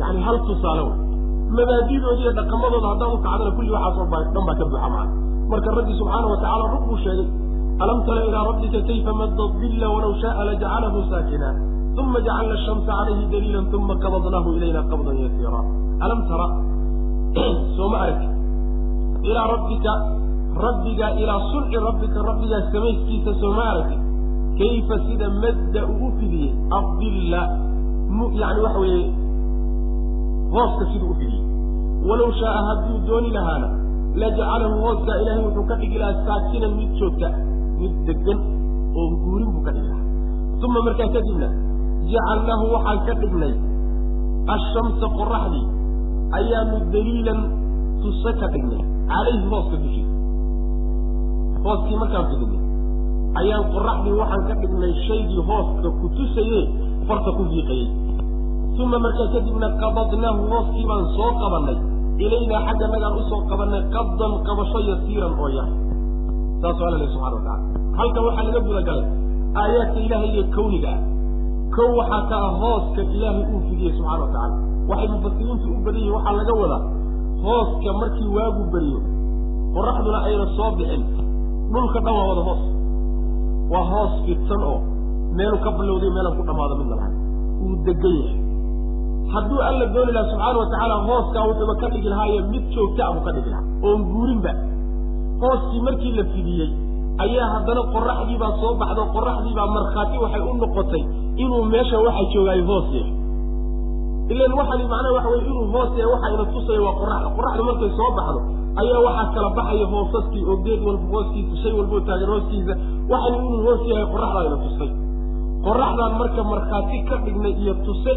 [0.00, 0.96] Yani hal tusaale wey
[1.56, 5.12] mabaadidoodi iyo dhaqamadooda haddaan u kacdana kulli waxaasoo ba dhan baa ka buuxa macana
[5.50, 7.28] marka rabbi subxaana wa tacala rug buu sheegay
[7.82, 11.48] alam tara ilaa rabbika kayfa madda dilla walaw shaaa lajacalahu saakina
[12.00, 15.60] uma jacalna ashamsa calayhi daliilan uma qabadnaahu ilayna qabdan yasiira.
[16.04, 16.46] Alam tara
[17.76, 18.28] sooma aragti.
[19.28, 19.92] Ilaa rabbika
[20.66, 23.96] rabbiga ilaa sunci rabbika rabbigaa samayskiisa sooma aragti
[24.58, 27.40] kayfa sida madda uu u fidiyey adilla
[28.40, 29.06] yani waxa weeye
[30.54, 31.42] hooska siduu u fidiyey.
[32.08, 33.68] Walow shaaa hadduu dooni lahaana
[34.22, 37.28] lajacalahu hooskaa ilaahay wuxuu ka dhigi lahaa saakinan mid joogta
[37.80, 38.38] mid degan
[39.00, 40.06] oo guurin buu ka dhigi lahaa.
[40.66, 41.48] Uma markaa kadibna
[42.12, 43.54] jacalnaahu waxaan ka dhignay
[44.56, 45.64] ashamsa qoraxdii
[46.38, 47.40] ayaanu daliilan
[48.02, 48.82] tuse ka dhignay
[49.12, 50.11] calayhi hooska dushiisa
[51.64, 52.60] hooskii markaan fidinay
[53.40, 56.60] ayaan qoraxdii waxaan ka dhignay shaygii hooska ku tusaye
[57.08, 57.88] farta ku fiiqayey
[58.82, 61.76] uma markaa kadibna qabadnaahu hooskii baan soo qabannay.
[62.24, 65.68] Ilaynaa xagga nagaan u soo qabannay qabdan qabasho yasiiran oo yar.
[66.60, 67.62] Saasuu alla leh subxana wa tacala
[67.98, 69.06] halkan waxaa laga gudagalay
[69.60, 71.00] aayaadka ilaahay iyo kawniga ah.
[71.74, 74.56] Kow waxaa ka ah hooska ilaahay uu fidiyey subxana wa tacala
[74.90, 76.82] waxay mufasiriintu u badan yihiin waxaa laga wadaa
[77.44, 79.00] hooska markii waagu beriyo
[79.74, 81.02] qoraxduna ayna soo bixin
[81.72, 82.62] dhulka dhan waa wada hoos.
[83.72, 84.78] Waa hoos fidsan oo
[85.38, 87.14] meelu ka bilowday meelan ku dhammaado midna lahay
[87.64, 88.38] uu degan yahay.
[89.32, 93.22] Hadduu alla dooni laha subxaana wa tacaala hooskaa wuxuuba ka dhigi lahaaye mid joogta abuu
[93.26, 93.66] ka dhigi lahaa.
[93.86, 94.52] Oon guurinba
[95.42, 96.68] hooskii markii la fidiyey
[97.24, 101.02] ayaa haddana qoraxdiibaa soo baxdo qoraxdiibaa markhaati waxay u noqotay
[101.42, 103.12] inuu meesha waxa joogaayo hoos yahay.
[104.32, 107.90] Ilan waxani macnaha waxa weye inuu hoos yahay waxa ina tusaya waa qoraxda qoraxda markay
[107.98, 108.40] soo baxdo
[108.80, 112.74] ayaa waxaa kala baxaya hoosaskii oo geed walba hooskiisa shay walboo taagan hooskiisa
[113.12, 114.90] waxani inuu hoos yahay qoraxdaa ina tusay.
[115.66, 118.12] Qoraxdaan marka markhaati ka dhignay iyo tuse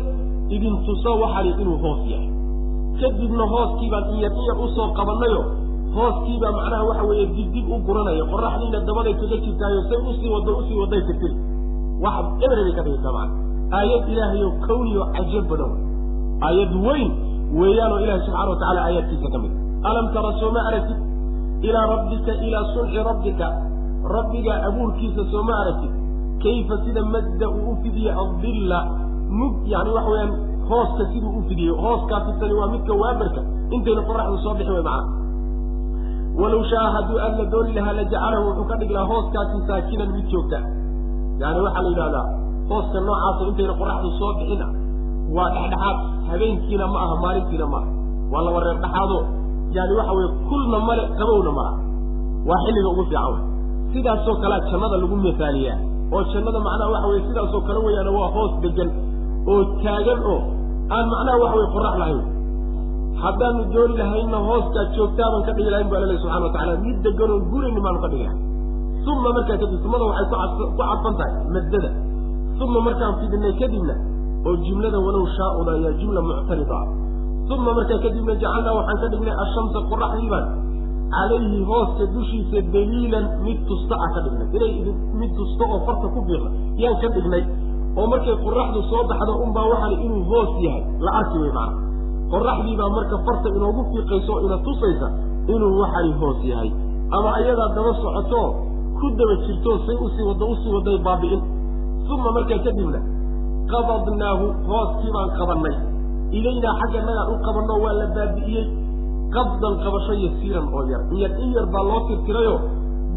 [0.55, 2.29] idin tuso waxani inuu hoos yahay.
[2.99, 5.41] Kadibna hooskiibaan inyar inyar u soo qabannayo.
[5.95, 8.23] Hooskiibaa macnaha waxa weeye dibdib u guranaya.
[8.33, 11.35] Qoraxdiina dabaday kaga jirtaayo say u sii wado u sii waday ka tiri.
[12.03, 13.33] Wax ebre bay ka dhigaysaa macana
[13.77, 15.71] aayad ilaahayo kawniyo cajab badan.
[16.47, 17.09] Aayad weyn
[17.59, 19.53] weeyaanoo ilahi subxana wa tacala aayaadkiisa ka mid
[19.89, 20.99] alam tara sooma aragtid
[21.67, 23.47] ilaa rabbika ilaa sunci rabbika.
[24.15, 25.93] Rabbigaa abuurkiisa sooma aragtid
[26.43, 28.79] kayfa sida madda uu u fidiye adilla
[29.37, 30.33] mug yani waxa weeyaan
[30.69, 33.41] hooska siduu u fidiye hooskaa fidsani waa midka waabarka.
[33.75, 35.13] Intayna qoraxdu soo bixi way macana
[36.39, 40.59] walow shaaa hadduu alla dooni lahaa lajacalahu wuxuu ka dhigi lahaa hooskaasi saakinan mid joogta.
[41.41, 42.25] Yani waxaa la yidhahdaa
[42.69, 44.67] hooska noocaasa intayna qoraxdu soo bixina
[45.35, 45.97] waa dhexdhexaad.
[46.29, 47.89] Habeenkiina ma aha maalintiina ma aha.
[48.31, 49.17] Waa laba reer dhexaado
[49.77, 51.75] yani waxa weye kulna male qabowna ma aha.
[52.49, 53.41] Waa xilliga ugu fiican wey
[53.93, 55.77] sidaasoo kalea jannada lagu misaaliyaa
[56.15, 58.89] oo jannada macnaha waxa weye sidaasoo kale weyaana waa hoos degan
[59.51, 60.37] oo taagan oo
[60.95, 62.21] aan macnaha waxa weye qorax lahayn.
[63.23, 67.29] Haddaanu dooni lahayna hooskaa joogtaabaan ka dhigi lahayn bu alla subxana wa tacala mid degan
[67.35, 68.41] oon guraynin baanu ka dhigi lahay
[69.11, 71.89] uma markaa kadib sumada waxay ku cadfan tahay maddada.
[72.65, 73.95] Uma markaan fidinay kadibna
[74.47, 76.79] oo jumlada walow shaauna ayaa jumla muctarida
[77.53, 80.45] uma markaa kadibna jacalnaa waxaan ka dhignay ashamsa qoraxdiibaan
[81.15, 84.47] calayhi hooska dushiisa daliilan mid tusta ah ka dhignay.
[84.57, 86.49] Inay mid tusta oo farta ku biiqa
[86.83, 87.43] yaan ka dhignay.
[87.97, 90.83] Oo markay qoraxdu soo baxdo unbaa waxaan inuu hoos yahay.
[91.05, 91.77] La arki wey macana
[92.33, 95.07] qoraxdiibaa marka farta inoogu fiiqayso oo ina tusaysa
[95.53, 96.69] inuu waxani hoos yahay.
[97.15, 98.41] Ama ayadaa daba socoto
[98.99, 101.41] ku daba jirto say u sii wadda u sii wadday baabi'in.
[102.13, 102.99] Uma markaa kadibna
[103.71, 105.75] qabadnaahu hooskii baan qabannay
[106.37, 108.65] ilaynaa xagga nagaan u qabanno waa la baabi'iyey
[109.35, 111.01] qabdan qabasho yasiiran oo yar.
[111.11, 112.55] In yar in yar baa loo tirtirayo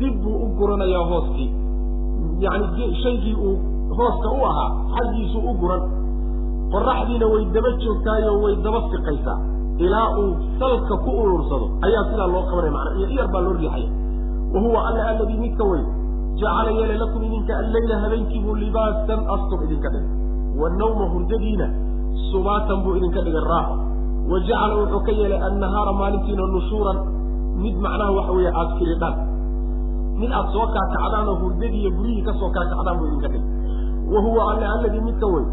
[0.01, 1.49] dib buu u guranayaa hooskii.
[2.45, 3.55] Yacni shaygii uu
[3.99, 5.83] hooska u ahaa xaggiisuu u guran.
[6.73, 9.39] Qoraxdiina way daba joogtaayoo way daba siqaysaa
[9.85, 10.31] ilaa uu
[10.61, 11.67] salka ku urursado.
[11.87, 13.89] Ayaa sidaa loo qabanaya macana iyo iyar baa loo riixaya.
[14.53, 15.87] Wa huwa alla alladii midka weyn.
[16.41, 20.11] Jacala yeele lakum idinka alleyla habeenkiibuu libaasan astur idinka dhigay.
[20.61, 21.67] Wanawma hurdadiina
[22.31, 23.75] subaatan buu idinka dhigay raaxo.
[24.31, 26.99] Wa jacala wuxuu ka yeelay annahaara maalintiina nushuuran.
[27.63, 29.15] Mid macnaha waxa weeye aada firidhaan.
[30.21, 33.45] Mid aada soo kaakacdaan oo hurdadii iyo guryihii ka soo kaakacdaan buu idinka dhigay.
[34.13, 35.49] Wa huwa alla alladii midka weyn.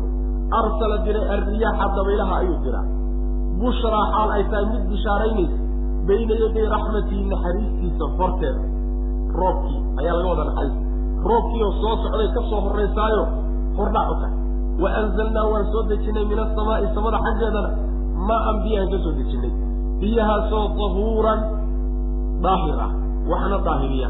[0.60, 2.86] Arsala diray arriyaaxa dabaylaha ayuu diraa.
[3.60, 5.58] Bushraa xaal ay tahay mid bishaaraynaysa
[6.08, 8.62] bayna yaday raxmatii naxariistiisa horteeda
[9.40, 10.76] roobkii ayaa laga wada naxariis
[11.30, 13.24] roobkii oo soo socday ka soo horraysaayo
[13.78, 14.34] hordhac u tahay
[14.84, 17.70] wa anzalnaa waan soo dejinay min asamaa'i samada xaggeedana
[18.28, 19.52] maa an biyaan ka soo dejinay
[20.02, 21.40] biyahaasoo tahuuran
[22.46, 22.92] daahir ah
[23.32, 24.10] waxna daahiriya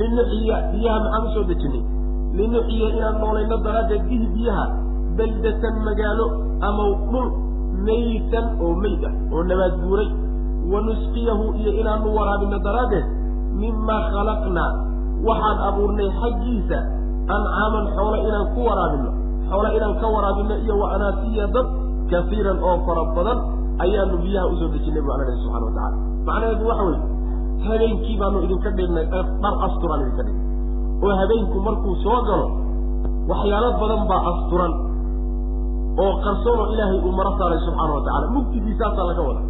[0.00, 1.82] linuxiya biyaha maxaan u soo dejinay
[2.38, 4.64] linuxiya inaan noolayno daraaddeed bihi biyaha
[5.18, 6.26] baldatan magaalo
[6.68, 7.28] ama dhul
[7.86, 10.08] maytan oo meyd ah oo nabaad guuray
[10.72, 13.06] wa nusqiyahu iyo inaanu waraabino daraaddeed
[13.60, 14.70] mimaa khalaqnaa
[15.28, 16.78] waxaan abuurnay xaggiisa
[17.34, 19.10] ancaaman xoolo inaan ku waraabino
[19.52, 21.66] xoolo inaan ka waraabino iyo wa anaasiya dad
[22.10, 23.38] kasiiran oo fara badan
[23.84, 25.96] ayaanu biyaha u soo dejinay bu alla subxana wa tacala
[26.26, 27.00] macnaheedu waxa weye
[27.66, 30.46] habeenkii baanu idinka dhignay dhar asturaan idinka dhignay.
[31.04, 32.46] Oo habeenku markuu soo galo
[33.30, 34.72] waxyaalo badan baa asturan
[36.04, 39.42] oo qarsoonoo ilaahay uu maro saaray subxaana wa tacala mugtigiisaasaa laga wada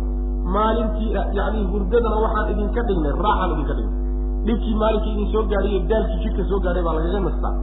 [0.54, 3.98] maalintii yacni hurdadana waxaan idinka dhignay raaxaan idinka dhignay.
[4.46, 7.54] Dhibkii maalinkii idin soo gaadhay iyo daalkii jidhka soo gaadhay baa lagaga nastaa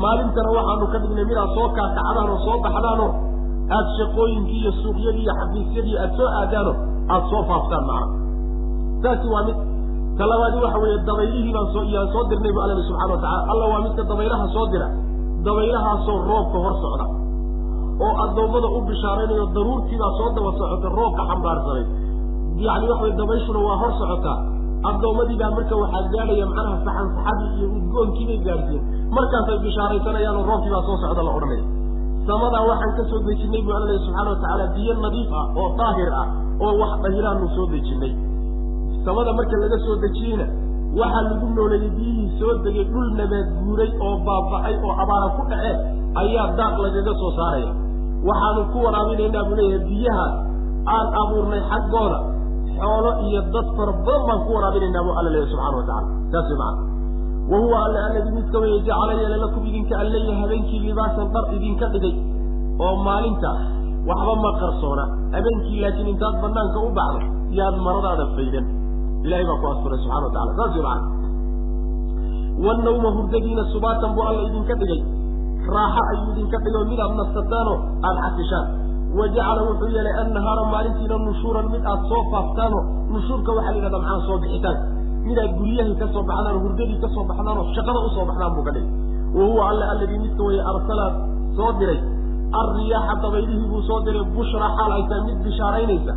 [0.00, 3.10] maalintana waxaanu ka dhignay midaad soo kaakacdaan oo soo baxdaanoo
[3.76, 6.72] aada shaqooyinkii iyo suuqyadii iyo xafiisyadii aada soo aadaano
[7.12, 8.06] aada soo faaftaan macna.
[9.02, 9.56] Taasi waa mid
[10.18, 13.42] ta labaadi waxa weeye dabaylihii baan soo iyaan soo dirnay bu alla subxana wa tacala
[13.52, 14.88] alla waa midka dabaylaha soo dira
[15.46, 17.06] dabaylahaasoo roobka hor socda.
[18.04, 21.84] Oo addoommada u bishaaraynayo daruurtiibaa soo daba socota roobka xambaarsanay
[22.66, 24.36] yacni waxa weye dabayshuna waa hor socotaa
[24.90, 28.82] addoommadiibaa marka waxaa gaadhaya macnaha saxan saxadii iyo udgoonkiibay gaadhsiin
[29.16, 31.64] markaasay bishaaraysanayaan oo roobkii baa soo socda la odhanaya
[32.28, 35.68] samadaa waxaan ka soo dejinay buu alla lehi subxana wa tacaala biyo nadiif ah oo
[35.80, 36.26] daahir ah
[36.64, 38.12] oo wax dahiraanu soo dejinnay
[39.06, 40.46] samada marka laga soo dejiyeyna
[41.00, 45.78] waxaa lagu nooleeyey biyihii soo degay dhul nabaad guuray oo baaba'ay oo abaara ku dhaceen
[46.22, 47.70] ayaa daaq lagaga soo saaraya.
[48.28, 50.34] Waxaanu ku waraabinaynaa buu leeyahay biyahaas
[50.94, 52.18] aan abuurnay xaggooda
[52.78, 56.48] xoolo iyo dad fara badan baan ku waraabinaynaa buu alla leeyahy subxana wa tacala saas
[56.50, 56.80] way macana
[57.50, 61.86] wa huwa alle alladii midka weeye jacala yeela lakum idinka alleeya habeenkii libaasan dhar idinka
[61.94, 62.14] dhigay
[62.84, 63.50] oo maalinta
[64.08, 65.04] waxba ma qarsoona
[65.34, 67.26] habeenkii laakiin intaad banaanka u baxdo
[67.58, 68.66] yaad maradaada faydan
[69.24, 70.74] ilahay baa ku asturay subxana wa tacala saas
[72.64, 75.00] way macana hurdadiina subaatan buu alla idinka dhigay
[75.74, 78.66] raaxo ayuu idinka dhigay mid aad nastataanoo aada xasishaan
[79.18, 82.78] wa jacala wuxuu yeelay annahaara maalintiina nushuuran mid aad soo faaftaano
[83.14, 84.78] nushuurka waxaa la yidhahdaa maxaa soo bixitaan
[85.26, 88.24] mid aad guryahii ka soo baxdaan oo hurdadii ka soo baxdaan oo shaqada u soo
[88.30, 88.90] baxdaan buu ka dhigay.
[89.36, 91.14] Wa huwa alla alladii midka weye arsalaad
[91.58, 92.00] soo diray.
[92.60, 96.12] Alriyaaxa dabaylihii buu soo diray bushra xaal ay tahay mid bishaaraynaysa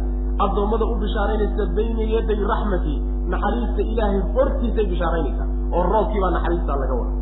[0.45, 2.95] addoommada u bishaaraynaysa bayna yaday raxmati
[3.33, 7.13] naxariista ilaahay hortiisay bishaaraynaysaa oo roobkii baa naxariistaa laga wada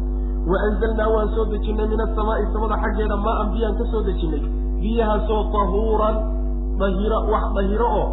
[0.51, 4.41] wa anzalnaa waan soo dejinnay min asamaa'i samada xaggeeda maa an biyaan ka soo dejinnay
[4.81, 6.15] biyahaasoo tahuuran
[6.81, 8.05] dahiro wax dahiro oo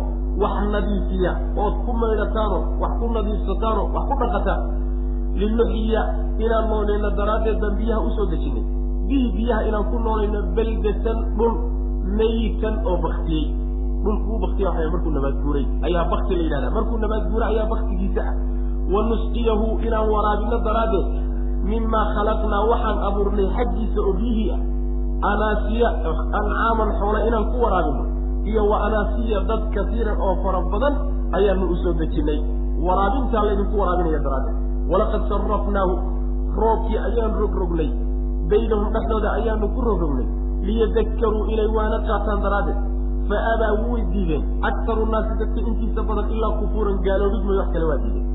[0.42, 1.32] wax nadiifiya
[1.64, 4.60] ood ku maydhataanoo wax ku nadiifsataanoo wax ku dhaqataan
[5.40, 6.02] linuxiya
[6.44, 8.64] inaan noolayno daraaddeed baan biyaha u soo dejinnay
[9.08, 11.54] bihi biyaha inaan ku noolayno beldatan dhul
[12.18, 13.46] maytan oo baktiyey
[14.04, 16.72] dhulku u baktiya waxay markuu nabaad guuray ayaa bakti la yidhahdaa.
[16.76, 18.34] Markuu nabaad guuray ayaa baktigiisa ah.
[18.92, 21.06] Wa nusqiyahu inaan waraabino daraaddeed
[21.70, 24.60] mimaa khalaqnaa waxaan abuurnay xaggiisa oo biyihii ah.
[25.30, 25.88] Anaasiya
[26.38, 28.02] ancaaman xoole inaan ku waraabino
[28.50, 30.94] iyo wa anaasiya dad kasiiran oo fara badan
[31.38, 32.38] ayaanu u soo dejinnay.
[32.86, 34.56] Waraabintaa laydinku waraabinaya daraaddeed.
[34.90, 35.92] Walaqad sarrafnaahu
[36.62, 37.90] roobkii ayaan rogrognay.
[38.50, 40.26] Baynahum dhexdooda ayaanu ku rogrognay.
[40.66, 42.78] Liyadakkaruu inay waana qaataan daraaddeed.
[43.28, 44.42] Fa abaa way diideen.
[44.68, 48.26] Aktaru nnaasi dadka intiisa badan ilaa kufuuran gaaloobid may wax kale waa diideen.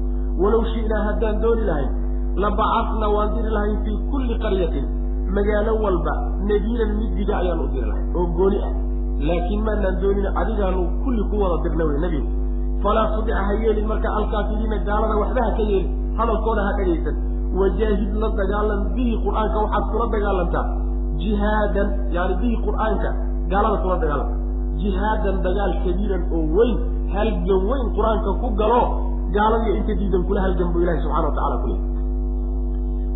[0.41, 1.91] Walow shi'naa haddaan dooni lahayn
[2.43, 4.85] la bacasna waan diri lahayn fii kulli qaryatin.
[5.35, 6.13] Magaalo walba
[6.49, 8.07] nadiiran mid diga ayaanu u diri lahayn.
[8.17, 8.73] Oo gooni ah
[9.27, 12.29] laakiin maanaan doonin adigaanu kulli ku wada dirna wey nebigu.
[12.83, 17.15] Falaa tudic ha yeelin marka alkaafiriina gaalada waxba ha ka yeelin hadalkooda ha dhagaysan.
[17.59, 20.65] Wajaahid la dagaalan bihi qur'aanka waxaad kula dagaalantaa.
[21.21, 23.09] Jihaadan yani bihi qur'aanka
[23.51, 24.35] gaalada kula dagaalanta
[24.81, 26.77] jihaadan dagaal kabiiran oo weyn
[27.13, 28.81] halgan weyn qur'aanka ku galo
[29.35, 31.81] gaaladiyo inta diidan kula halgan buu ilahi subxana wa tacala ku leey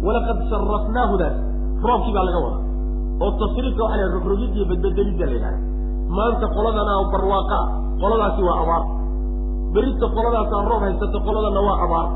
[0.05, 1.35] walaqad sarafnaahudaas
[1.87, 2.63] roobkii baa laga wadaa.
[3.23, 4.75] Oo tasriifka waxa la rogrogid iyo la
[5.13, 5.51] yidhahda
[6.17, 7.59] maanta qoladana barwaaqa.
[8.01, 8.83] Qoladaasi waa abaar.
[9.73, 12.07] Berita qoladaasaa roob haysata qoladana waa abaar.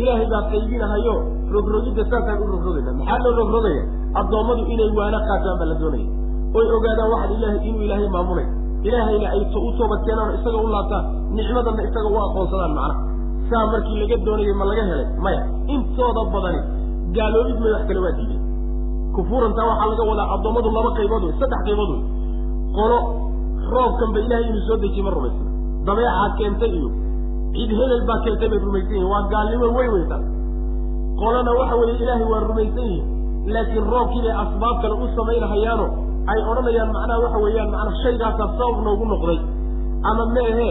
[0.00, 1.14] Ilaahay baa qaybinahayo
[1.54, 3.82] rogrogidda saasaan u rogrogayna maxaa loo rogrogaya
[4.20, 6.06] addoommadu inay waana qaataan baa la doonaya.
[6.58, 8.46] Oy ogaadaan waxaan ilaahay inuu ilaahay maamulay
[8.88, 11.04] ilaahayna ay u toobad keenaan isaga u laabtaan
[11.36, 12.94] nicmadanna isaga u aqoonsadaan macnaha
[13.50, 15.06] saa markii laga doonayay ma laga helay.
[15.24, 15.40] Maya
[15.74, 16.60] intooda badani
[17.16, 18.38] gaaloobid may wax kale waa diiday
[19.14, 22.00] kufuurantaa waxaa laga wadaa addoommadu laba qaybood wey saddex qaybood wey
[22.76, 22.98] qolo
[23.74, 25.44] roobkanba ilaahay inuu soo dejiye ma rumaysna
[25.86, 26.88] dabeecaa keentay iyo
[27.56, 30.22] cid hebel baa keentay bay rumaysan yihiin waa gaalnimo weyn weytaan
[31.20, 33.04] qolona waxa weeye ilaahay waa rumaysan yihiin
[33.54, 35.86] laakiin roobkii bay asbaab kale u samaynahayaano
[36.32, 39.38] ay odhanayaan macnaha waxa weeyaan macnaa shaygaasaa sabab noogu noqday.
[40.10, 40.68] Ama meehe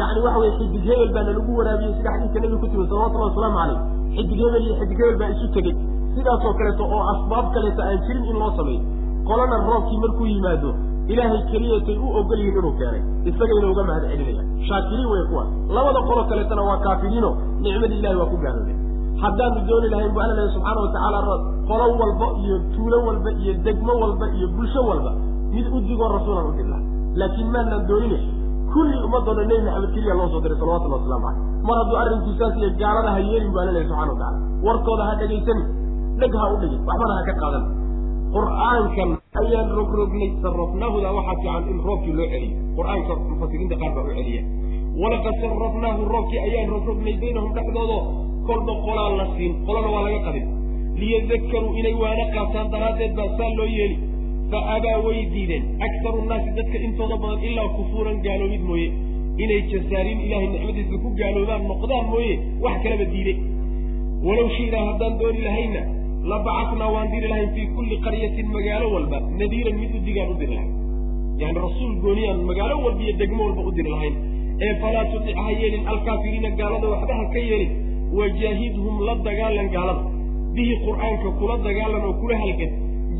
[0.00, 3.58] yani waxa weye xidig hebel baana lagu waraabiyey sida xadiiska nabiga ku timi salawatullahi wasalaamu
[3.60, 3.80] calayh.
[4.16, 5.74] Xidig hebel iyo xidig hebel baa isu tegey.
[6.14, 8.80] Sidaasoo kaleeto oo asbaab kaleeto aan jirin in loo sameeyo.
[9.28, 10.70] Qolana roobkii markuu yimaado
[11.12, 13.02] ilaahay keliyatay u ogol yihiin inuu keenay.
[13.30, 15.44] Isagayna uga mahad celinayaan shaakiriin wey kuwa.
[15.76, 17.30] Labada qolo kaleetana waa kaafiriino.
[17.64, 18.78] Nicmadii ilahay waa ku gaaloobeen
[19.22, 21.18] haddaanu dooni lahayn bu alla lehy subxaana watacaala
[21.68, 25.10] qolo walba iyo tuulo walba iyo degmo walba iyo bulsho walba
[25.54, 26.82] mid u digoo rasuulan u dir laha
[27.20, 28.18] laakiin maanaan doonine
[28.72, 31.38] kulli ummadoo nebi maxamed keliya loo soo diray salawatullah waslamu caleyh
[31.68, 35.12] mar hadduu arrinku saas iyo gaalada ha yeelin bu alla lehy subxana watacala warkooda ha
[35.20, 35.66] dhegaysanin
[36.20, 37.64] dheg ha u dhigin waxbana ha ka qaadan
[38.34, 39.10] qur'aankan
[39.40, 42.56] ayaan rogrognay sarafnaahuda waxaa fiican in roobkii loo celiyo.
[42.78, 44.42] Qur'aanka mufasiriinta qaar baa u celiya.
[45.02, 47.98] Walaqad sarafnaahu roobkii ayaan rogrognay baynahum dhexdoodo
[48.48, 50.44] kolba qolaan la siin qolana waa laga qadin
[51.00, 53.96] liyadakaruu inay waana qaataan daraaddeed baa saa loo yeeli.
[54.50, 55.64] Fa abaa way diideen.
[55.86, 58.88] Aktaru nnaasi dadka intooda badan ilaa kufuuran gaaloobid mooye.
[59.42, 62.34] Inay jasaariin ilaahay nicmadiisa ku gaaloobaan noqdaan mooye
[62.64, 63.34] wax kalaba diide
[64.26, 65.80] walow shi'naa haddaan dooni lahayna
[66.30, 70.36] la bacatnaa waan diri lahayn fii kulli qaryatin magaalo walba nadiiran mid u digaan u
[70.42, 70.72] diri lahayn
[71.42, 74.14] yani rasuul gooniyaan magaalo walba iyo degmo walba u diri lahayn
[74.66, 77.72] ee falaa tudic ha yeelin alkaafiriina gaalada waxba ha ka yeelin
[78.18, 80.02] wajaahidhum la dagaalan gaalada
[80.56, 82.72] bihi qur'aanka kula dagaalan oo kula halgan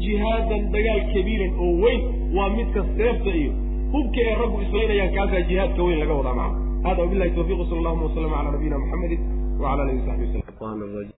[0.04, 2.00] jihaadan dagaal kabiiran oo weyn
[2.36, 3.52] waa midka seefta iyo
[3.94, 8.04] hubka ee raggu islaynayaan kaasaa jihaadka weyn laga wadaa macana hada wabilahi tawfiq sala allahuma
[8.08, 9.20] waslama cala nabiyina muxamedin
[9.64, 11.10] wala alihi wasaxbi wasalam